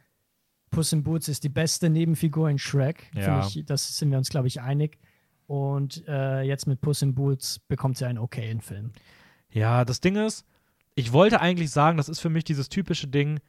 [0.70, 3.10] Puss in Boots ist die beste Nebenfigur in Shrek.
[3.14, 3.46] Ja.
[3.46, 4.98] Ich, das sind wir uns, glaube ich, einig.
[5.46, 8.92] Und äh, jetzt mit Puss in Boots bekommt sie einen okayen Film.
[9.50, 10.44] Ja, das Ding ist,
[10.94, 13.40] ich wollte eigentlich sagen, das ist für mich dieses typische Ding,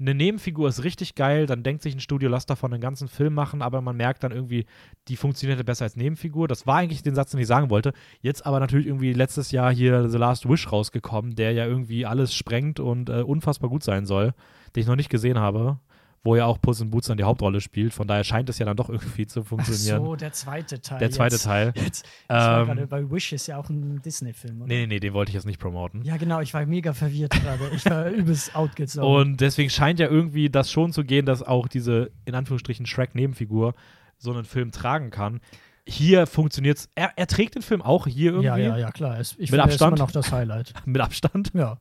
[0.00, 3.34] eine Nebenfigur ist richtig geil, dann denkt sich ein Studio, lass davon einen ganzen Film
[3.34, 4.66] machen, aber man merkt dann irgendwie,
[5.08, 6.46] die funktionierte besser als Nebenfigur.
[6.46, 7.92] Das war eigentlich den Satz, den ich sagen wollte.
[8.20, 12.32] Jetzt aber natürlich irgendwie letztes Jahr hier The Last Wish rausgekommen, der ja irgendwie alles
[12.32, 14.34] sprengt und äh, unfassbar gut sein soll,
[14.76, 15.80] den ich noch nicht gesehen habe
[16.24, 17.94] wo ja auch Puss in Boots dann die Hauptrolle spielt.
[17.94, 20.02] Von daher scheint es ja dann doch irgendwie zu funktionieren.
[20.02, 20.98] Ach so, der zweite Teil.
[20.98, 21.72] Der zweite jetzt, Teil.
[21.76, 25.30] Jetzt, ähm, grade, bei Wish ist ja auch ein Disney-Film, Nee, nee, nee, den wollte
[25.30, 26.02] ich jetzt nicht promoten.
[26.02, 27.70] Ja, genau, ich war mega verwirrt gerade.
[27.74, 29.08] Ich war übelst outgezogen.
[29.08, 33.74] Und deswegen scheint ja irgendwie das schon zu gehen, dass auch diese, in Anführungsstrichen, Shrek-Nebenfigur
[34.18, 35.40] so einen Film tragen kann.
[35.86, 36.88] Hier funktioniert es.
[36.94, 38.46] Er, er, trägt den Film auch hier irgendwie.
[38.46, 39.20] Ja, ja, ja, klar.
[39.20, 39.94] Ich Mit finde, Abstand.
[39.94, 40.74] ist immer noch das Highlight.
[40.84, 41.52] Mit Abstand.
[41.54, 41.78] Ja.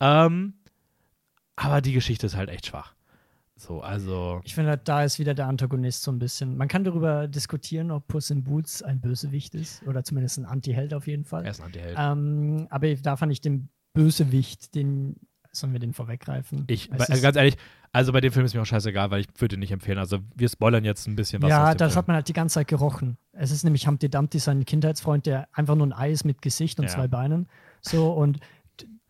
[0.00, 0.54] Ähm,
[1.56, 2.94] aber die Geschichte ist halt echt schwach.
[3.62, 4.40] So, also.
[4.42, 6.56] Ich finde, da ist wieder der Antagonist so ein bisschen.
[6.56, 10.92] Man kann darüber diskutieren, ob Puss in Boots ein Bösewicht ist oder zumindest ein Anti-Held
[10.92, 11.44] auf jeden Fall.
[11.44, 11.96] Er ist ein Anti-Held.
[11.96, 15.16] Ähm, aber da fand ich den Bösewicht, den.
[15.54, 16.64] Sollen wir den vorweggreifen?
[16.66, 17.58] Ich, also ganz ehrlich,
[17.92, 19.98] also bei dem Film ist mir auch scheißegal, weil ich würde ihn nicht empfehlen.
[19.98, 21.50] Also wir spoilern jetzt ein bisschen was.
[21.50, 21.98] Ja, das Film.
[21.98, 23.18] hat man halt die ganze Zeit gerochen.
[23.32, 26.78] Es ist nämlich Humpty Dumpty, sein Kindheitsfreund, der einfach nur ein Ei ist mit Gesicht
[26.78, 26.90] und ja.
[26.90, 27.48] zwei Beinen.
[27.82, 28.40] So, und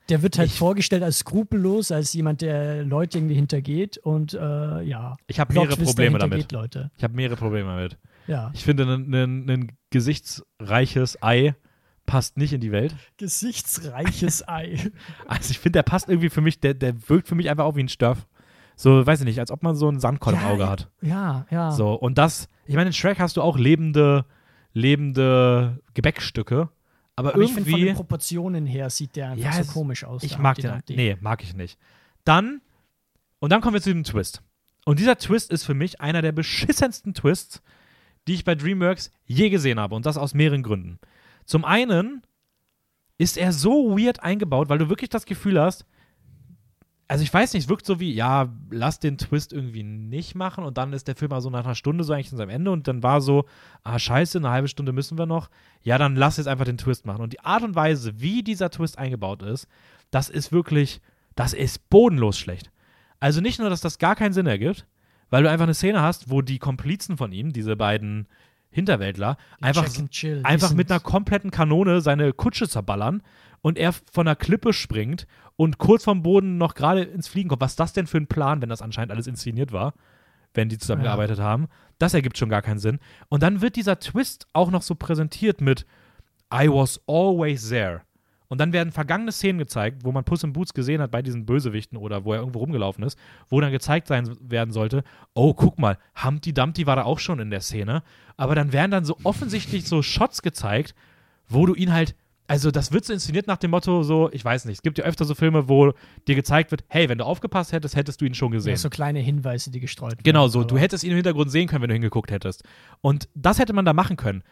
[0.09, 4.83] der wird halt ich, vorgestellt als skrupellos, als jemand, der Leute irgendwie hintergeht und äh,
[4.83, 5.17] ja.
[5.27, 6.53] Ich habe mehrere Probleme damit.
[6.53, 6.91] Leute.
[6.97, 7.99] Ich habe mehrere Probleme damit.
[8.27, 8.51] Ja.
[8.55, 11.55] Ich finde, ein gesichtsreiches Ei
[12.07, 12.95] passt nicht in die Welt.
[13.17, 14.79] Gesichtsreiches Ei.
[15.27, 17.77] Also ich finde, der passt irgendwie für mich, der, der wirkt für mich einfach auch
[17.77, 18.27] wie ein Störf.
[18.75, 20.91] So, weiß ich nicht, als ob man so einen Sandkorn ja, im Auge hat.
[21.03, 21.71] Ja, ja.
[21.73, 24.25] So, und das, ich meine, in Shrek hast du auch lebende,
[24.73, 26.69] lebende Gebäckstücke.
[27.17, 27.61] Aber, aber irgendwie.
[27.61, 30.23] Ich von den Proportionen her sieht der einfach ja, so komisch aus.
[30.23, 30.83] Ich mag den.
[30.89, 31.79] Nee, mag ich nicht.
[32.25, 32.61] Dann,
[33.39, 34.43] und dann kommen wir zu dem Twist.
[34.85, 37.63] Und dieser Twist ist für mich einer der beschissensten Twists,
[38.27, 39.95] die ich bei DreamWorks je gesehen habe.
[39.95, 40.99] Und das aus mehreren Gründen.
[41.45, 42.23] Zum einen
[43.19, 45.85] ist er so weird eingebaut, weil du wirklich das Gefühl hast,
[47.09, 50.65] also ich weiß nicht, es wirkt so wie, ja, lass den Twist irgendwie nicht machen
[50.65, 52.89] und dann ist der Film also nach einer Stunde so eigentlich in seinem Ende und
[52.89, 53.45] dann war so,
[53.85, 55.51] ah, scheiße, eine halbe Stunde müssen wir noch.
[55.83, 57.23] Ja, dann lass jetzt einfach den Twist machen.
[57.23, 59.67] Und die Art und Weise, wie dieser Twist eingebaut ist,
[60.11, 61.01] das ist wirklich,
[61.35, 62.71] das ist bodenlos schlecht.
[63.21, 64.87] Also nicht nur, dass das gar keinen Sinn ergibt,
[65.29, 68.27] weil du einfach eine Szene hast, wo die Komplizen von ihm, diese beiden
[68.73, 69.87] Hinterwäldler, die einfach,
[70.43, 73.23] einfach mit einer kompletten Kanone seine Kutsche zerballern
[73.61, 77.61] und er von der Klippe springt und kurz vom Boden noch gerade ins Fliegen kommt.
[77.61, 79.95] Was ist das denn für ein Plan, wenn das anscheinend alles inszeniert war,
[80.55, 81.45] wenn die zusammengearbeitet ja.
[81.45, 81.69] haben?
[81.99, 82.99] Das ergibt schon gar keinen Sinn.
[83.29, 85.87] Und dann wird dieser Twist auch noch so präsentiert mit
[86.53, 88.03] I was always there.
[88.53, 91.47] Und dann werden vergangene Szenen gezeigt, wo man Puss in Boots gesehen hat bei diesen
[91.47, 95.79] Bösewichten oder wo er irgendwo rumgelaufen ist, wo dann gezeigt sein werden sollte, oh, guck
[95.79, 98.03] mal, Humpty Dumpty war da auch schon in der Szene.
[98.37, 100.95] Aber dann werden dann so offensichtlich so Shots gezeigt,
[101.49, 102.15] wo du ihn halt
[102.47, 105.05] also das wird so inszeniert nach dem Motto so, ich weiß nicht, es gibt ja
[105.05, 105.95] öfter so Filme, wo
[106.29, 108.73] dir gezeigt wird, hey, wenn du aufgepasst hättest, hättest du ihn schon gesehen.
[108.73, 110.25] Ja, so kleine Hinweise, die gestreut werden.
[110.25, 112.65] Genau, so, du hättest ihn im Hintergrund sehen können, wenn du hingeguckt hättest.
[113.01, 114.43] Und das hätte man da machen können.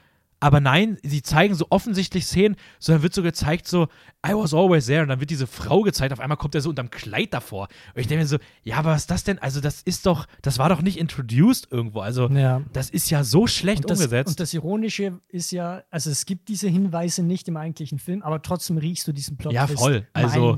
[0.43, 3.85] Aber nein, sie zeigen so offensichtlich Szenen, sondern wird so gezeigt, so,
[4.27, 5.03] I was always there.
[5.03, 7.69] Und dann wird diese Frau gezeigt, auf einmal kommt er so unterm Kleid davor.
[7.95, 9.39] Und ich denke mir so, ja, aber was ist das denn?
[9.39, 12.01] Also, das ist doch, das war doch nicht introduced irgendwo.
[12.01, 12.63] Also, Ja.
[12.73, 14.29] das ist ja so schlecht Und das, umgesetzt.
[14.31, 18.41] und das Ironische ist ja, also es gibt diese Hinweise nicht im eigentlichen Film, aber
[18.41, 20.07] trotzdem riechst du diesen Plot Ja, voll.
[20.15, 20.57] Also,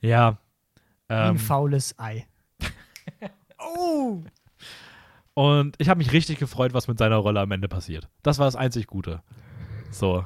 [0.00, 0.38] ja.
[1.08, 2.26] Wie ein Ähm, faules Ei.
[3.58, 4.22] oh!
[5.34, 8.08] Und ich habe mich richtig gefreut, was mit seiner Rolle am Ende passiert.
[8.22, 9.22] Das war das einzig Gute.
[9.90, 10.24] So.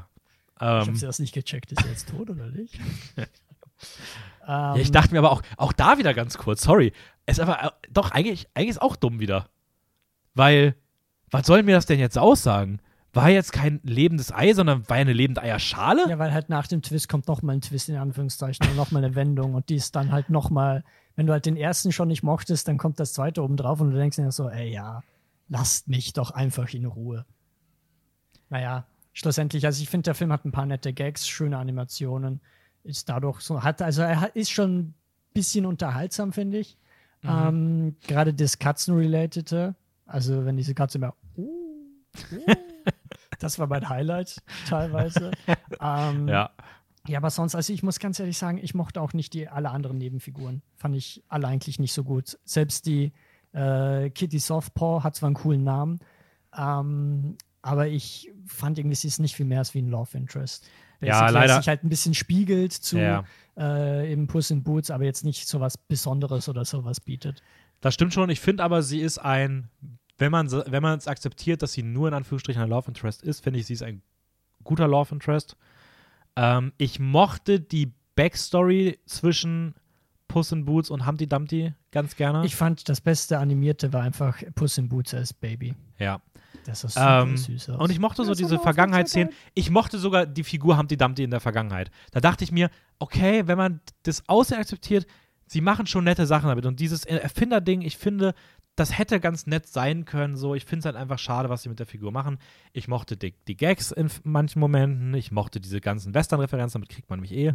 [0.56, 1.72] Ich habe Ähm, sie das nicht gecheckt.
[1.72, 2.78] Ist er jetzt tot oder nicht?
[3.16, 3.26] ähm,
[4.46, 6.92] ja, ich dachte mir aber auch, auch da wieder ganz kurz, sorry.
[7.26, 9.48] Es ist aber äh, doch eigentlich, eigentlich ist auch dumm wieder.
[10.34, 10.74] Weil,
[11.30, 12.80] was soll mir das denn jetzt aussagen?
[13.18, 16.08] War jetzt kein lebendes Ei, sondern war eine lebende Eierschale?
[16.08, 19.16] Ja, weil halt nach dem Twist kommt nochmal ein Twist in Anführungszeichen und nochmal eine
[19.16, 20.84] Wendung und die ist dann halt nochmal,
[21.16, 23.90] wenn du halt den ersten schon nicht mochtest, dann kommt das zweite oben drauf und
[23.90, 25.02] du denkst dir so, ey ja,
[25.48, 27.26] lasst mich doch einfach in Ruhe.
[28.50, 32.40] Naja, schlussendlich, also ich finde, der Film hat ein paar nette Gags, schöne Animationen,
[32.84, 34.94] ist dadurch so, hat, also er ist schon ein
[35.34, 36.78] bisschen unterhaltsam, finde ich.
[37.24, 39.74] Ähm, Gerade das Katzen-Relatete,
[40.06, 41.42] also wenn diese Katze immer, uh,
[42.32, 42.54] uh,
[43.38, 45.30] das war mein Highlight teilweise.
[45.80, 46.50] ähm, Ja.
[47.06, 49.70] ja, aber sonst, also ich muss ganz ehrlich sagen, ich mochte auch nicht die alle
[49.70, 50.62] anderen Nebenfiguren.
[50.76, 52.38] Fand ich alle eigentlich nicht so gut.
[52.44, 53.12] Selbst die
[53.52, 55.98] äh, Kitty Softpaw hat zwar einen coolen Namen,
[56.56, 60.66] ähm, aber ich fand irgendwie, sie ist nicht viel mehr als wie ein Love Interest.
[61.00, 63.24] Ja, Basically, leider- Sich halt ein bisschen spiegelt zu Ja.
[63.56, 67.42] äh, eben Puss in Boots, aber jetzt nicht so was Besonderes oder sowas bietet.
[67.80, 68.30] Das stimmt schon.
[68.30, 69.68] Ich finde aber, sie ist ein,
[70.18, 73.42] wenn man wenn man es akzeptiert, dass sie nur in Anführungsstrichen ein Love Interest ist,
[73.42, 74.02] finde ich, sie ist ein
[74.64, 75.56] guter Love Interest.
[76.36, 79.74] Ähm, ich mochte die Backstory zwischen
[80.26, 82.44] Puss in Boots und Humpty Dumpty ganz gerne.
[82.44, 85.74] Ich fand, das beste Animierte war einfach Puss in Boots als Baby.
[85.98, 86.20] ja.
[86.64, 87.80] Das ist super Ähm, süß aus.
[87.80, 89.32] und ich mochte so ist diese Vergangenheitsszenen.
[89.54, 91.90] Ich mochte sogar die Figur Humpty Dumpty in der Vergangenheit.
[92.10, 95.06] Da dachte ich mir, okay, wenn man das Aussehen akzeptiert,
[95.46, 96.66] sie machen schon nette Sachen damit.
[96.66, 98.34] Und dieses Erfinderding, ich finde,
[98.78, 100.36] das hätte ganz nett sein können.
[100.36, 102.38] So, ich finde es halt einfach schade, was sie mit der Figur machen.
[102.72, 105.14] Ich mochte die, die Gags in manchen Momenten.
[105.14, 107.46] Ich mochte diese ganzen Western-Referenzen, damit kriegt man mich eh.
[107.46, 107.54] Ja.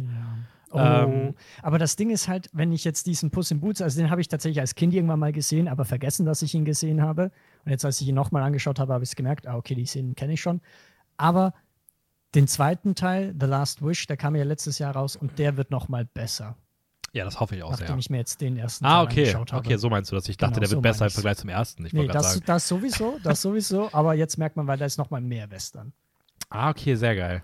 [0.70, 4.00] Oh, Ähm, aber das Ding ist halt, wenn ich jetzt diesen Puss in Boots, also
[4.00, 7.00] den habe ich tatsächlich als Kind irgendwann mal gesehen, aber vergessen, dass ich ihn gesehen
[7.00, 7.30] habe.
[7.64, 9.86] Und jetzt, als ich ihn nochmal angeschaut habe, habe ich es gemerkt, ah, okay, die
[9.86, 10.60] Szenen kenne ich schon.
[11.16, 11.54] Aber
[12.34, 15.70] den zweiten Teil, The Last Wish, der kam ja letztes Jahr raus und der wird
[15.70, 16.56] nochmal besser,
[17.14, 17.98] Ja, das hoffe ich auch nachdem sehr.
[17.98, 19.20] ich mir jetzt den ersten Ah, Teil okay.
[19.20, 19.66] angeschaut habe.
[19.66, 20.28] Okay, so meinst du das.
[20.28, 21.10] Ich dachte, Genau, der wird so besser im.
[21.12, 21.86] Vergleich zum ersten.
[21.86, 22.44] Ich Nee, das, sagen.
[22.46, 25.92] das sowieso, das sowieso, aber jetzt merkt man, weil da ist nochmal mehr Western.
[26.50, 27.42] Ah, okay, sehr geil.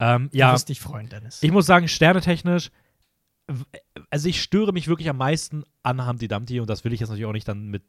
[0.00, 1.42] Ähm, Du ja, wirst dich freuen, Dennis.
[1.42, 2.70] Ich muss sagen, sternetechnisch,
[4.10, 7.10] also ich störe mich wirklich am meisten an Humpty Dumpty und das will ich jetzt
[7.10, 7.82] natürlich auch nicht dann mit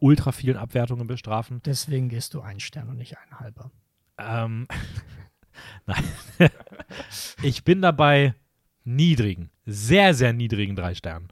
[0.00, 1.62] ultra vielen Abwertungen bestrafen.
[1.64, 3.70] Deswegen gehst du ein Stern und nicht ein halber.
[4.18, 4.66] Ähm,
[5.86, 6.04] Nein.
[7.42, 8.34] ich bin dabei
[8.84, 11.28] niedrigen, sehr, sehr niedrigen drei Sternen.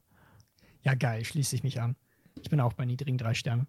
[0.82, 1.96] Ja, geil, schließe ich mich an.
[2.42, 3.66] Ich bin auch bei niedrigen drei Sternen.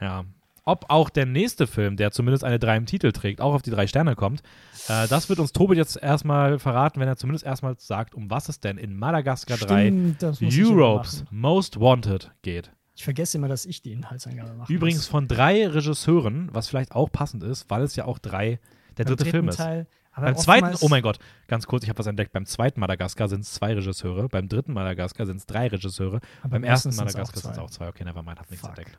[0.00, 0.24] Ja.
[0.64, 3.70] Ob auch der nächste Film, der zumindest eine 3 im Titel trägt, auch auf die
[3.70, 4.42] drei Sterne kommt,
[4.88, 8.48] äh, das wird uns Tobi jetzt erstmal verraten, wenn er zumindest erstmal sagt, um was
[8.48, 11.40] es denn in Madagaskar 3 Stimmt, das muss ich immer Europes machen.
[11.40, 12.70] Most Wanted geht.
[12.94, 14.70] Ich vergesse immer, dass ich die Inhaltsangabe mache.
[14.70, 18.60] Übrigens von drei Regisseuren, was vielleicht auch passend ist, weil es ja auch drei
[18.96, 19.56] der dritte Film ist.
[19.56, 19.86] Teil,
[20.16, 22.32] beim zweiten, oh mein Gott, ganz kurz, ich habe was entdeckt.
[22.32, 26.64] Beim zweiten Madagaskar sind es zwei Regisseure, beim dritten Madagaskar sind es drei Regisseure, beim
[26.64, 27.88] ersten Madagaskar sind es auch zwei.
[27.88, 28.78] Okay, nevermind, hab nichts Fuck.
[28.78, 28.98] entdeckt.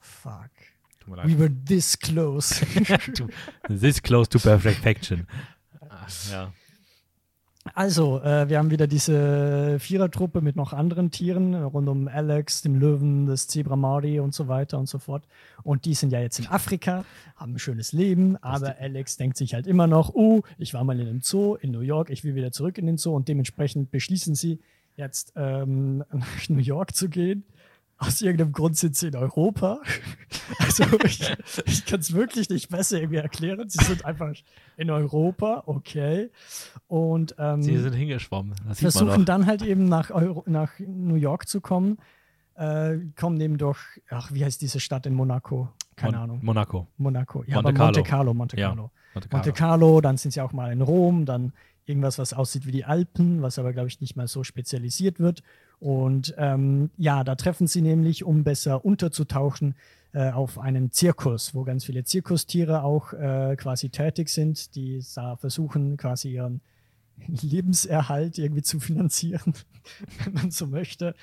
[0.00, 0.50] Fuck.
[1.00, 1.26] Tut mir leid.
[1.28, 2.64] We were this close.
[3.68, 5.26] This close to perfection.
[5.90, 6.52] Ah, ja.
[7.72, 12.60] Also, äh, wir haben wieder diese Vierertruppe mit noch anderen Tieren, äh, rund um Alex,
[12.60, 15.24] dem Löwen, das Zebra Maori und so weiter und so fort.
[15.62, 17.06] Und die sind ja jetzt in Afrika,
[17.36, 21.00] haben ein schönes Leben, aber Alex denkt sich halt immer noch, oh, ich war mal
[21.00, 23.90] in einem Zoo in New York, ich will wieder zurück in den Zoo und dementsprechend
[23.90, 24.60] beschließen sie
[24.96, 27.44] jetzt ähm, nach New York zu gehen.
[27.96, 29.80] Aus irgendeinem Grund sind sie in Europa.
[30.58, 31.22] Also ich,
[31.64, 33.66] ich kann es wirklich nicht besser irgendwie erklären.
[33.68, 34.34] Sie sind einfach
[34.76, 36.30] in Europa, okay.
[36.86, 38.54] Und ähm, Sie sind hingeschwommen.
[38.68, 41.98] Das versuchen dann halt eben nach, Euro, nach New York zu kommen.
[42.56, 43.78] Äh, kommen eben durch,
[44.10, 45.70] ach, wie heißt diese Stadt in Monaco?
[45.96, 46.40] Keine Mon Ahnung.
[46.42, 46.88] Monaco.
[46.98, 47.44] Monaco.
[47.46, 47.86] Ja, Monte aber Carlo.
[47.86, 48.90] Monte Carlo, Monte Ja, Carlo.
[49.14, 49.78] Monte Monte Carlo.
[49.78, 51.52] Carlo, dann sind sie auch mal in Rom, dann
[51.86, 55.42] irgendwas, was aussieht wie die Alpen, was aber, glaube ich, nicht mal so spezialisiert wird.
[55.80, 59.74] Und ähm, ja, da treffen sie nämlich, um besser unterzutauchen,
[60.12, 65.36] äh, auf einen Zirkus, wo ganz viele Zirkustiere auch äh, quasi tätig sind, die da
[65.36, 66.60] versuchen, quasi ihren
[67.26, 69.54] Lebenserhalt irgendwie zu finanzieren,
[70.24, 71.14] wenn man so möchte.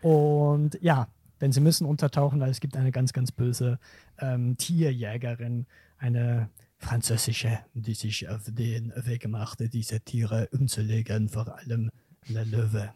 [0.00, 1.08] Und ja,
[1.40, 3.78] denn sie müssen untertauchen, weil es gibt eine ganz, ganz böse
[4.18, 5.66] ähm, Tierjägerin,
[5.98, 6.48] eine
[6.78, 11.90] Französische, die sich auf den Weg machte, diese Tiere umzulegen, vor allem
[12.28, 12.92] der Löwe.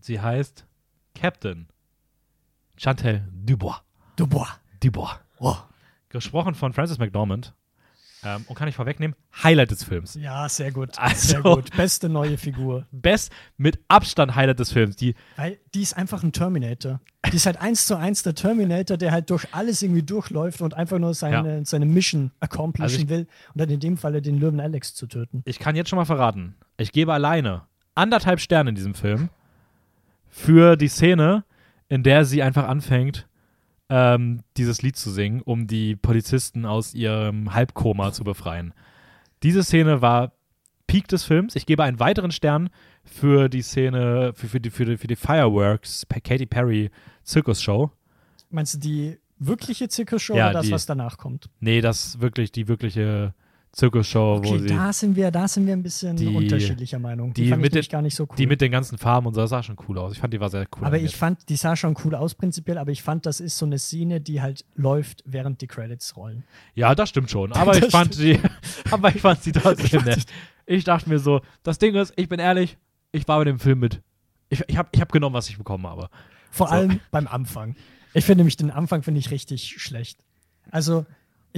[0.00, 0.64] Sie heißt
[1.14, 1.66] Captain
[2.76, 3.82] Chantal Dubois.
[4.16, 4.48] Dubois.
[4.80, 5.18] Dubois.
[5.40, 5.56] Oh.
[6.08, 7.54] Gesprochen von Frances McDormand.
[8.24, 10.14] Ähm, und kann ich vorwegnehmen, Highlight des Films.
[10.16, 10.98] Ja, sehr gut.
[10.98, 11.70] Also- sehr gut.
[11.76, 12.84] Beste neue Figur.
[12.90, 14.96] Best mit Abstand Highlight des Films.
[14.96, 17.00] Die, Weil die ist einfach ein Terminator.
[17.30, 20.74] Die ist halt eins zu eins der Terminator, der halt durch alles irgendwie durchläuft und
[20.74, 23.28] einfach nur seine, seine Mission accomplishen Also ich- will.
[23.54, 25.42] Und dann in dem Falle den Löwen Alex zu töten.
[25.44, 27.62] ich kann jetzt schon mal verraten, ich gebe alleine
[27.94, 29.28] anderthalb Sterne in diesem Film
[30.38, 31.44] für die Szene,
[31.88, 33.26] in der sie einfach anfängt,
[33.88, 38.74] ähm, dieses Lied zu singen, um die Polizisten aus ihrem Halbkoma zu befreien.
[39.42, 40.32] Diese Szene war
[40.86, 41.56] Peak des Films.
[41.56, 42.70] Ich gebe einen weiteren Stern
[43.04, 46.90] für die Szene, für, für, die, für, die, für die Fireworks, Katy Perry
[47.24, 47.90] Zirkusshow.
[48.50, 51.48] Meinst du die wirkliche Zirkusshow Ja, oder das, die- was danach kommt?
[51.60, 53.34] Nee, das wirklich die wirkliche
[53.72, 54.66] Zirkusshow, wo Okay, sie.
[54.68, 57.32] da sind wir, da sind wir ein bisschen Die- unterschiedlicher Meinung.
[57.34, 58.36] Die, die fand ich mit den- gar nicht so cool.
[58.36, 60.12] Die mit den ganzen Farben und so, das sah schon cool aus.
[60.14, 60.84] Ich fand, die war sehr cool.
[60.86, 63.66] aber ich fand, die sah schon cool aus prinzipiell, aber ich fand, das ist so
[63.66, 66.44] eine Szene, die halt läuft, während die Credits rollen.
[66.74, 67.52] Ja, das stimmt schon.
[67.52, 68.40] Aber ich fand sie,
[68.90, 70.24] aber ich fand sie trotzdem nett.
[70.66, 72.76] Ich dachte mir so, das Ding ist, ich bin ehrlich,
[73.12, 74.00] ich war bei dem Film mit.
[74.50, 76.08] Ich, ich habe ich hab genommen, was ich bekommen habe.
[76.50, 76.72] Vor So.
[76.74, 77.76] allem beim Anfang.
[78.14, 80.18] Ich finde nämlich den Anfang finde ich richtig schlecht.
[80.70, 81.04] Also,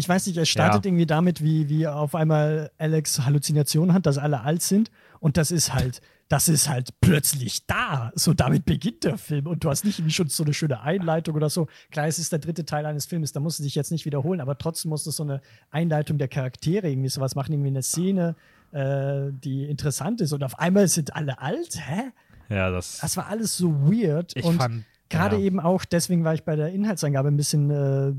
[0.00, 0.88] ich weiß nicht, es startet Ja.
[0.88, 4.90] irgendwie damit, wie, wie auf einmal Alex Halluzinationen hat, dass alle alt sind.
[5.20, 8.10] Und das ist halt, das ist halt plötzlich da.
[8.14, 9.46] So damit beginnt der Film.
[9.46, 11.68] Und du hast nicht irgendwie schon so eine schöne Einleitung oder so.
[11.90, 14.40] Klar, es ist der dritte Teil eines Films, da musst du dich jetzt nicht wiederholen,
[14.40, 15.40] aber trotzdem musst du so eine
[15.70, 18.34] Einleitung der Charaktere irgendwie sowas machen, irgendwie eine Szene,
[18.72, 20.32] äh, die interessant ist.
[20.32, 21.78] Und auf einmal sind alle alt.
[21.78, 22.12] Hä?
[22.48, 22.98] Ja, das.
[23.00, 24.32] Das war alles so weird.
[24.36, 24.84] ich und fand.
[25.08, 25.42] Gerade ja.
[25.42, 28.12] eben auch, deswegen war ich bei der Inhaltsangabe ein bisschen, äh,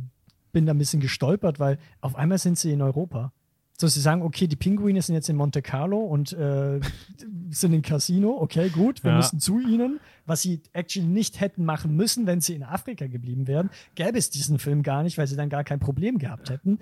[0.51, 3.31] bin da ein bisschen gestolpert, weil auf einmal sind sie in Europa.
[3.79, 6.79] So, sie sagen, okay, die Pinguine sind jetzt in Monte Carlo und äh,
[7.49, 9.17] sind im Casino, okay, gut, wir Ja.
[9.17, 9.99] müssen zu ihnen.
[10.27, 14.29] Was sie actually nicht hätten machen müssen, wenn sie in Afrika geblieben wären, gäbe es
[14.29, 16.77] diesen Film gar nicht, weil sie dann gar kein Problem gehabt hätten.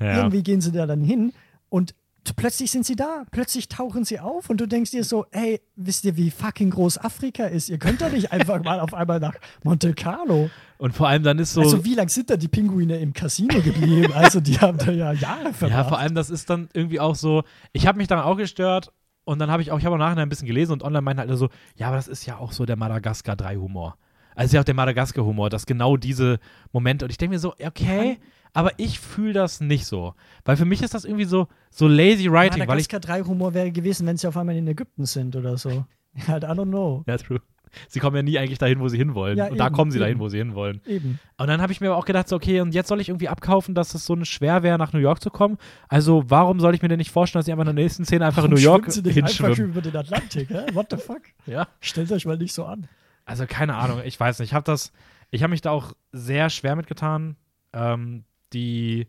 [0.00, 0.16] Ja.
[0.18, 1.32] Irgendwie gehen sie da dann hin
[1.70, 1.94] und
[2.36, 6.04] plötzlich sind sie da, plötzlich tauchen sie auf und du denkst dir so, ey, wisst
[6.04, 7.68] ihr, wie fucking groß Afrika ist?
[7.68, 10.48] Ihr könnt doch nicht einfach mal auf einmal nach Monte Carlo.
[10.78, 11.60] Und vor allem dann ist so.
[11.60, 14.12] Also wie lange sind da die Pinguine im Casino geblieben?
[14.12, 15.70] Also die haben da ja Jahre verbracht.
[15.70, 17.42] ja, vor allem, das ist dann irgendwie auch so.
[17.72, 18.92] Ich habe mich daran auch gestört.
[19.24, 21.20] Und dann habe ich auch, ich habe auch nachher ein bisschen gelesen und online meinten
[21.20, 23.96] alle so, ja, aber das ist ja auch so der Madagaskar 3 Humor.
[24.34, 26.38] Also ja auch der Madagaskar Humor, dass genau diese
[26.72, 28.18] Momente und ich denke mir so, okay,
[28.52, 30.14] aber ich fühle das nicht so,
[30.44, 34.06] weil für mich ist das irgendwie so so lazy writing, Madagaskar 3 Humor wäre gewesen,
[34.06, 35.86] wenn sie auf einmal in Ägypten sind oder so.
[36.28, 37.02] Halt, I don't know.
[37.06, 37.40] ja, true.
[37.88, 39.36] Sie kommen ja nie eigentlich dahin, wo sie hinwollen.
[39.38, 40.20] Ja, und da eben, kommen sie dahin, eben.
[40.20, 40.80] wo sie hinwollen.
[40.86, 41.18] Eben.
[41.36, 43.28] Und dann habe ich mir aber auch gedacht, so, okay, und jetzt soll ich irgendwie
[43.28, 45.58] abkaufen, dass es so schwer wäre, nach New York zu kommen.
[45.88, 48.26] Also, warum soll ich mir denn nicht vorstellen, dass sie einfach in der nächsten Szene
[48.26, 49.72] einfach in New York sie nicht einfach hinschwimmen?
[49.72, 50.66] über den Atlantik, hä?
[50.72, 51.22] What the fuck?
[51.46, 51.68] Ja.
[51.80, 52.88] Stellt euch mal nicht so an.
[53.26, 54.50] Also, keine Ahnung, ich weiß nicht.
[54.50, 54.92] Ich habe das,
[55.30, 57.36] ich habe mich da auch sehr schwer mitgetan.
[57.72, 59.08] Ähm, die,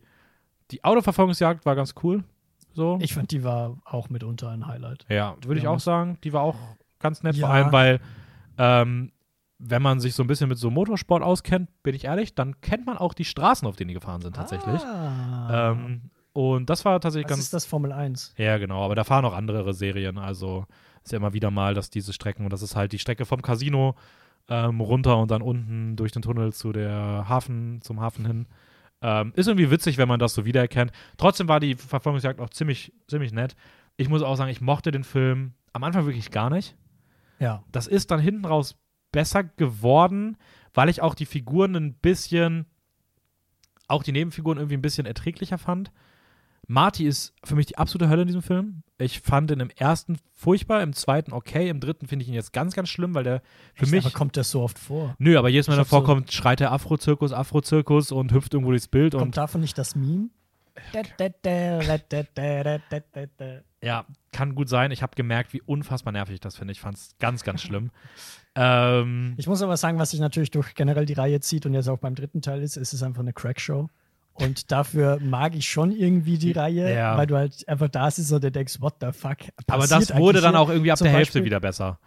[0.71, 2.23] die Autoverfolgungsjagd war ganz cool.
[2.73, 2.97] So.
[3.01, 5.05] Ich fand, die war auch mitunter ein Highlight.
[5.07, 5.69] ja, würde ich Ja.
[5.69, 6.17] auch sagen.
[6.23, 6.55] Die war auch
[6.99, 7.53] ganz nett, vor Ja.
[7.55, 7.99] allem, weil,
[8.57, 9.11] ähm,
[9.57, 12.85] wenn man sich so ein bisschen mit so Motorsport auskennt, bin ich ehrlich, dann kennt
[12.85, 14.81] man auch die Straßen, auf denen die gefahren sind, tatsächlich.
[14.81, 15.71] Ah.
[15.71, 17.43] Ähm, und das war tatsächlich das ganz.
[17.43, 18.33] ist das Formel 1.
[18.37, 20.17] Ja, genau, aber da fahren auch andere Serien.
[20.17, 20.65] Also
[21.03, 23.41] ist ja immer wieder mal, dass diese Strecken, und das ist halt die Strecke vom
[23.41, 23.95] Casino
[24.49, 28.47] ähm, runter und dann unten durch den Tunnel zu der Hafen, zum Hafen hin.
[29.01, 30.91] Ähm, ist irgendwie witzig, wenn man das so wiedererkennt.
[31.17, 33.55] Trotzdem war die Verfolgungsjagd auch ziemlich, ziemlich nett.
[33.97, 36.75] Ich muss auch sagen, ich mochte den Film am Anfang wirklich gar nicht.
[37.39, 37.63] Ja.
[37.71, 38.75] Das ist dann hinten raus
[39.11, 40.37] besser geworden,
[40.73, 42.65] weil ich auch die Figuren ein bisschen,
[43.87, 45.91] auch die Nebenfiguren irgendwie ein bisschen erträglicher fand.
[46.67, 48.81] Marty ist für mich die absolute Hölle in diesem Film.
[48.97, 52.53] Ich fand ihn im ersten furchtbar, im zweiten okay, im dritten finde ich ihn jetzt
[52.53, 53.41] ganz, ganz schlimm, weil der
[53.75, 54.05] für Echt, mich.
[54.05, 55.13] aber kommt das so oft vor?
[55.19, 58.53] Nö, aber jedes Mal, wenn er hab so- vorkommt, schreit er Afro-Zirkus, Afro-Zirkus und hüpft
[58.53, 60.29] irgendwo durchs Bild und Kommt davon nicht das Meme?
[63.81, 64.91] Ja, kann gut sein.
[64.91, 66.71] Ich habe gemerkt, wie unfassbar nervig ich das finde.
[66.71, 67.91] Ich fand es ganz, ganz schlimm.
[68.55, 71.87] ähm, Ich muss aber sagen, was sich natürlich durch generell die Reihe zieht und jetzt
[71.87, 73.89] auch beim dritten Teil ist, ist es einfach eine Crackshow.
[74.33, 77.17] Und dafür mag ich schon irgendwie die Reihe, Ja.
[77.17, 79.37] weil du halt einfach da sitzt und denkst, what the fuck?
[79.67, 81.99] aber das wurde dann auch irgendwie ab der Hälfte Beispiel- wieder besser.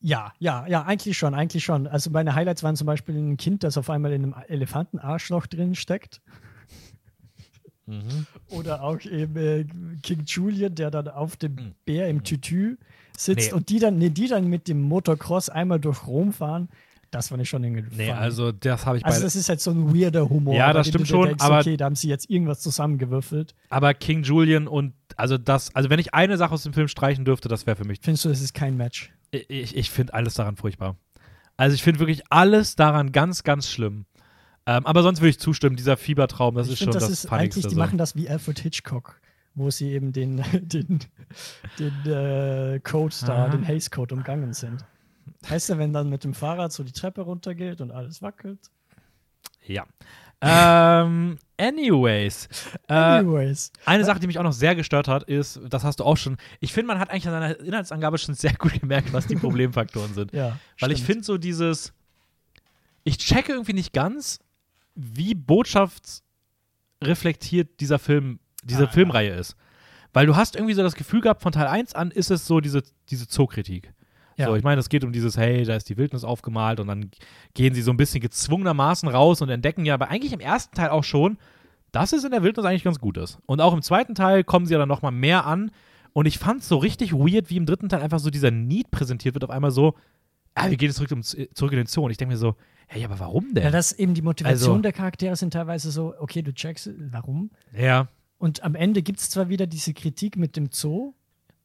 [0.00, 1.88] Ja, ja, ja, eigentlich schon, eigentlich schon.
[1.88, 5.74] Also meine Highlights waren zum Beispiel ein Kind, das auf einmal in einem Elefantenarschloch drin
[5.74, 6.20] steckt.
[7.88, 8.26] Mhm.
[8.48, 9.64] Oder auch eben äh,
[10.02, 12.76] King Julian, der dann auf dem Bär im Tütü
[13.16, 13.56] sitzt Nee.
[13.56, 16.68] und die dann, nee, die dann mit dem Motocross einmal durch Rom fahren.
[17.10, 19.06] Das fand ich schon irgendwie Nee, also das habe ich.
[19.06, 20.54] Also das ist halt so ein weirder Humor.
[20.54, 23.54] Ja, das stimmt schon, denkst, aber- okay, da haben sie jetzt irgendwas zusammengewürfelt.
[23.70, 27.24] aber King Julian und also das, also wenn ich eine Sache aus dem Film streichen
[27.24, 28.00] dürfte, das wäre für mich.
[28.02, 29.10] Findest du, es ist kein Match?
[29.30, 30.96] Ich, ich finde alles daran furchtbar.
[31.56, 34.04] Also ich finde wirklich alles daran ganz, ganz schlimm.
[34.68, 37.32] Ähm, aber sonst würde ich zustimmen, dieser Fiebertraum, das ich ist schon das das ist
[37.32, 37.78] eigentlich, die so.
[37.78, 39.18] machen das wie Alfred Hitchcock,
[39.54, 41.00] wo sie eben den, den,
[41.78, 43.48] den äh, Code da, Aha.
[43.48, 44.84] den Haze Code umgangen sind.
[45.48, 48.58] Weißt du, wenn dann mit dem Fahrrad so die Treppe runtergeht und alles wackelt?
[49.64, 49.86] Ja.
[50.42, 52.50] ähm, anyways.
[52.88, 53.72] Äh, Anyways.
[53.86, 56.36] Eine Sache, die mich auch noch sehr gestört hat, ist, das hast du auch schon,
[56.60, 60.12] ich finde, man hat eigentlich an seiner Inhaltsangabe schon sehr gut gemerkt, was die Problemfaktoren
[60.12, 60.34] sind.
[60.34, 60.58] Ja.
[60.78, 61.06] Weil ich stimmt.
[61.06, 61.94] finde so dieses,
[63.04, 64.40] ich checke irgendwie nicht ganz,
[64.98, 68.90] wie botschaftsreflektiert dieser Film, diese Ah, ja.
[68.90, 69.56] Filmreihe ist.
[70.12, 72.60] Weil du hast irgendwie so das Gefühl gehabt, von Teil 1 an ist es so
[72.60, 73.92] diese, diese Zookritik.
[74.36, 74.46] Ja.
[74.46, 77.10] So, ich meine, es geht um dieses, hey, da ist die Wildnis aufgemalt und dann
[77.54, 80.90] gehen sie so ein bisschen gezwungenermaßen raus und entdecken ja, aber eigentlich im ersten Teil
[80.90, 81.38] auch schon,
[81.92, 83.38] dass es in der Wildnis eigentlich ganz gut ist.
[83.46, 85.70] Und auch im zweiten Teil kommen sie ja dann nochmal mehr an.
[86.12, 88.90] Und ich fand es so richtig weird, wie im dritten Teil einfach so dieser Need
[88.90, 89.94] präsentiert wird, auf einmal so,
[90.54, 92.04] ah, wir gehen jetzt zurück, um, zurück in den Zoo.
[92.04, 92.54] Und ich denke mir so,
[92.88, 93.64] hey, aber warum denn?
[93.64, 97.50] Ja, das eben die Motivation Also- der Charaktere sind teilweise so, okay, du checkst, warum?
[97.72, 98.08] ja,
[98.38, 101.12] Und am Ende gibt es zwar wieder diese Kritik mit dem Zoo,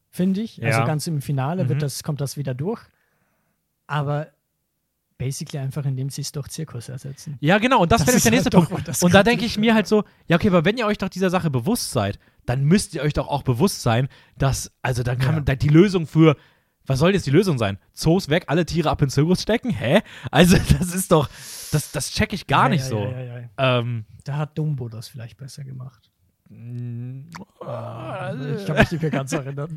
[0.10, 0.64] finde ich.
[0.64, 0.86] Also Ja.
[0.86, 1.70] ganz im Finale Mhm.
[1.70, 2.82] wird das, kommt das wieder durch.
[3.88, 4.28] Aber
[5.18, 7.38] basically einfach, indem sie es durch Zirkus ersetzen.
[7.40, 8.88] Ja, genau, und das, Das wäre der nächste halt doch Punkt.
[8.88, 11.10] das Und da denke ich mir halt so, ja, okay, aber wenn ihr euch doch
[11.10, 15.18] dieser Sache bewusst seid, dann müsst ihr euch doch auch bewusst sein, dass, also dann
[15.20, 15.36] kann Ja.
[15.36, 16.36] man da die Lösung für,
[16.86, 17.78] was soll jetzt die Lösung sein?
[17.94, 19.70] Zoos weg, alle Tiere ab in Zirkus stecken?
[19.72, 20.02] Hä?
[20.32, 21.30] Also, das ist doch,
[21.72, 23.00] das, das check ich gar Ja, nicht ja, so.
[23.00, 23.80] Ja, ja, ja.
[23.80, 26.10] Ähm, Da hat Dumbo das vielleicht besser gemacht.
[26.50, 29.76] mm, ich kann mich nicht mehr ganz erinnern.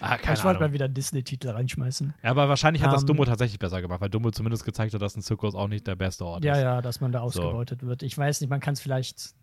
[0.00, 2.14] ah, keine ich wollte mal wieder einen Disney-Titel reinschmeißen.
[2.22, 5.02] Ja, aber wahrscheinlich hat das Ähm, Dumbo tatsächlich besser gemacht, weil Dumbo zumindest gezeigt hat,
[5.02, 6.62] dass ein Zirkus auch nicht der beste Ort Ja, ist.
[6.62, 8.02] ja, dass man da ausgebeutet wird.
[8.02, 9.34] Ich weiß nicht, man kann es vielleicht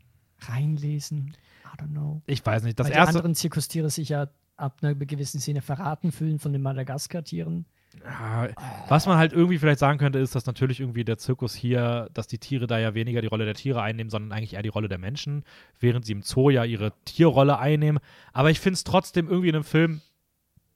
[0.42, 1.36] reinlesen.
[1.66, 2.22] I don't know.
[2.26, 2.80] Ich weiß nicht.
[2.80, 4.28] Das Weil die erste, anderen Zirkustiere sich ja
[4.58, 7.66] ab einer gewissen Szene verraten fühlen von den Madagaskar-Tieren.
[8.04, 8.50] Ja,
[8.90, 12.28] was man halt irgendwie vielleicht sagen könnte, ist, dass natürlich irgendwie der Zirkus hier, dass
[12.28, 14.88] die Tiere da ja weniger die Rolle der Tiere einnehmen, sondern eigentlich eher die Rolle
[14.88, 15.44] der Menschen,
[15.80, 18.00] während sie im Zoo ja ihre Tierrolle einnehmen.
[18.34, 20.02] Aber ich finde es trotzdem irgendwie in einem Film,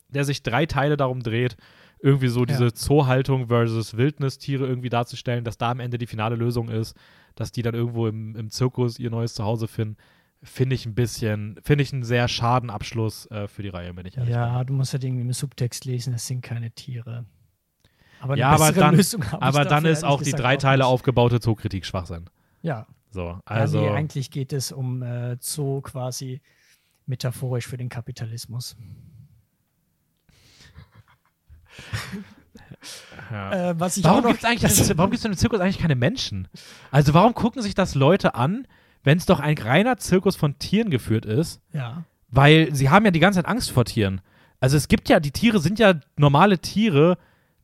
[0.10, 1.58] der sich drei Teile darum dreht,
[2.00, 2.74] irgendwie so diese Ja.
[2.74, 6.96] Zoohaltung versus Wildnistiere irgendwie darzustellen, dass da am Ende die finale Lösung ist,
[7.36, 9.98] dass die dann irgendwo im, im Zirkus ihr neues Zuhause finden,
[10.44, 14.06] finde ich ein bisschen, finde ich einen sehr schaden Abschluss äh, für die Reihe, wenn
[14.06, 14.40] ich ehrlich bin.
[14.42, 17.26] Ja, du musst halt irgendwie im Subtext lesen, es sind keine Tiere.
[18.20, 19.00] Aber Ja, aber dann-
[19.40, 22.30] Aber dann ist auch die drei Teile aufgebaute Zookritik Schwachsinn.
[22.62, 23.82] Ja, So, also also.
[23.82, 26.42] nee, eigentlich geht es um äh, Zoo quasi
[27.08, 28.76] metaphorisch für den Kapitalismus.
[33.32, 33.72] ja.
[33.72, 36.48] Äh, was ich Warum gibt es eigentlich warum gibt's im Zirkus eigentlich keine Menschen?
[36.92, 38.68] Also warum gucken sich das Leute an,
[39.04, 41.62] wenn es doch ein reiner Zirkus von Tieren geführt ist?
[41.74, 44.22] ja, Weil sie haben ja die ganze Zeit Angst vor Tieren.
[44.60, 47.18] Also es gibt ja, die Tiere sind ja normale Tiere,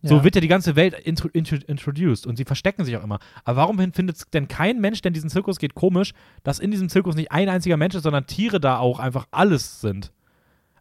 [0.04, 0.24] so Ja.
[0.24, 3.20] wird ja die ganze Welt intro, intro, introduced und sie verstecken sich auch immer.
[3.46, 6.90] Aber warum findet denn kein Mensch, der in diesen Zirkus geht, komisch, dass in diesem
[6.90, 10.12] Zirkus nicht ein einziger Mensch ist, sondern Tiere da auch einfach alles sind?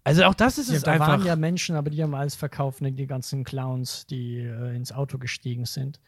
[0.04, 1.08] Also auch das ist ja es da einfach.
[1.08, 4.92] waren ja Menschen, aber die haben alles verkauft, ne, die ganzen Clowns, die äh, ins
[4.92, 5.98] Auto gestiegen sind.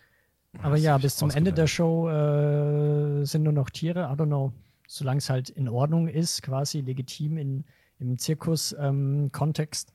[0.60, 1.66] Aber Das ja, bis zum Ende der.
[1.66, 4.10] Show äh, sind nur noch Tiere.
[4.12, 4.52] I don't know.
[4.86, 7.64] Solange es halt in Ordnung ist, quasi legitim in,
[7.98, 9.92] im Zirkus-Kontext.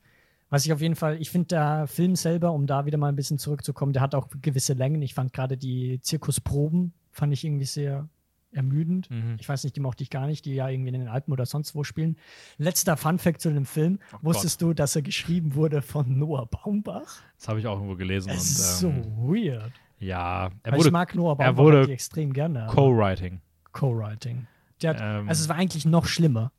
[0.50, 3.16] Was ich auf jeden Fall, ich finde der Film selber, um da wieder mal ein
[3.16, 5.02] bisschen zurückzukommen, der hat auch gewisse Längen.
[5.02, 8.08] Ich fand gerade die Zirkusproben, fand ich irgendwie sehr
[8.52, 9.10] ermüdend.
[9.10, 9.36] Mhm.
[9.40, 11.44] Ich weiß nicht, die mochte ich gar nicht, die ja irgendwie in den Alpen oder
[11.44, 12.16] sonst wo spielen.
[12.56, 13.98] Letzter Fun-Fact zu dem Film.
[14.12, 17.22] Oh Wusstest du, dass er geschrieben wurde von Noah Baumbach?
[17.36, 18.30] Das habe ich auch irgendwo gelesen.
[18.30, 19.72] Es ist und, so ähm, weird.
[20.04, 22.64] Ja, er wurde ich mag Noah er Baumbach wurde eigentlich extrem gerne.
[22.64, 23.40] aber Co-Writing.
[23.72, 24.46] Co-Writing.
[24.82, 26.52] Ähm, also es war eigentlich noch schlimmer.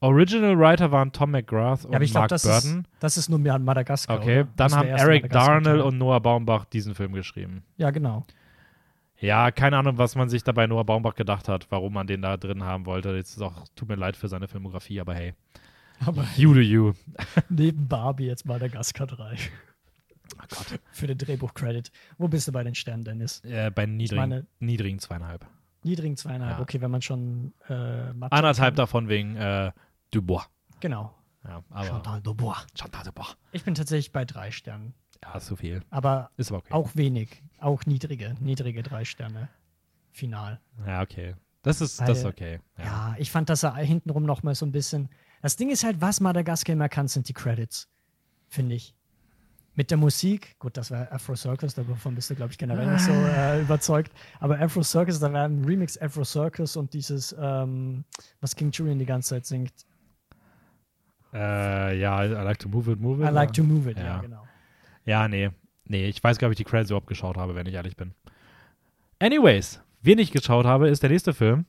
[0.00, 2.80] Original Writer waren Tom McGrath und Ja, aber ich Mark das Burton.
[2.80, 4.18] ist, das ist nur mehr Madagaskar.
[4.18, 4.48] okay, oder?
[4.56, 5.30] dann haben Eric.
[5.30, 7.62] Darnell und Noah Baumbach diesen Film geschrieben.
[7.76, 8.24] Ja, genau.
[9.18, 12.38] Ja, keine Ahnung, was man sich dabei Noah Baumbach gedacht hat, warum man den da
[12.38, 13.10] drin haben wollte.
[13.14, 15.34] Jetzt ist auch, tut mir leid für seine Filmografie, aber hey.
[16.06, 16.92] Aber You do you.
[17.50, 19.36] neben Barbie jetzt Madagaskar 3.
[20.36, 20.80] Oh Gott.
[20.92, 21.90] Für den Drehbuch-Credit.
[22.18, 23.40] Wo bist du bei den Sternen, Dennis?
[23.44, 25.46] Äh, bei niedrigen, meine- niedrigen zweieinhalb.
[25.82, 26.56] Niedrigen zweieinhalb.
[26.58, 26.62] Ja.
[26.62, 28.74] Okay, wenn man schon äh, Anderthalb kann.
[28.76, 29.72] davon wegen äh,
[30.10, 30.44] Dubois.
[30.80, 31.14] Genau.
[31.44, 32.66] Ja, aber Chantal Dubois.
[32.78, 33.34] Chantal Dubois.
[33.52, 34.92] Ich bin tatsächlich bei drei Sternen.
[35.22, 35.82] Ja, ist zu viel.
[35.90, 36.72] Aber Ist aber okay.
[36.72, 37.42] auch wenig.
[37.58, 38.34] Auch niedrige.
[38.40, 39.48] Niedrige drei Sterne.
[40.12, 40.60] Final.
[40.86, 41.34] Ja, okay.
[41.62, 42.60] Das ist, das ist Weil- okay.
[42.78, 42.84] Ja.
[42.84, 45.08] Ja, ich fand, dass er hintenrum noch mal so ein bisschen.
[45.42, 47.88] Das Ding ist halt, was Madagaskar immer kann, sind die Credits.
[48.48, 48.94] Finde ich.
[49.76, 53.04] Mit der Musik, gut, das war Afro Circus, davon bist du, glaube ich, generell nicht
[53.04, 54.12] so äh, überzeugt.
[54.40, 58.04] Aber Afro Circus, da war ein Remix Afro Circus und dieses, ähm,
[58.40, 59.72] was King Julian die ganze Zeit singt.
[61.32, 63.30] Äh, ja, I like to move it, move it.
[63.30, 64.18] I like to move it, ja, Ja.
[64.20, 64.46] genau.
[65.04, 65.50] Ja, nee.
[65.84, 67.96] Nee, ich weiß gar nicht, ob ich die Credits überhaupt geschaut habe, wenn ich ehrlich
[67.96, 68.12] bin.
[69.20, 71.64] Anyways, wen ich geschaut habe, ist der nächste Film.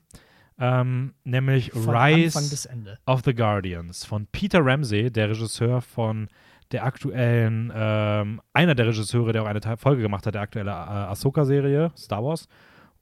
[0.59, 2.99] Ähm, nämlich Von Rise Ende.
[3.07, 6.27] of the Guardians von Peter Ramsey, der Regisseur von
[6.71, 10.73] der aktuellen, ähm, einer der Regisseure, der auch eine Folge gemacht hat, der aktuelle äh,
[10.73, 12.47] Ahsoka-Serie, Star Wars.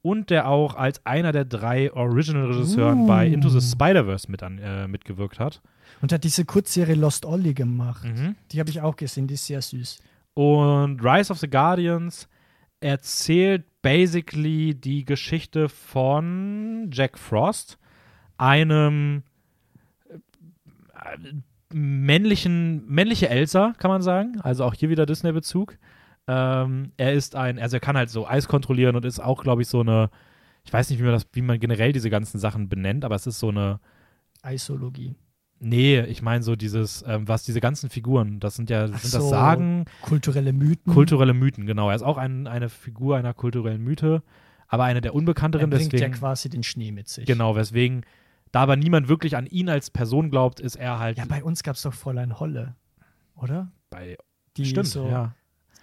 [0.01, 3.07] Und der auch als einer der drei Original-Regisseuren Uh.
[3.07, 5.61] bei Into the Spider-Verse mit an, äh, mitgewirkt hat.
[6.01, 8.05] Und hat diese Kurzserie Lost Ollie gemacht.
[8.05, 8.35] Mhm.
[8.51, 9.99] Die habe ich auch gesehen, die ist sehr süß.
[10.35, 12.29] Und Rise of the Guardians
[12.79, 17.77] erzählt basically die Geschichte von Jack Frost,
[18.37, 19.23] einem
[20.07, 21.33] äh,
[21.73, 24.39] männlichen, männliche Elsa, kann man sagen.
[24.41, 25.77] Also auch hier wieder Disney-Bezug.
[26.27, 29.61] Ähm, er ist ein, also er kann halt so Eis kontrollieren und ist auch, glaube
[29.61, 30.09] ich, so eine,
[30.63, 33.25] ich weiß nicht, wie man das, wie man generell diese ganzen Sachen benennt, aber es
[33.27, 33.79] ist so eine,
[34.41, 35.15] Eisologie.
[35.59, 39.13] nee, ich meine so dieses, ähm, was diese ganzen Figuren, das sind ja, Ach sind
[39.13, 39.29] das so.
[39.29, 40.93] Sagen, Kulturelle Mythen.
[40.93, 41.89] Kulturelle Mythen, genau.
[41.89, 44.23] Er ist auch ein, eine Figur einer kulturellen Mythe,
[44.67, 45.69] aber eine der er unbekannteren.
[45.69, 47.25] bringt Deswegen, ja quasi den Schnee mit sich.
[47.25, 48.05] genau, weswegen,
[48.51, 51.63] da aber niemand wirklich an ihn als Person glaubt, ist er halt Ja, bei uns
[51.63, 52.75] gab es doch Fräulein Holle,
[53.35, 53.71] oder?
[53.89, 54.17] bei.
[54.57, 55.33] Die Stimmt, so ja.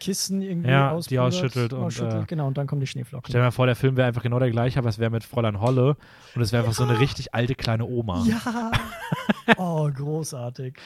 [0.00, 3.30] Kissen irgendwie Ja, die ausschüttelt und, ausschüttelt, äh, genau, und dann kommen die Schneeflocken.
[3.30, 5.24] Stell dir mal vor, der Film wäre einfach genau der gleiche, aber es wäre mit
[5.24, 5.96] Fräulein Holle
[6.34, 8.24] und es wäre einfach so eine richtig alte kleine Oma.
[8.26, 8.72] Ja!
[9.56, 10.78] oh, großartig.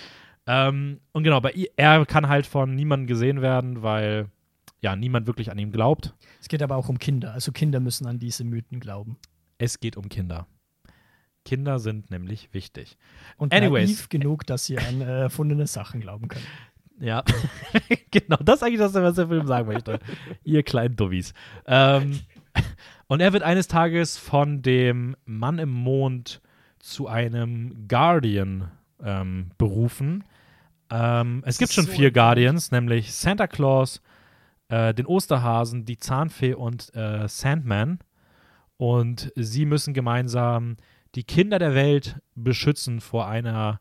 [0.46, 4.28] Ähm, und genau, bei er kann halt von niemandem gesehen werden, weil
[4.80, 6.14] ja niemand wirklich an ihm glaubt.
[6.40, 7.32] Es geht aber auch um Kinder.
[7.32, 9.16] Also Kinder müssen an diese Mythen glauben.
[9.58, 10.46] Es geht um Kinder.
[11.44, 12.98] Kinder sind nämlich wichtig.
[13.36, 13.88] Und Anyways.
[13.88, 16.46] naiv genug, dass sie an äh, erfundene Sachen glauben können.
[17.02, 17.24] Ja,
[18.10, 20.00] genau, das ist eigentlich das, was der Film sagen möchte.
[20.44, 21.32] Ihr kleinen Dummies.
[21.64, 22.20] Ähm,
[23.06, 26.42] und er wird eines Tages von dem Mann im Mond
[26.78, 28.70] zu einem Guardian
[29.02, 30.24] ähm, berufen.
[30.90, 32.10] Ähm, es gibt schon so vier.
[32.10, 34.02] Guardians, nämlich Santa Claus,
[34.68, 38.00] äh, den Osterhasen, die Zahnfee und äh, Sandman.
[38.76, 40.76] Und sie müssen gemeinsam
[41.14, 43.80] die Kinder der Welt beschützen vor einer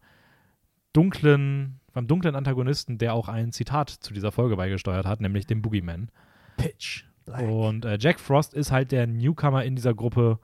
[0.94, 5.62] dunklen, beim dunklen Antagonisten, der auch ein Zitat zu dieser Folge beigesteuert hat, nämlich dem
[5.62, 6.12] Boogeyman.
[6.58, 7.04] Pitch.
[7.26, 7.48] Black.
[7.48, 10.40] Und äh, Jack Frost ist halt der Newcomer in dieser Gruppe,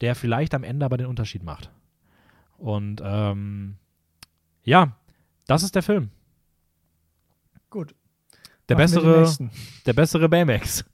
[0.00, 1.70] der vielleicht am Ende aber den Unterschied macht.
[2.58, 3.76] Und ähm,
[4.64, 4.96] ja,
[5.46, 6.10] das ist der Film.
[7.70, 7.94] Gut.
[8.68, 9.50] Der Machen bessere,
[9.86, 10.84] der bessere Baymax.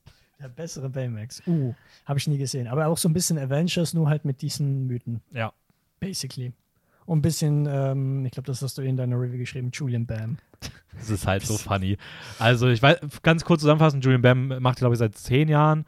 [0.40, 1.42] Der bessere Baymax.
[1.46, 1.74] Uh,
[2.06, 2.66] habe ich nie gesehen.
[2.66, 5.20] Aber auch so ein bisschen Avengers, nur halt mit diesen Mythen.
[5.32, 5.52] Ja.
[5.98, 6.52] Basically.
[7.04, 10.38] Und ein bisschen, ähm, ich glaube, das hast du in deiner Review geschrieben, Julian Bam.
[10.96, 11.96] Das ist halt so funny.
[12.38, 15.80] Also ich weiß, ganz kurz zusammenfassen, Julian Bam macht, glaube ich, seit zehn Jahren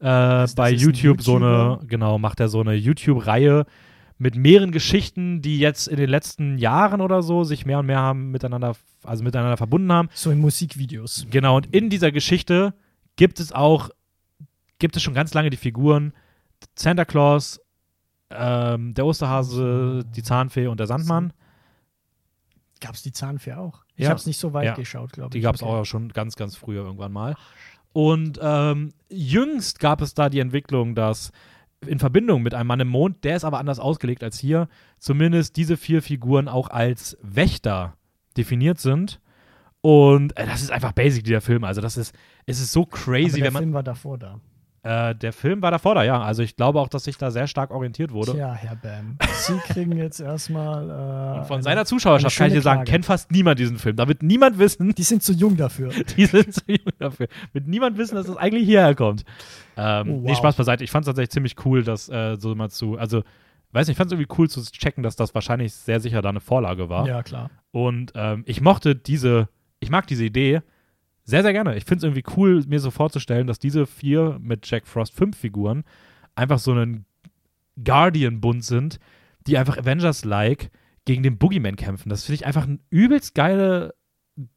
[0.00, 3.66] äh, das bei YouTube so eine, genau, macht er so eine YouTube-Reihe
[4.18, 8.00] mit mehreren Geschichten, die jetzt in den letzten Jahren oder so sich mehr und mehr
[8.00, 10.08] haben miteinander, also miteinander verbunden haben.
[10.12, 11.26] So in Musikvideos.
[11.30, 12.74] Genau, und in dieser Geschichte
[13.16, 13.90] gibt es auch,
[14.80, 16.12] gibt es schon ganz lange die Figuren
[16.74, 17.60] Santa Claus,
[18.30, 21.32] ähm, der Osterhase, die Zahnfee und der Sandmann.
[22.80, 23.84] Gab es die Zahnfee auch?
[23.94, 24.10] Ich Ja.
[24.10, 24.74] habe es nicht so weit Ja.
[24.74, 25.32] geschaut, glaube ich.
[25.32, 25.70] Die gab es Okay.
[25.72, 27.36] auch schon ganz, ganz früher irgendwann mal.
[27.92, 31.32] Und ähm, jüngst gab es da die Entwicklung, dass
[31.86, 35.56] in Verbindung mit einem Mann im Mond, der ist aber anders ausgelegt als hier, zumindest
[35.56, 37.96] diese vier Figuren auch als Wächter
[38.36, 39.20] definiert sind.
[39.80, 41.64] Und äh, das ist einfach basic, der Film.
[41.64, 42.14] Also das ist,
[42.46, 43.62] es ist so Aber crazy, der wenn man.
[43.62, 44.40] Film war davor da.
[44.82, 46.22] Äh, der Film war davor da, ja.
[46.22, 48.32] Also ich glaube auch, dass sich da sehr stark orientiert wurde.
[48.32, 49.18] Tja, Herr Bam.
[49.34, 50.88] Sie kriegen jetzt erstmal.
[50.88, 53.96] Äh, Und von eine- seiner Zuschauerschaft kann ich dir sagen, kennt fast niemand diesen Film.
[53.96, 55.90] Da wird niemand wissen, Die sind zu jung dafür.
[56.16, 57.28] die sind zu jung dafür.
[57.52, 59.24] Wird niemand wissen, dass das eigentlich hierher kommt.
[59.76, 60.36] Ähm, Oh, Nee, wow.
[60.38, 60.82] Spaß beiseite.
[60.84, 63.22] Ich fand es tatsächlich ziemlich cool, dass äh, so mal zu, also,
[63.72, 66.30] weiß nicht, ich fand es irgendwie cool zu checken, dass das wahrscheinlich sehr sicher da
[66.30, 67.06] eine Vorlage war.
[67.06, 67.50] Ja, klar.
[67.70, 69.48] Und ähm, ich mochte diese,
[69.78, 70.62] ich mag diese Idee
[71.30, 71.76] sehr, sehr gerne.
[71.76, 75.36] Ich finde es irgendwie cool, mir so vorzustellen, dass diese vier mit Jack Frost fünf
[75.36, 75.84] Figuren
[76.34, 77.06] einfach so einen
[77.82, 78.98] Guardian-Bund sind,
[79.46, 80.70] die einfach Avengers-like
[81.04, 82.08] gegen den Boogeyman kämpfen.
[82.10, 83.94] Das finde ich einfach ein übelst geile.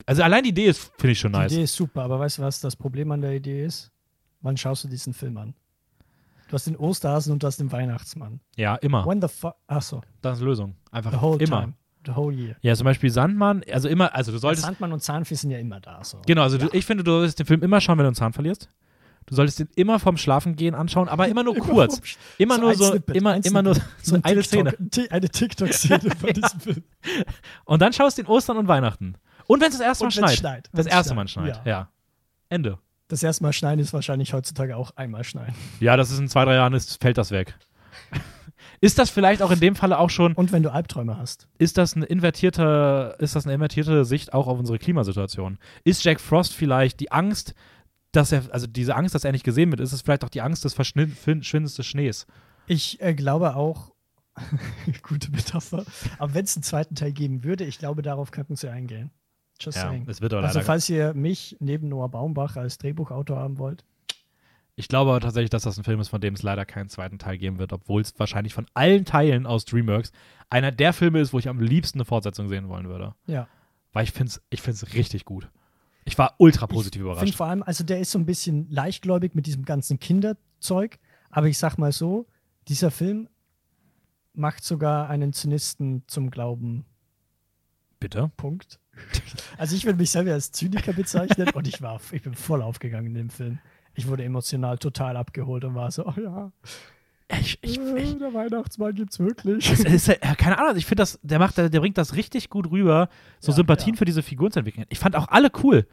[0.06, 1.52] Also allein die Idee ist, finde ich schon Die nice.
[1.54, 3.91] Idee ist super, aber weißt du, was das Problem an der Idee ist?
[4.41, 5.54] Wann schaust du diesen Film an?
[6.50, 8.40] Du hast den Osterhasen und du hast den Weihnachtsmann.
[8.58, 9.06] Ja, immer.
[9.08, 9.56] When the fuck?
[9.68, 10.76] Achso, Das ist Lösung.
[10.91, 11.62] Einfach immer.
[11.62, 11.74] time.
[12.05, 12.55] The whole year.
[12.61, 14.65] Ja, zum Beispiel Sandmann, also immer, also du solltest.
[14.65, 16.03] Sandmann und Zahnfee sind ja immer da.
[16.03, 16.21] So.
[16.25, 18.34] Genau, also du, ich finde, du solltest den Film immer schauen, wenn du einen Zahn
[18.34, 18.69] verlierst.
[19.25, 22.01] Du solltest den immer vorm Schlafengehen anschauen, aber immer nur kurz.
[22.38, 25.09] Immer So nur so, Snippet, immer, immer nur so ein eine TikTok, Szene.
[25.11, 26.84] Eine TikTok-Szene von diesem Film.
[27.65, 29.15] Und dann schaust du den Ostern und Weihnachten.
[29.47, 30.38] Und wenn es das erste Mal schneit.
[30.38, 30.69] schneit.
[30.73, 31.89] Das erste Mal schneit, schneit, ja.
[32.49, 32.80] Ende.
[33.07, 35.53] Das erste Mal schneiden ist wahrscheinlich heutzutage auch einmal schneiden.
[35.80, 37.55] Ja, das ist in zwei, drei Jahren, ist, fällt das weg.
[38.84, 41.47] Ist das vielleicht auch in dem Falle auch schon, Und wenn du Albträume hast.
[41.57, 45.57] ist das eine invertierte, ist das eine invertierte Sicht auch auf unsere Klimasituation?
[45.84, 47.53] Ist Jack Frost vielleicht die Angst,
[48.11, 50.41] dass er, also diese Angst, dass er nicht gesehen wird, ist es vielleicht auch die
[50.41, 52.27] Angst des Verschwindens des Schnees?
[52.68, 53.91] Ich äh, glaube auch,
[55.03, 55.85] gute Metapher,
[56.18, 59.11] aber wenn es einen zweiten Teil geben würde, ich glaube, darauf könnten sie eingehen.
[59.61, 60.05] Just Ja, saying.
[60.10, 63.85] es wird aber Also, falls ihr mich neben Noah Baumbach als Drehbuchautor haben wollt,
[64.76, 67.20] Ich glaube aber tatsächlich, dass das ein Film ist, von dem es leider keinen zweiten
[67.20, 70.12] Teil geben wird, obwohl es wahrscheinlich von allen Teilen aus DreamWorks
[70.50, 73.14] einer der Filme ist, wo ich am liebsten eine Fortsetzung sehen wollen würde.
[73.28, 73.48] ja.
[73.95, 75.52] Weil ich finde es ich find's richtig gut.
[76.06, 77.36] Ich war ultra positiv Ich finde überrascht.
[77.36, 80.98] vor allem, also der ist so ein bisschen leichtgläubig mit diesem ganzen Kinderzeug,
[81.30, 82.26] aber ich sag mal so,
[82.68, 83.30] dieser Film
[84.34, 86.86] macht sogar einen Zynisten zum Glauben.
[88.00, 88.32] Bitte?
[88.36, 88.80] Punkt.
[89.58, 93.08] Also ich würde mich selber als Zyniker bezeichnen und ich war, ich bin voll aufgegangen
[93.08, 93.60] in dem Film.
[93.95, 96.52] Ich wurde emotional total abgeholt und war so, oh ja,
[97.40, 99.70] Ich, ich, äh, ich, der Weihnachtsmann gibt's wirklich.
[99.72, 102.49] es ist, ja, keine Ahnung, ich finde das, der macht, der, der bringt das richtig
[102.49, 103.10] gut rüber,
[103.40, 103.99] so Ja, Sympathien ja.
[103.99, 104.86] für diese Figuren zu entwickeln.
[104.90, 105.88] Ich fand auch alle cool.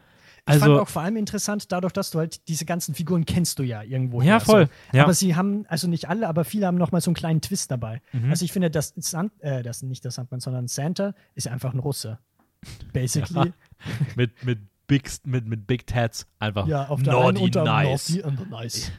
[0.47, 3.59] Ich fand Also, auch vor allem interessant, dadurch, dass du halt diese ganzen Figuren kennst
[3.59, 4.22] du ja irgendwo.
[4.22, 4.66] ja, voll.
[4.90, 4.97] So.
[4.97, 5.05] Ja.
[5.05, 8.01] Aber sie haben, also nicht alle, aber viele haben nochmal so einen kleinen Twist dabei.
[8.12, 8.31] Mhm.
[8.31, 11.78] Also ich finde, das, Sand, äh, das nicht der Sandman, sondern Santa ist einfach ein
[11.78, 12.18] Russe.
[12.93, 13.52] Basically.
[14.16, 14.59] mit, mit,
[14.90, 16.66] Big, mit, mit Big Tats einfach.
[16.66, 18.10] Ja, auf der Naughty unter nice.
[18.10, 18.92] Naughty und nice.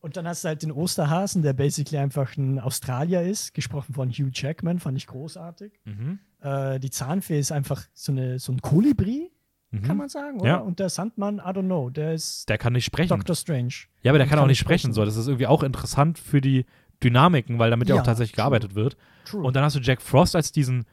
[0.00, 4.10] Und dann hast du halt den Osterhasen, der basically einfach ein Australier ist, gesprochen von
[4.10, 5.72] Hugh Jackman, fand ich großartig.
[5.84, 6.18] Mhm.
[6.40, 9.30] Äh, die Zahnfee ist einfach so, eine, so ein Kolibri,
[9.74, 9.82] Mhm.
[9.84, 10.48] kann man sagen, oder?
[10.50, 10.56] Ja.
[10.58, 13.08] Und der Sandmann, I don't know, der ist Der kann nicht sprechen.
[13.08, 13.72] Doctor Strange.
[14.02, 14.80] Ja, aber der Und kann auch kann nicht sprechen.
[14.80, 14.92] sprechen.
[14.92, 15.04] So.
[15.06, 16.66] Das ist irgendwie auch interessant für die
[17.02, 18.42] Dynamiken, weil damit ja, Ja, auch tatsächlich true.
[18.42, 18.98] gearbeitet wird.
[19.24, 19.42] True.
[19.42, 20.84] Und dann hast du Jack Frost als diesen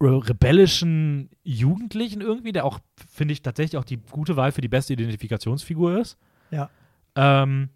[0.00, 2.78] rebellischen Jugendlichen irgendwie, der auch,
[3.10, 6.16] finde ich, tatsächlich auch die gute Wahl für die beste Identifikationsfigur ist.
[6.50, 6.70] ja.
[7.16, 7.70] Ähm,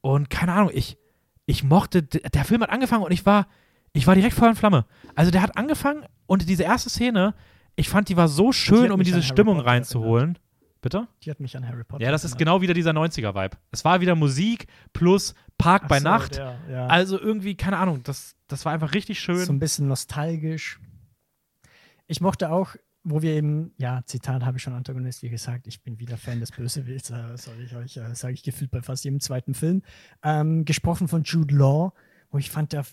[0.00, 0.98] und keine Ahnung, ich,
[1.46, 3.46] ich mochte, der Film hat angefangen und ich war,
[3.92, 4.86] ich war direkt Feuer und Flamme.
[5.14, 7.34] Also der hat angefangen und diese erste Szene,
[7.76, 10.38] ich fand, die war so schön, um in diese Stimmung Potter reinzuholen.
[10.80, 11.06] Bitte?
[11.22, 12.02] Die hat mich an Harry Potter.
[12.02, 12.38] Ja, das ist erinnert.
[12.38, 13.56] genau wieder dieser 90er-Vibe.
[13.70, 16.36] Es war wieder Musik plus Park Ach bei so, Nacht.
[16.36, 16.86] Der, ja.
[16.88, 19.36] Also irgendwie, keine Ahnung, das, das war einfach richtig schön.
[19.36, 20.80] So ein bisschen nostalgisch.
[22.06, 25.82] Ich mochte auch, wo wir eben, ja, Zitat habe ich schon Antagonist, wie gesagt, ich
[25.82, 29.04] bin wieder Fan des Bösewichts, äh, soll ich euch, äh, sage ich gefühlt bei fast
[29.04, 29.82] jedem zweiten Film.
[30.22, 31.92] Ähm, gesprochen von Jude Law,
[32.30, 32.86] wo ich fand, der,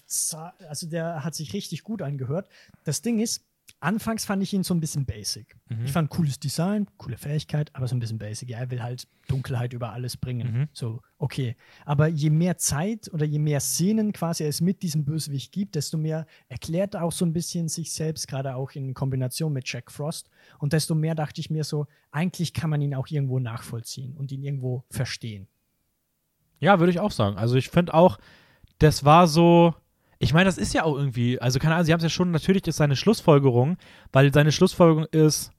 [0.67, 2.49] also der hat sich richtig gut angehört.
[2.83, 3.45] Das Ding ist,
[3.79, 5.57] anfangs fand ich ihn so ein bisschen basic.
[5.69, 5.85] Mhm.
[5.85, 8.49] Ich fand cooles Design, coole Fähigkeit, aber so ein bisschen basic.
[8.49, 10.51] Ja, er will halt Dunkelheit über alles bringen.
[10.51, 10.67] Mhm.
[10.73, 11.55] So, okay.
[11.85, 15.97] Aber je mehr Zeit oder je mehr Szenen quasi es mit diesem Bösewicht gibt, desto
[15.97, 19.91] mehr erklärt er auch so ein bisschen sich selbst, gerade auch in Kombination mit Jack
[19.91, 20.29] Frost.
[20.57, 24.31] Und desto mehr dachte ich mir so, eigentlich kann man ihn auch irgendwo nachvollziehen und
[24.31, 25.47] ihn irgendwo verstehen.
[26.59, 27.37] Ja, würde ich auch sagen.
[27.37, 28.17] Also ich finde auch,
[28.79, 29.75] das war so.
[30.19, 32.31] Ich meine, das ist ja auch irgendwie, also keine Ahnung, sie haben es ja schon,
[32.31, 33.77] natürlich ist seine Schlussfolgerung,
[34.11, 35.51] weil seine Schlussfolgerung ist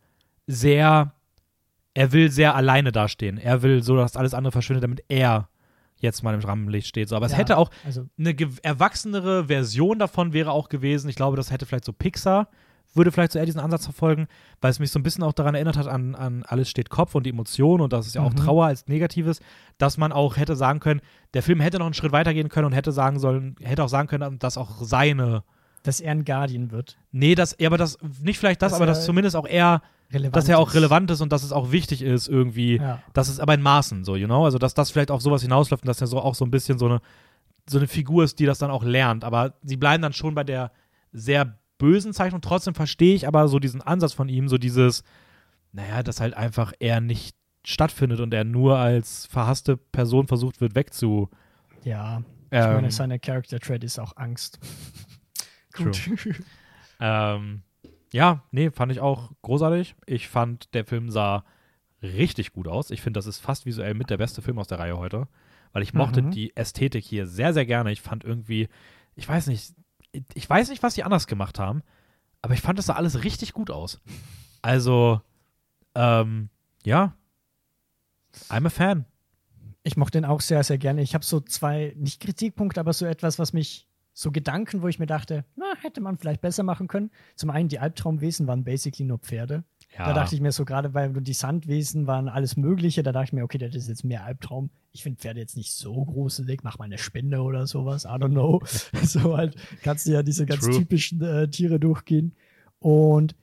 [0.46, 1.14] sehr,
[1.94, 3.38] er will sehr alleine dastehen.
[3.38, 5.48] Er will so, dass alles andere verschwindet, damit er
[5.98, 7.08] jetzt mal im Rampenlicht steht.
[7.08, 7.16] So.
[7.16, 11.08] Aber es Ja, hätte auch Also, eine erwachsenere Version davon wäre auch gewesen.
[11.08, 12.48] Ich glaube, das hätte vielleicht so Pixar,
[12.94, 14.26] würde vielleicht so eher diesen Ansatz verfolgen,
[14.60, 17.14] weil es mich so ein bisschen auch daran erinnert hat an, an Alles steht Kopf
[17.14, 18.36] und die Emotionen und das ist ja auch Mhm.
[18.36, 19.40] Trauer als Negatives,
[19.78, 21.00] dass man auch hätte sagen können,
[21.34, 24.08] der Film hätte noch einen Schritt weitergehen können und hätte sagen sollen, hätte auch sagen
[24.08, 25.44] können, dass auch seine,
[25.82, 26.98] dass er ein Guardian wird.
[27.12, 29.82] nee, das, ja, aber das, nicht vielleicht das, Dass aber er dass zumindest auch er,
[30.12, 33.00] Relevant dass er auch relevant ist und dass es auch wichtig ist irgendwie, Ja.
[33.12, 34.44] das ist aber in Maßen so, you know?
[34.44, 36.78] Also, dass das vielleicht auf sowas hinausläuft und dass er so auch so ein bisschen
[36.80, 37.00] so eine,
[37.68, 39.22] so eine Figur ist, die das dann auch lernt.
[39.22, 40.72] Aber sie bleiben dann schon bei der
[41.12, 42.40] sehr bösen Zeichnung.
[42.40, 45.02] Trotzdem verstehe ich aber so diesen Ansatz von ihm, so dieses,
[45.72, 47.34] naja, dass halt einfach er nicht
[47.64, 51.28] stattfindet und er nur als verhasste Person versucht wird wegzu.
[51.82, 54.58] Ja, ich Ähm, meine, seine Character Trait ist auch Angst.
[55.76, 55.98] Gut.
[57.00, 57.62] ähm,
[58.12, 59.94] ja, nee, fand ich auch großartig.
[60.06, 61.44] Ich fand, der Film sah
[62.02, 62.90] richtig gut aus.
[62.90, 65.28] Ich finde, das ist fast visuell mit der beste Film aus der Reihe heute,
[65.72, 66.30] weil ich mochte Mhm.
[66.30, 67.92] die Ästhetik hier sehr, sehr gerne.
[67.92, 68.68] Ich fand irgendwie,
[69.14, 69.74] ich weiß nicht,
[70.12, 71.82] ich weiß nicht, was die anders gemacht haben,
[72.42, 74.00] aber ich fand, das sah alles richtig gut aus.
[74.62, 75.20] Also,
[75.94, 76.48] ähm,
[76.84, 77.14] ja,
[78.48, 79.04] I'm a fan.
[79.82, 81.02] Ich mochte den auch sehr, sehr gerne.
[81.02, 84.98] Ich habe so zwei, nicht Kritikpunkte, aber so etwas, was mich, so Gedanken, wo ich
[84.98, 87.10] mir dachte, na, hätte man vielleicht besser machen können.
[87.36, 89.64] Zum einen, die Albtraumwesen waren basically nur Pferde.
[89.98, 93.24] Ja, Da dachte ich mir so, gerade weil die Sandwesen waren alles Mögliche, da dachte
[93.26, 94.70] ich mir, okay, das ist jetzt mehr Albtraum.
[94.92, 98.30] Ich finde Pferde jetzt nicht so gruselig, mach mal eine Spinne oder sowas, I don't
[98.30, 98.62] know.
[99.04, 100.78] so halt kannst du ja diese ganz True.
[100.78, 102.34] typischen äh, Tiere durchgehen.
[102.78, 103.34] Und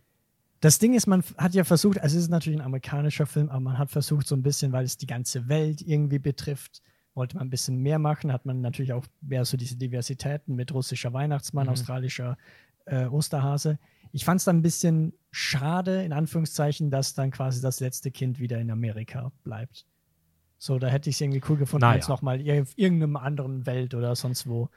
[0.62, 3.60] Das Ding ist, man hat ja versucht, also es ist natürlich ein amerikanischer Film, aber
[3.60, 6.82] man hat versucht so ein bisschen, weil es die ganze Welt irgendwie betrifft,
[7.14, 10.74] wollte man ein bisschen mehr machen, hat man natürlich auch mehr so diese Diversitäten mit
[10.74, 11.74] russischer Weihnachtsmann, Mhm.
[11.74, 12.38] australischer
[12.86, 13.78] äh, Osterhase.
[14.12, 18.40] Ich fand es dann ein bisschen schade, in Anführungszeichen, dass dann quasi das letzte Kind
[18.40, 19.86] wieder in Amerika bleibt.
[20.60, 21.94] So, da hätte ich es irgendwie cool gefunden, Naja.
[21.96, 24.70] wenn es nochmal auf irgendeiner anderen Welt oder sonst wo.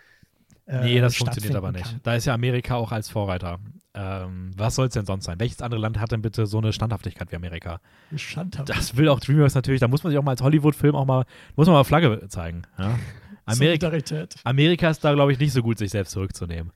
[0.66, 1.84] äh, Nee, das funktioniert aber nicht.
[1.84, 2.00] kann.
[2.02, 3.58] Da ist ja Amerika auch als Vorreiter.
[3.94, 5.40] Ähm, was soll es denn sonst sein?
[5.40, 7.80] Welches andere Land hat denn bitte so eine Standhaftigkeit wie Amerika?
[8.14, 8.68] Schandhaft.
[8.68, 9.80] Das will auch Dreamworks natürlich.
[9.80, 11.24] Da muss man sich auch mal als Hollywood-Film auch mal,
[11.56, 12.62] muss man mal Flagge zeigen.
[12.78, 12.98] Ja?
[13.46, 14.36] Amerika, Solidarität.
[14.44, 16.72] Amerika ist da, glaube ich, nicht so gut, sich selbst zurückzunehmen.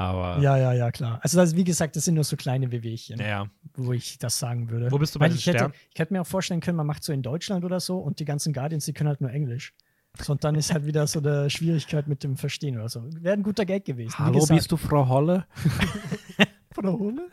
[0.00, 1.20] Aber Ja, ja, ja, klar.
[1.22, 3.46] Also, das, wie gesagt, das sind nur so kleine Wehwehchen, ja.
[3.74, 4.90] wo ich das sagen würde.
[4.90, 5.74] Wo bist du bei Weil den ich hätte, Sternen?
[5.92, 8.24] ich hätte mir auch vorstellen können, man macht so in Deutschland oder so und die
[8.24, 9.74] ganzen Guardians, die können halt nur Englisch.
[10.18, 13.04] So, und dann ist halt wieder so eine Schwierigkeit mit dem Verstehen oder so.
[13.20, 14.14] Wäre ein guter Gag gewesen.
[14.18, 15.46] Wie Hallo, gesagt, bist du Frau Holle?
[16.82, 17.28] Der Holle?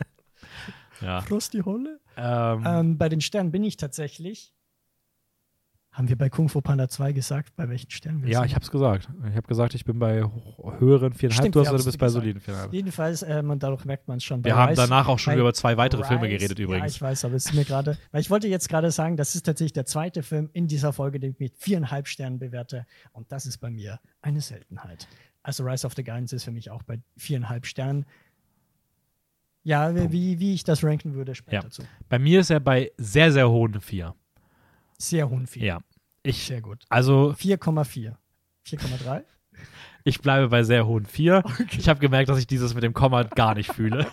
[1.01, 1.21] Ja.
[1.21, 1.99] Frosty Holle?
[2.17, 4.53] Ähm, Ähm, bei den Sternen bin ich tatsächlich.
[5.97, 8.49] Haben wir bei Kung Fu Panda 2 gesagt, bei welchen Sternen wir ja, sind?
[8.49, 9.09] ich habe es gesagt.
[9.29, 10.23] Ich habe gesagt, ich bin bei
[10.77, 11.33] höheren viereinhalb.
[11.33, 12.71] Stimmt, Du wir hast du bist bei soliden viereinhalb.
[12.71, 14.43] Jedenfalls, ähm, und dadurch merkt man es schon.
[14.45, 16.95] Wir bei haben Rise- danach auch schon über zwei weitere Filme Rise- geredet Ja, übrigens.
[16.97, 19.41] ich weiß, aber es ist mir gerade, weil ich wollte jetzt gerade sagen, das ist
[19.47, 22.85] tatsächlich der zweite Film in dieser Folge, den ich mit viereinhalb Sternen bewerte.
[23.11, 25.07] Und das ist bei mir eine Seltenheit.
[25.41, 28.05] Also Rise of the Guardians ist für mich auch bei viereinhalb Sternen.
[29.63, 31.69] Ja, wie, wie ich das ranken würde, später Ja.
[31.71, 31.81] zu.
[32.07, 34.13] Bei mir ist er bei sehr, sehr hohen vier.
[34.97, 35.63] Sehr hohen viel.
[35.63, 35.79] Ja.
[36.23, 36.83] Ich, Sehr gut.
[36.89, 38.15] also 4,4.
[38.65, 39.23] 4,3?
[40.03, 41.43] ich bleibe bei sehr hohen vier.
[41.77, 44.07] Ich habe gemerkt, dass ich dieses mit dem Komma gar nicht fühle.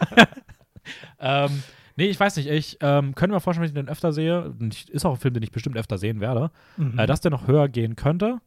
[1.19, 1.63] ähm,
[1.97, 2.49] nee, ich weiß nicht.
[2.49, 4.55] Ich ähm, könnte mir vorstellen, wenn ich den öfter sehe,
[4.91, 6.99] ist auch ein Film, den ich bestimmt öfter sehen werde, Mhm.
[6.99, 8.41] äh, dass der noch höher gehen könnte.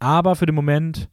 [0.00, 1.08] Aber für den Moment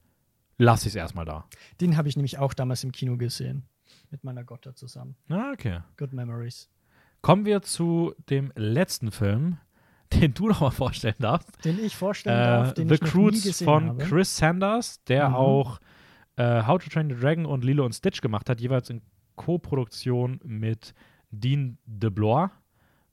[0.57, 1.45] lasse ich es erstmal da.
[1.81, 3.63] Den habe ich nämlich auch damals im Kino gesehen.
[4.11, 5.15] Mit meiner Gotta zusammen.
[5.29, 5.79] Ah, okay.
[5.97, 6.69] Good Memories.
[7.21, 9.57] Kommen wir zu dem letzten Film,
[10.21, 11.63] den du noch mal vorstellen darfst.
[11.65, 14.03] Den ich vorstellen darf, Äh, den The ich noch nie Croods gesehen von habe.
[14.03, 15.35] Chris Sanders, der Mhm.
[15.35, 15.79] auch
[16.37, 19.01] äh, How to Train the Dragon und Lilo und Stitch gemacht hat, jeweils in
[19.35, 20.93] Co-Produktion mit
[21.31, 22.49] Dean DeBlois.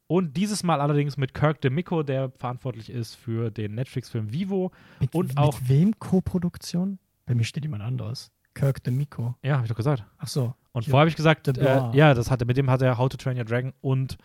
[0.09, 4.73] Und dieses Mal allerdings mit Kirk DeMicco, der verantwortlich ist für den Netflix-Film Vivo.
[5.01, 6.99] Mit, Und auch- mit wem Co-Produktion?
[7.27, 8.31] Bei mir steht jemand anderes.
[8.55, 9.37] Kirk DeMicco.
[9.43, 10.05] Ja, habe ich doch gesagt.
[10.19, 10.55] Ach so.
[10.73, 13.17] Und vorher habe ich gesagt, äh, ja, das hatte, mit dem hat er How to
[13.17, 14.19] Train Your Dragon und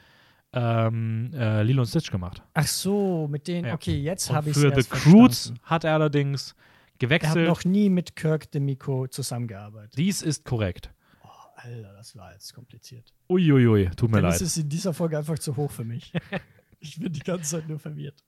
[0.54, 2.42] ähm, äh, Lilo und Stitch gemacht.
[2.54, 3.68] Ach so, mit denen.
[3.68, 3.74] Ja.
[3.74, 6.56] Okay, jetzt habe ich es für The Croods hat er allerdings Er
[6.94, 7.48] hat gewechselt.
[7.48, 9.98] noch nie mit Kirk DeMicco zusammengearbeitet.
[9.98, 10.92] Dies ist korrekt.
[11.24, 13.14] Oh, Alter, das war jetzt kompliziert.
[13.30, 14.36] Uiuiui, tut mir Dann leid.
[14.36, 16.14] ist es in dieser Folge einfach zu hoch für mich.
[16.80, 18.24] ich bin die ganze Zeit nur verwirrt.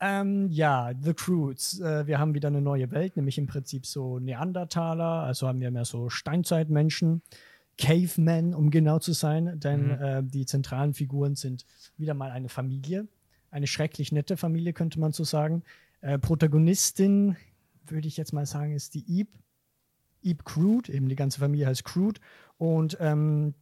[0.00, 1.80] Ähm, ja, The Croods.
[1.80, 5.70] Äh, wir haben wieder eine neue Welt, nämlich im Prinzip so Neandertaler, also haben wir
[5.72, 7.22] mehr so Steinzeitmenschen,
[7.78, 10.02] Cavemen, um genau zu sein, denn Mhm.
[10.02, 11.64] äh, die zentralen Figuren sind
[11.96, 13.06] wieder mal eine Familie,
[13.50, 15.62] eine schrecklich nette Familie, könnte man so sagen.
[16.00, 17.36] Äh, Protagonistin,
[17.86, 19.28] würde ich jetzt mal sagen, ist die Eve.
[20.22, 22.20] Eve Crude, eben die ganze Familie heißt Crude.
[22.58, 23.54] Und ähm,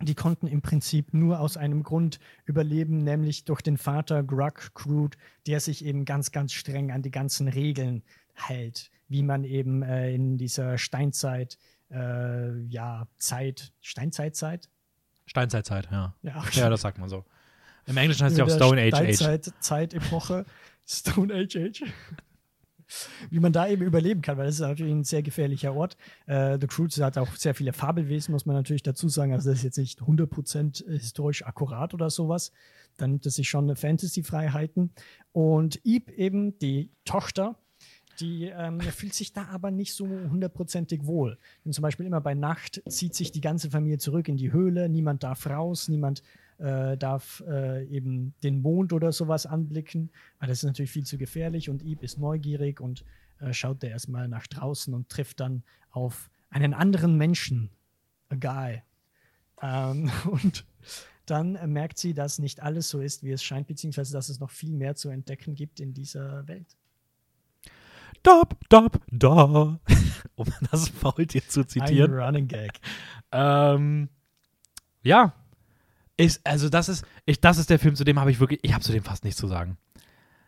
[0.00, 5.16] die konnten im Prinzip nur aus einem Grund überleben, nämlich durch den Vater Grug Crude,
[5.46, 8.02] der sich eben ganz, ganz streng an die ganzen Regeln
[8.34, 11.58] hält, wie man eben äh, in dieser Steinzeit, äh,
[11.90, 14.68] ja, Zeit, Steinzeitzeit?
[15.26, 16.14] Steinzeitzeit, ja.
[16.22, 17.24] Ja, Ja, das sagt man so.
[17.86, 19.14] Im Englischen heißt sie auch Stone Age Age.
[19.16, 20.44] Steinzeit, Zeitepoche,
[20.86, 21.84] Stone Age Age.
[23.30, 25.96] Wie man da eben überleben kann, weil das ist natürlich ein sehr gefährlicher Ort.
[26.26, 29.32] Äh, The Croods hat auch sehr viele Fabelwesen, muss man natürlich dazu sagen.
[29.32, 32.52] Also das ist jetzt nicht 100% historisch akkurat oder sowas.
[32.96, 34.92] Dann nimmt es sich schon Fantasy-Freiheiten.
[35.32, 37.58] Und Eve eben, die Tochter,
[38.20, 41.38] die ähm, fühlt sich da aber nicht so hundertprozentig wohl.
[41.64, 44.88] Denn zum Beispiel immer bei Nacht zieht sich die ganze Familie zurück in die Höhle,
[44.88, 46.22] niemand darf raus, niemand
[46.58, 51.18] äh, darf äh, eben den Mond oder sowas anblicken, weil das ist natürlich viel zu
[51.18, 53.04] gefährlich und Eve ist neugierig und
[53.40, 57.70] äh, schaut da erstmal nach draußen und trifft dann auf einen anderen Menschen,
[58.28, 58.82] a guy.
[59.62, 60.64] Ähm, und
[61.26, 64.50] dann merkt sie, dass nicht alles so ist, wie es scheint, beziehungsweise dass es noch
[64.50, 66.76] viel mehr zu entdecken gibt in dieser Welt.
[68.22, 69.78] Dop, dop, da.
[70.36, 72.12] um das Faultier zu Ein zitieren.
[72.14, 72.72] Running Gag.
[73.32, 74.08] Ähm,
[75.02, 75.32] ja.
[76.18, 78.72] Ist, also das ist, ich, das ist der Film, zu dem habe ich wirklich, ich
[78.72, 79.76] habe zu dem fast nichts zu sagen.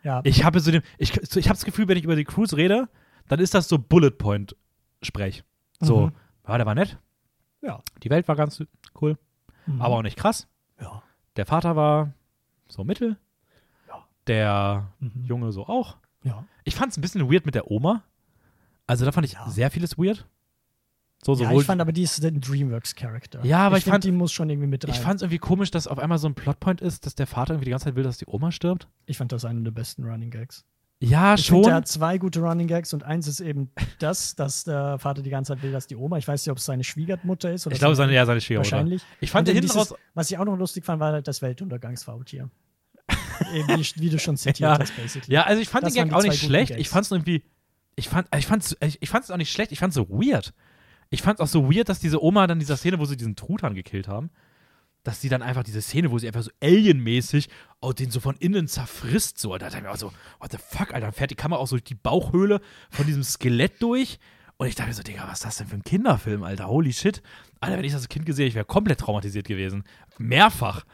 [0.02, 2.56] Ja, Ich habe zu dem, ich, ich habe das Gefühl, wenn ich über die Cruise
[2.56, 2.88] rede,
[3.28, 4.56] dann ist das so Bullet Point
[5.02, 5.44] Sprech.
[5.80, 6.12] So, Mhm.
[6.48, 6.98] ja, der war nett,
[7.60, 7.82] ja.
[8.02, 8.62] die Welt war ganz
[9.00, 9.18] cool,
[9.66, 9.82] Mhm.
[9.82, 10.48] aber auch nicht krass.
[10.80, 11.02] ja.
[11.36, 12.12] Der Vater war
[12.68, 13.16] so mittel.
[13.88, 14.04] Ja.
[14.26, 15.24] Der Mhm.
[15.24, 15.98] Junge so auch.
[16.28, 16.44] Ja.
[16.64, 18.02] Ich fand es ein bisschen weird mit der Oma.
[18.86, 19.48] Also da fand ich Ja.
[19.50, 20.26] sehr vieles weird.
[21.24, 23.44] So, ja, ich fand aber die ist ein Dreamworks-Charakter.
[23.44, 24.94] Ja, aber ich find, fand- die muss schon irgendwie mit rein.
[24.94, 27.54] ich fand es irgendwie komisch, dass auf einmal so ein Plotpoint ist, dass der Vater
[27.54, 28.86] irgendwie die ganze Zeit will, dass die Oma stirbt.
[29.06, 30.64] ich fand das einer der besten Running Gags.
[31.00, 31.56] Ja, Ich schon.
[31.56, 35.22] finde, der hat zwei gute Running Gags und eins ist eben das, dass der Vater
[35.22, 37.66] die ganze Zeit will, dass die Oma, ich weiß nicht, ob es seine Schwiegermutter ist
[37.66, 38.72] oder ich glaube, seine- ja, seine Schwiegermutter.
[38.76, 39.02] wahrscheinlich.
[39.20, 39.94] Ich fand eben hinten raus.
[40.14, 42.48] Was ich auch noch lustig fand, war halt das Weltuntergangsfaultier.
[43.52, 44.78] Wie, wie du schon zitiert Ja.
[44.78, 45.32] hast, basically.
[45.34, 46.70] Ja, also ich fand Das den Gag auch nicht schlecht.
[46.70, 46.80] Gags.
[46.80, 47.42] Ich fand es irgendwie.
[47.96, 50.52] Ich fand ich fand's, ich, ich fand's auch nicht schlecht, ich fand's so weird.
[51.10, 53.34] Ich fand's auch so weird, dass diese Oma dann in dieser Szene, wo sie diesen
[53.34, 54.30] Truthahn gekillt haben,
[55.02, 57.48] dass sie dann einfach diese Szene, wo sie einfach so alienmäßig
[57.80, 59.50] oh, den so von innen zerfrisst, so.
[59.52, 61.66] Da dachte ich mir auch so, what the fuck, Alter, dann fährt die Kamera auch
[61.66, 62.60] so durch die Bauchhöhle
[62.90, 64.18] von diesem Skelett durch.
[64.58, 66.68] Und ich dachte mir so, Digga, was ist das denn für ein Kinderfilm, Alter?
[66.68, 67.22] Holy shit.
[67.60, 69.84] Alter, wenn ich das als Kind gesehen hätte, ich wäre komplett traumatisiert gewesen.
[70.18, 70.84] Mehrfach.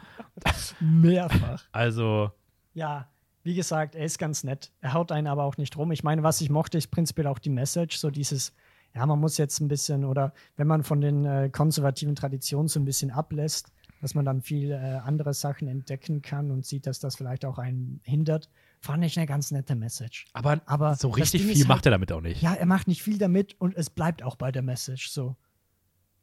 [0.79, 1.63] Mehrfach.
[1.71, 2.31] Also,
[2.73, 3.09] Ja,
[3.43, 4.71] wie gesagt, er ist ganz nett.
[4.81, 5.91] Er haut einen aber auch nicht rum.
[5.91, 8.53] Ich meine, was ich mochte, ist prinzipiell auch die Message, so dieses,
[8.95, 12.79] ja, man muss jetzt ein bisschen, oder wenn man von den äh, konservativen Traditionen so
[12.79, 13.71] ein bisschen ablässt,
[14.01, 17.57] dass man dann viel äh, andere Sachen entdecken kann und sieht, dass das vielleicht auch
[17.59, 18.49] einen hindert,
[18.81, 20.25] fand ich eine ganz nette Message.
[20.33, 22.41] aber, Aber so richtig viel halt- macht er damit auch nicht.
[22.41, 25.35] Ja, er macht nicht viel damit und es bleibt auch bei der Message so.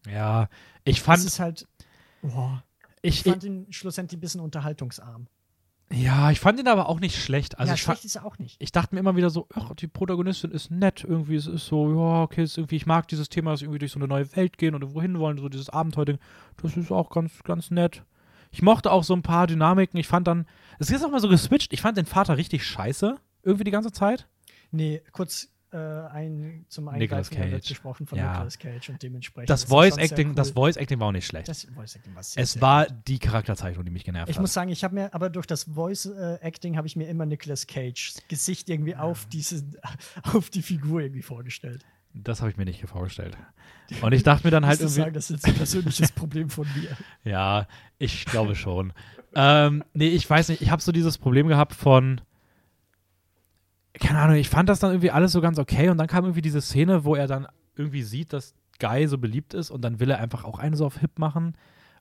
[0.06, 0.48] Ja,
[0.84, 1.66] ich fand, ist halt,
[2.22, 2.62] boah,
[3.02, 5.28] ich, ich fand ihn schlussendlich ein bisschen unterhaltungsarm.
[5.92, 7.58] ja, ich fand ihn aber auch nicht schlecht.
[7.58, 8.56] Also ja, ich, schlecht ist er auch nicht.
[8.60, 11.88] ich dachte mir immer wieder so, ach, die Protagonistin ist nett irgendwie, es ist so,
[11.90, 14.34] ja, okay, es ist irgendwie, ich mag dieses Thema, dass irgendwie durch so eine neue
[14.36, 16.18] Welt gehen oder wohin wollen, so dieses Abenteuerding,
[16.62, 18.02] das ist auch ganz, ganz nett.
[18.50, 19.98] Ich mochte auch so ein paar Dynamiken.
[19.98, 20.46] Ich fand dann,
[20.78, 21.72] es ist auch mal so geswitcht.
[21.72, 24.28] Ich fand den Vater richtig scheiße, irgendwie die ganze Zeit.
[24.70, 27.68] Nee, kurz äh, ein, zum Nicolas Eingreifen, wird Cage.
[27.68, 28.32] gesprochen von Ja.
[28.32, 29.50] Nicolas Cage und dementsprechend.
[29.50, 30.34] Das Voice Acting, cool.
[30.34, 31.48] das Voice Acting war auch nicht schlecht.
[31.48, 32.96] Das Voice Acting war sehr, es sehr war gut.
[33.08, 34.40] die Charakterzeichnung, die mich genervt Ich hat.
[34.42, 37.26] muss sagen, ich habe mir, aber durch das Voice äh, Acting habe ich mir immer
[37.26, 39.64] Nicolas Cage Gesicht irgendwie auf diese,
[40.32, 41.84] auf die Figur irgendwie vorgestellt.
[42.14, 43.36] das habe ich mir nicht vorgestellt.
[44.00, 45.00] Und ich dachte mir dann halt irgendwie.
[45.00, 46.96] sagen, das ist ein persönliches Problem von mir.
[47.24, 47.66] Ja,
[47.98, 48.92] ich glaube schon.
[49.34, 52.20] ähm, nee, ich weiß nicht, ich habe so dieses Problem gehabt von,
[54.00, 56.42] keine Ahnung, ich fand das dann irgendwie alles so ganz okay und dann kam irgendwie
[56.42, 57.46] diese Szene, wo er dann
[57.76, 60.86] irgendwie sieht, dass Guy so beliebt ist und dann will er einfach auch eine so
[60.86, 61.56] auf Hip machen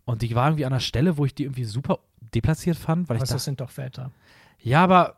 [0.05, 1.99] und die war irgendwie an einer Stelle, wo ich die irgendwie super
[2.33, 4.11] deplatziert fand, weil Aber ich das dachte, sind doch Väter.
[4.59, 5.17] ja, aber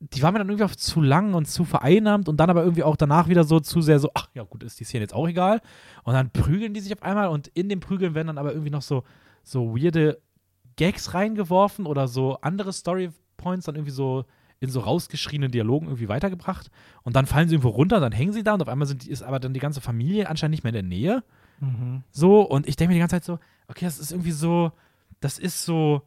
[0.00, 2.82] die war mir dann irgendwie auch zu lang und zu vereinnahmt und dann aber irgendwie
[2.82, 5.26] auch danach wieder so zu sehr so, ach ja gut, ist die Szene jetzt auch
[5.26, 5.62] egal.
[6.02, 8.70] Und dann prügeln die sich auf einmal und in dem Prügeln werden dann aber irgendwie
[8.70, 9.04] noch so,
[9.42, 10.20] so weirde
[10.76, 14.26] Gags reingeworfen oder so andere Storypoints dann irgendwie so
[14.64, 16.70] in so rausgeschriebenen Dialogen irgendwie weitergebracht.
[17.02, 19.22] Und dann fallen sie irgendwo runter, dann hängen sie da und auf einmal sind, ist
[19.22, 21.24] aber dann die ganze Familie anscheinend nicht mehr in der Nähe.
[21.60, 22.02] Mhm.
[22.10, 23.38] So, und ich denke mir die ganze Zeit so,
[23.68, 24.72] okay, das ist irgendwie so,
[25.20, 26.02] das ist so,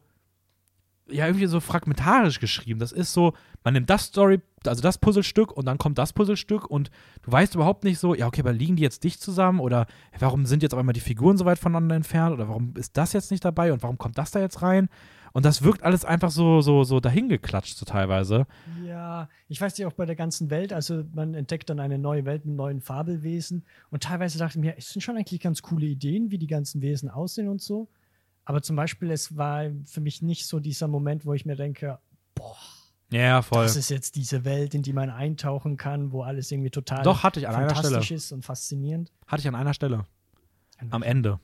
[1.10, 2.80] ja, irgendwie so fragmentarisch geschrieben.
[2.80, 3.32] Das ist so,
[3.64, 6.90] man nimmt das Story, also das Puzzlestück und dann kommt das Puzzlestück und
[7.22, 9.86] du weißt überhaupt nicht so, ja, okay, aber liegen die jetzt dicht zusammen oder
[10.18, 13.12] warum sind jetzt auf einmal die Figuren so weit voneinander entfernt oder warum ist das
[13.12, 14.88] jetzt nicht dabei und warum kommt das da jetzt rein?
[15.38, 18.48] Und das wirkt alles einfach so, so, so dahingeklatscht so teilweise.
[18.84, 22.24] Ja, ich weiß nicht, auch bei der ganzen Welt, also man entdeckt dann eine neue
[22.24, 25.86] Welt mit neuen Fabelwesen und teilweise dachte ich mir, es sind schon eigentlich ganz coole
[25.86, 27.86] Ideen, wie die ganzen Wesen aussehen und so.
[28.46, 32.00] Aber zum Beispiel, es war für mich nicht so dieser Moment, wo ich mir denke,
[32.34, 32.56] boah,
[33.12, 33.62] Ja, voll.
[33.62, 37.22] das ist jetzt diese Welt, in die man eintauchen kann, wo alles irgendwie total Doch,
[37.22, 38.16] hatte ich an einer fantastisch Stelle.
[38.18, 39.12] ist und faszinierend.
[39.28, 40.04] Hatte ich an einer Stelle.
[40.90, 41.38] Am Ende.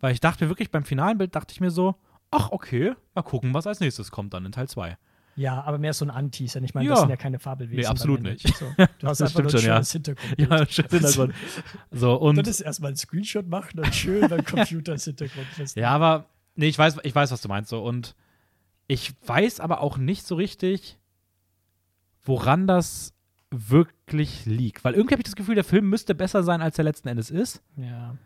[0.00, 1.94] Weil ich dachte wirklich, beim finalen Bild dachte ich mir so,
[2.36, 4.96] ach, okay, mal gucken, was als nächstes kommt dann in Teil 2.
[5.38, 6.62] Ja, aber mehr so ein Anteaser.
[6.62, 6.92] Ich meine, Ja.
[6.94, 7.80] das sind ja keine Fabelwesen.
[7.80, 8.56] Nee, absolut nicht.
[8.56, 9.74] So, du hast Das einfach nur ein schon, ja.
[9.74, 10.34] schönes Hintergrund.
[10.38, 11.32] Ja, schön.
[11.90, 12.36] So, und.
[12.36, 15.76] Dann ist erstmal ein Screenshot machen und schön beim Computer als Hintergrund fest.
[15.76, 17.68] Ja, aber, nee, ich weiß, ich weiß, was du meinst.
[17.68, 17.82] So.
[17.84, 18.14] Und
[18.86, 20.98] ich weiß aber auch nicht so richtig,
[22.24, 23.12] woran das
[23.50, 24.84] wirklich liegt.
[24.84, 27.30] Weil irgendwie habe ich das Gefühl, der Film müsste besser sein, als er letzten Endes
[27.30, 27.62] ist.
[27.76, 28.16] Ja.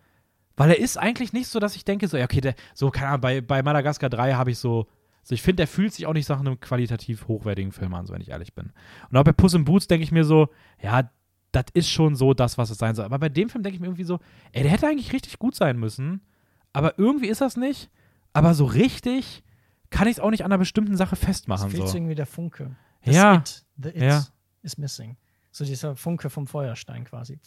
[0.60, 3.08] Weil er ist eigentlich nicht so, dass ich denke, so, ja, okay, der, so, keine
[3.08, 4.86] Ahnung, bei, bei Madagaskar 3 habe ich so,
[5.22, 8.12] so, ich finde, der fühlt sich auch nicht nach einem qualitativ hochwertigen Film an, so
[8.12, 8.70] wenn ich ehrlich bin.
[9.10, 10.48] Und auch bei Puss in Boots denke ich mir so,
[10.82, 11.10] ja,
[11.52, 13.06] das ist schon so das, was es sein soll.
[13.06, 14.18] Aber bei dem Film denke ich mir irgendwie so,
[14.52, 16.20] ey, der hätte eigentlich richtig gut sein müssen,
[16.74, 17.90] aber irgendwie ist das nicht.
[18.34, 19.42] Aber so richtig
[19.88, 21.70] kann ich es auch nicht an einer bestimmten Sache Es festmachen.
[21.70, 21.96] fehlt so So.
[21.96, 22.76] irgendwie der Funke.
[23.04, 23.36] Das Ja.
[23.36, 24.26] It, the It Ja.
[24.62, 25.16] is missing.
[25.52, 27.40] So dieser Funke vom Feuerstein quasi.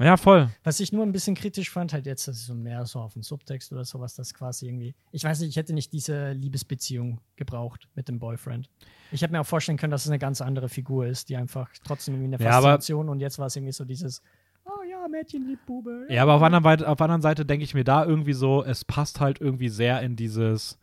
[0.00, 0.48] Ja, voll.
[0.64, 3.12] Was ich nur ein bisschen kritisch fand, halt jetzt, das ist so mehr so auf
[3.12, 4.94] den Subtext oder sowas, das quasi irgendwie.
[5.12, 8.68] Ich weiß nicht, ich hätte nicht diese Liebesbeziehung gebraucht mit dem Boyfriend.
[9.12, 11.68] Ich hätte mir auch vorstellen können, dass es eine ganz andere Figur ist, die einfach
[11.84, 14.22] trotzdem irgendwie eine Ja, Faszination und jetzt war es irgendwie so dieses,
[14.64, 16.06] oh ja, Mädchen liebt Bube.
[16.08, 18.32] Ja, aber auf der anderen, Seite- auf der anderen Seite denke ich mir da irgendwie
[18.32, 20.78] so, es passt halt irgendwie sehr in dieses,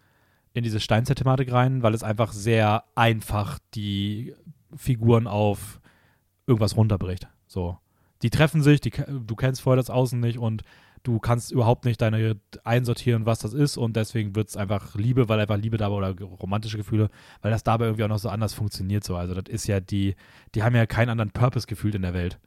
[0.54, 4.36] in diese Steinzeit-Thematik rein, weil es einfach sehr einfach die
[4.76, 5.82] Figuren auf
[6.46, 7.28] irgendwas runterbricht.
[7.48, 7.80] So.
[8.22, 10.64] Die treffen sich, die, du kennst vorher das Außen nicht und
[11.04, 15.30] du kannst überhaupt nicht deine einsortieren, was das ist und deswegen wird es einfach Liebe,
[15.30, 17.10] weil einfach Liebe dabei oder romantische Gefühle,
[17.42, 19.16] weil das dabei irgendwie auch noch so anders funktioniert so.
[19.16, 20.16] Also das ist ja die,
[20.56, 22.40] die haben ja keinen anderen Purpose gefühlt in der Welt.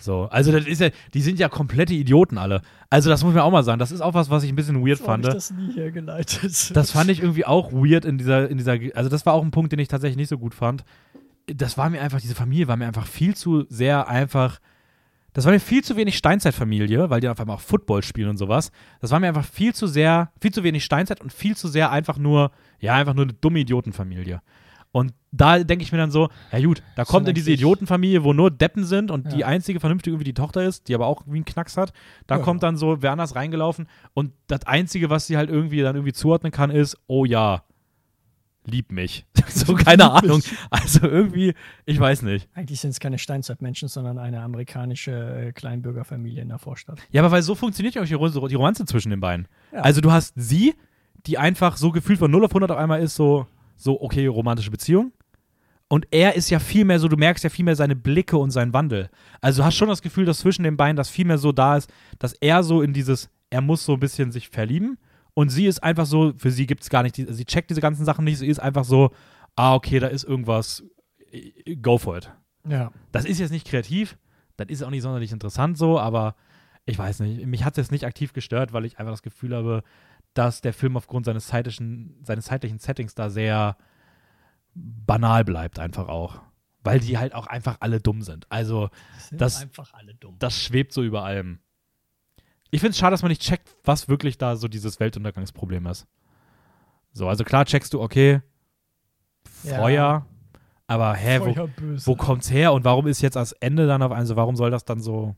[0.00, 2.60] So, also das ist ja, die sind ja komplette Idioten alle.
[2.90, 3.78] Also das muss man auch mal sagen.
[3.78, 5.26] Das ist auch was, was ich ein bisschen weird fand.
[5.26, 6.76] Ich das nie hergeleitet.
[6.76, 9.50] Das fand ich irgendwie auch weird in dieser, in dieser, also das war auch ein
[9.50, 10.84] Punkt, den ich tatsächlich nicht so gut fand.
[11.46, 14.58] Das war mir einfach, diese Familie war mir einfach viel zu sehr einfach.
[15.34, 18.38] Das war mir viel zu wenig Steinzeitfamilie, weil die auf einmal auch Football spielen und
[18.38, 18.72] sowas.
[19.00, 21.90] Das war mir einfach viel zu sehr, viel zu wenig Steinzeit und viel zu sehr
[21.90, 22.50] einfach nur,
[22.80, 24.40] ja, einfach nur eine dumme Idiotenfamilie.
[24.90, 28.32] Und da denke ich mir dann so, ja gut, da kommt in diese Idiotenfamilie, wo
[28.32, 29.36] nur Deppen sind und Ja.
[29.36, 31.92] die einzige vernünftige irgendwie die Tochter ist, die aber auch irgendwie einen Knacks hat.
[32.26, 32.42] Da Ja.
[32.42, 36.52] kommt dann so Werners reingelaufen und das Einzige, was sie halt irgendwie dann irgendwie zuordnen
[36.52, 37.62] kann, ist, oh ja,
[38.68, 39.26] lieb mich.
[39.48, 40.42] so, keine Ahnung.
[40.70, 41.54] Also irgendwie,
[41.86, 42.48] ich weiß nicht.
[42.54, 46.98] Eigentlich sind es keine Steinzeitmenschen, sondern eine amerikanische äh, Kleinbürgerfamilie in der Vorstadt.
[47.10, 49.48] Ja, aber weil so funktioniert ja auch die, Ro- die Romanze zwischen den beiden.
[49.72, 49.80] Ja.
[49.80, 50.74] Also du hast sie,
[51.26, 53.46] die einfach so gefühlt von 0 auf 100 auf einmal ist, so,
[53.76, 55.12] so okay, romantische Beziehung.
[55.90, 58.50] Und er ist ja viel mehr so, du merkst ja viel mehr seine Blicke und
[58.50, 59.08] seinen Wandel.
[59.40, 61.78] Also du hast schon das Gefühl, dass zwischen den beiden das viel mehr so da
[61.78, 64.98] ist, dass er so in dieses, er muss so ein bisschen sich verlieben.
[65.38, 67.80] Und sie ist einfach so, für sie gibt es gar nicht, die, sie checkt diese
[67.80, 69.12] ganzen Sachen nicht, sie ist einfach so,
[69.54, 70.82] ah, okay, da ist irgendwas,
[71.80, 72.32] go for it.
[72.68, 72.90] Ja.
[73.12, 74.18] Das ist jetzt nicht kreativ,
[74.56, 76.34] das ist auch nicht sonderlich interessant so, aber
[76.86, 79.54] ich weiß nicht, mich hat es jetzt nicht aktiv gestört, weil ich einfach das Gefühl
[79.54, 79.84] habe,
[80.34, 83.76] dass der Film aufgrund seines zeitlichen, seines zeitlichen Settings da sehr
[84.74, 86.40] banal bleibt einfach auch.
[86.82, 88.50] Weil die halt auch einfach alle dumm sind.
[88.50, 88.88] Also,
[89.18, 90.34] sind Das- einfach alle dumm.
[90.40, 91.60] das schwebt so über allem.
[92.70, 96.06] Ich finde es schade, dass man nicht checkt, was wirklich da so dieses Weltuntergangsproblem ist.
[97.12, 98.42] So, also klar checkst du, okay,
[99.64, 99.76] Ja.
[99.76, 100.26] Feuer,
[100.86, 102.06] aber hä, wo, Feuerböse.
[102.06, 104.84] wo kommt's her und warum ist jetzt das Ende dann auf also warum soll das
[104.84, 105.34] dann so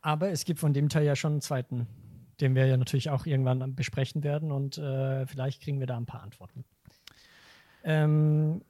[0.00, 1.86] Aber es gibt von dem Teil ja schon einen zweiten,
[2.40, 6.06] den wir ja natürlich auch irgendwann besprechen werden und äh, vielleicht kriegen wir da ein
[6.06, 6.64] paar Antworten.
[7.82, 8.62] Ähm,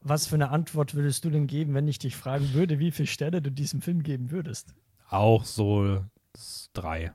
[0.00, 3.08] was für eine Antwort würdest du denn geben, wenn ich dich fragen würde, wie viele
[3.08, 4.74] Sterne du diesem Film geben würdest?
[5.08, 6.04] Auch so
[6.72, 7.12] drei.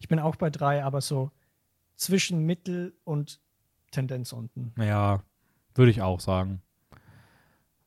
[0.00, 1.30] Ich bin auch bei drei, aber so
[1.96, 3.40] zwischen Mittel und
[3.90, 4.72] Tendenz unten.
[4.78, 5.22] Ja,
[5.74, 6.62] würde ich auch sagen.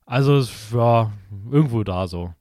[0.06, 1.12] Also, es- ja,
[1.50, 2.34] irgendwo da so.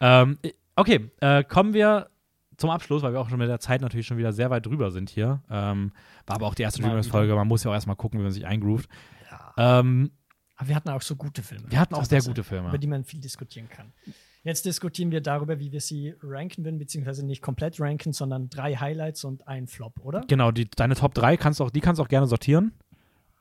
[0.00, 0.38] Ähm,
[0.74, 2.10] okay, äh, kommen wir
[2.56, 4.90] zum Abschluss, weil wir auch schon mit der Zeit natürlich schon wieder sehr weit drüber
[4.90, 5.42] sind hier.
[5.50, 5.92] Ähm,
[6.26, 7.34] war aber auch die erste Dreamers-Folge.
[7.34, 8.88] Man muss ja auch erstmal gucken, wie man sich eingroovt.
[9.30, 9.80] Ja.
[9.80, 10.10] Ähm,
[10.56, 11.70] Aber wir hatten auch so gute Filme.
[11.70, 12.68] wir hatten auch sehr gute Filme.
[12.70, 13.92] Über die man viel diskutieren kann.
[14.46, 18.76] Jetzt diskutieren wir darüber, wie wir sie ranken würden, beziehungsweise nicht komplett ranken, sondern drei
[18.76, 20.22] Highlights und ein Flop, oder?
[20.28, 22.72] Genau, die, deine Top 3 kannst du auch, die kannst du auch gerne sortieren.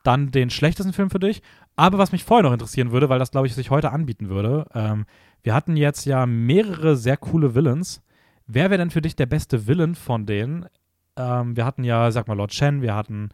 [0.03, 1.41] Dann den schlechtesten Film für dich.
[1.76, 4.65] Aber was mich vorher noch interessieren würde, weil das, glaube ich, sich heute anbieten würde,
[4.73, 5.06] ähm,
[5.44, 8.02] wir hatten jetzt ja mehrere sehr coole Villains.
[8.48, 10.65] Wer wäre denn für dich der beste Villain von denen?
[11.18, 13.30] Ähm, wir hatten ja, sag mal, Lord Shen, wir hatten,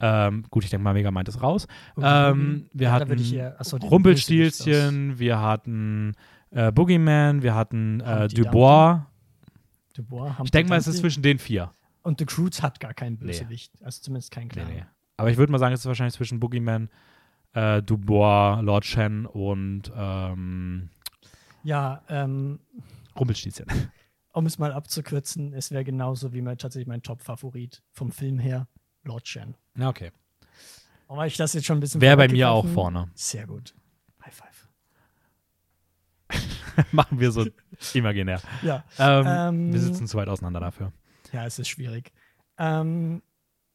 [0.00, 1.66] ähm, gut, ich denke mal, Mega meint es raus.
[2.00, 6.14] Ähm, wir Ja, hatten eher- achso, Rumpelstilzchen, wir hatten
[6.52, 9.00] äh, Boogeyman, wir hatten äh, Dubois.
[9.94, 11.72] Dubois, Ich denke mal, es ist zwischen den vier.
[12.02, 13.72] Und The Croods hat gar keinen Bösewicht.
[13.82, 14.72] Also zumindest keinen Nee, klaren.
[14.74, 14.84] nee.
[15.16, 16.88] Aber ich würde mal sagen, es ist wahrscheinlich zwischen Boogeyman,
[17.52, 20.88] äh, Dubois, Lord Shen und ähm,
[21.62, 22.58] Ja, ähm,
[23.18, 23.66] Rumpelstilzchen.
[24.32, 28.66] um es mal abzukürzen, es wäre genauso wie mein, tatsächlich mein Top-Favorit vom Film her,
[29.04, 29.54] Lord Shen.
[29.76, 30.10] Ja, okay.
[31.08, 33.10] Aber ich das jetzt schon ein bisschen Wäre bei mir auch vorne.
[33.14, 33.74] Sehr gut.
[36.92, 37.46] Machen wir so
[37.94, 38.40] imaginär.
[38.62, 40.92] Ja, Ähm, Ähm, wir sitzen zu weit auseinander dafür.
[41.32, 42.12] ja, es ist schwierig.
[42.58, 43.22] Ähm,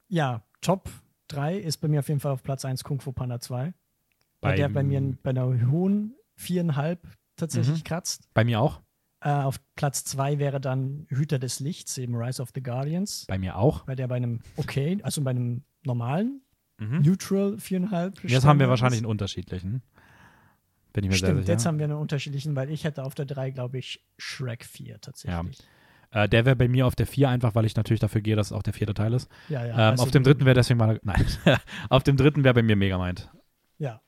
[0.10, 0.90] ja, Top
[1.30, 3.74] 3 ist bei mir auf jeden Fall auf Platz 1 Kung Fu Panda 2.
[4.40, 7.02] Bei der bei mir bei einer hohen viereinhalb
[7.36, 7.84] tatsächlich Mhm.
[7.84, 8.30] kratzt.
[8.34, 8.82] Bei mir auch.
[9.20, 13.26] Äh, auf Platz 2 wäre dann Hüter des Lichts, eben Rise of the Guardians.
[13.28, 13.84] Bei mir auch.
[13.86, 16.42] Bei der bei einem okay, also bei einem normalen,
[16.80, 17.02] Mhm.
[17.02, 18.24] neutral viereinhalb.
[18.24, 19.82] Jetzt haben wir wahrscheinlich einen unterschiedlichen.
[20.98, 21.52] Bin ich mir Stimmt, sicher.
[21.52, 25.00] jetzt haben wir einen unterschiedlichen, weil ich hätte auf der 3, glaube ich, Shrek 4
[25.00, 25.60] tatsächlich.
[26.10, 28.48] Äh, der wäre bei mir auf der 4 einfach, weil ich natürlich dafür gehe, dass
[28.48, 29.30] es auch der vierte Teil ist.
[29.48, 29.74] Ja, ja.
[29.74, 31.00] ähm, also auf dem dritten wäre deswegen mal.
[31.04, 31.24] Nein.
[31.90, 33.30] auf dem dritten wäre bei mir Megamind.
[33.78, 34.02] Ja,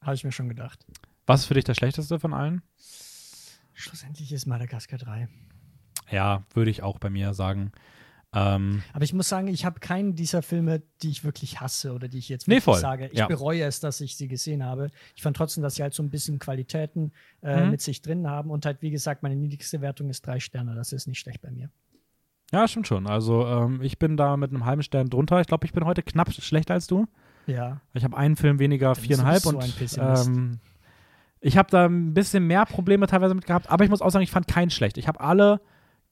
[0.00, 0.86] habe ich mir schon gedacht.
[1.26, 2.62] Was ist für dich der schlechteste von allen?
[3.74, 5.28] Schlussendlich ist Madagaskar 3.
[6.10, 7.70] Ja, würde ich auch bei mir sagen.
[8.32, 12.06] Ähm, Aber ich muss sagen, ich habe keinen dieser Filme, die ich wirklich hasse oder
[12.06, 12.78] die ich jetzt Nee, wirklich voll.
[12.80, 13.08] sage.
[13.08, 13.26] Ich Ja.
[13.26, 14.90] bereue es, dass ich sie gesehen habe.
[15.16, 17.12] Ich fand trotzdem, dass sie halt so ein bisschen Qualitäten
[17.42, 17.70] äh, Mhm.
[17.72, 18.50] mit sich drin haben.
[18.50, 20.74] Und halt, wie gesagt, meine niedrigste Wertung ist drei Sterne.
[20.76, 21.70] Das ist nicht schlecht bei mir.
[22.52, 23.06] ja, stimmt schon.
[23.08, 25.40] Also ähm, ich bin da mit einem halben Stern drunter.
[25.40, 27.06] Ich glaube, ich bin heute knapp schlechter als du.
[27.46, 27.80] Ja.
[27.94, 30.58] Ich habe einen Film weniger, du viereinhalb so und ähm,
[31.40, 34.22] Ich habe da ein bisschen mehr Probleme teilweise mit gehabt, aber ich muss auch sagen,
[34.22, 34.98] ich fand keinen schlecht.
[34.98, 35.60] Ich habe alle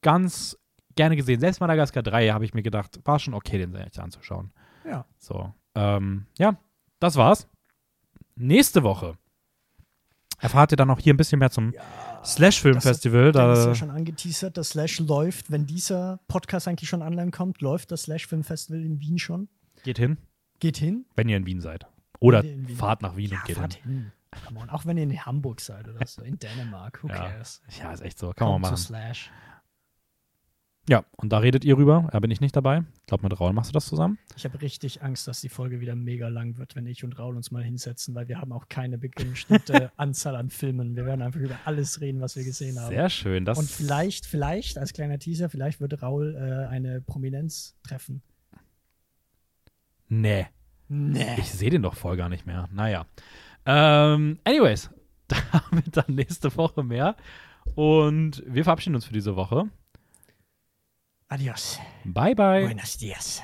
[0.01, 0.57] ganz
[0.99, 1.39] gerne gesehen.
[1.39, 4.51] Selbst Madagaskar 3 habe ich mir gedacht, war schon okay, den sich anzuschauen.
[4.85, 5.05] Ja.
[5.17, 6.57] So, ähm, ja,
[6.99, 7.47] das war's.
[8.35, 9.17] Nächste Woche
[10.39, 11.81] erfahrt ihr dann auch hier ein bisschen mehr zum ja
[12.23, 13.31] Slash Film Festival.
[13.31, 17.31] Da ist Da, ja schon angeteasert, das Slash läuft, wenn dieser Podcast eigentlich schon online
[17.31, 19.47] kommt, läuft das Slash Film Festival in Wien schon.
[19.83, 20.17] geht hin,
[20.59, 21.05] Geht hin.
[21.15, 21.85] wenn ihr in Wien seid.
[22.19, 24.11] Oder Wien- fahrt nach Wien Ja, und geht hin.
[24.53, 24.69] hin.
[24.69, 27.15] Auch wenn ihr in Hamburg seid oder so, in Dänemark, who Ja.
[27.15, 27.61] cares?
[27.79, 28.31] Ja, ist echt so.
[28.33, 28.75] Kann man Kommt machen.
[28.77, 29.31] zu Slash.
[30.89, 32.09] Ja, und da redet ihr rüber.
[32.11, 32.83] Da bin ich nicht dabei.
[33.01, 34.17] Ich glaube, mit Raul machst du das zusammen.
[34.35, 37.35] Ich habe richtig Angst, dass die Folge wieder mega lang wird, wenn ich und Raul
[37.35, 40.95] uns mal hinsetzen, weil wir haben auch keine bestimmte Anzahl an Filmen.
[40.95, 42.89] Wir werden einfach über alles reden, was wir gesehen haben.
[42.89, 43.45] Sehr schön.
[43.45, 48.23] Das und vielleicht, vielleicht, als kleiner Teaser, vielleicht würde Raul äh, eine Prominenz treffen.
[50.07, 50.47] Nee.
[50.87, 51.35] Nee.
[51.37, 52.67] Ich sehe den doch voll gar nicht mehr.
[52.73, 53.05] Naja.
[53.67, 54.89] Ähm, anyways,
[55.27, 57.15] damit dann nächste Woche mehr.
[57.75, 59.69] Und wir verabschieden uns für diese Woche.
[61.29, 61.79] Adios.
[62.03, 62.63] Bye, bye.
[62.63, 63.43] Buenos dias.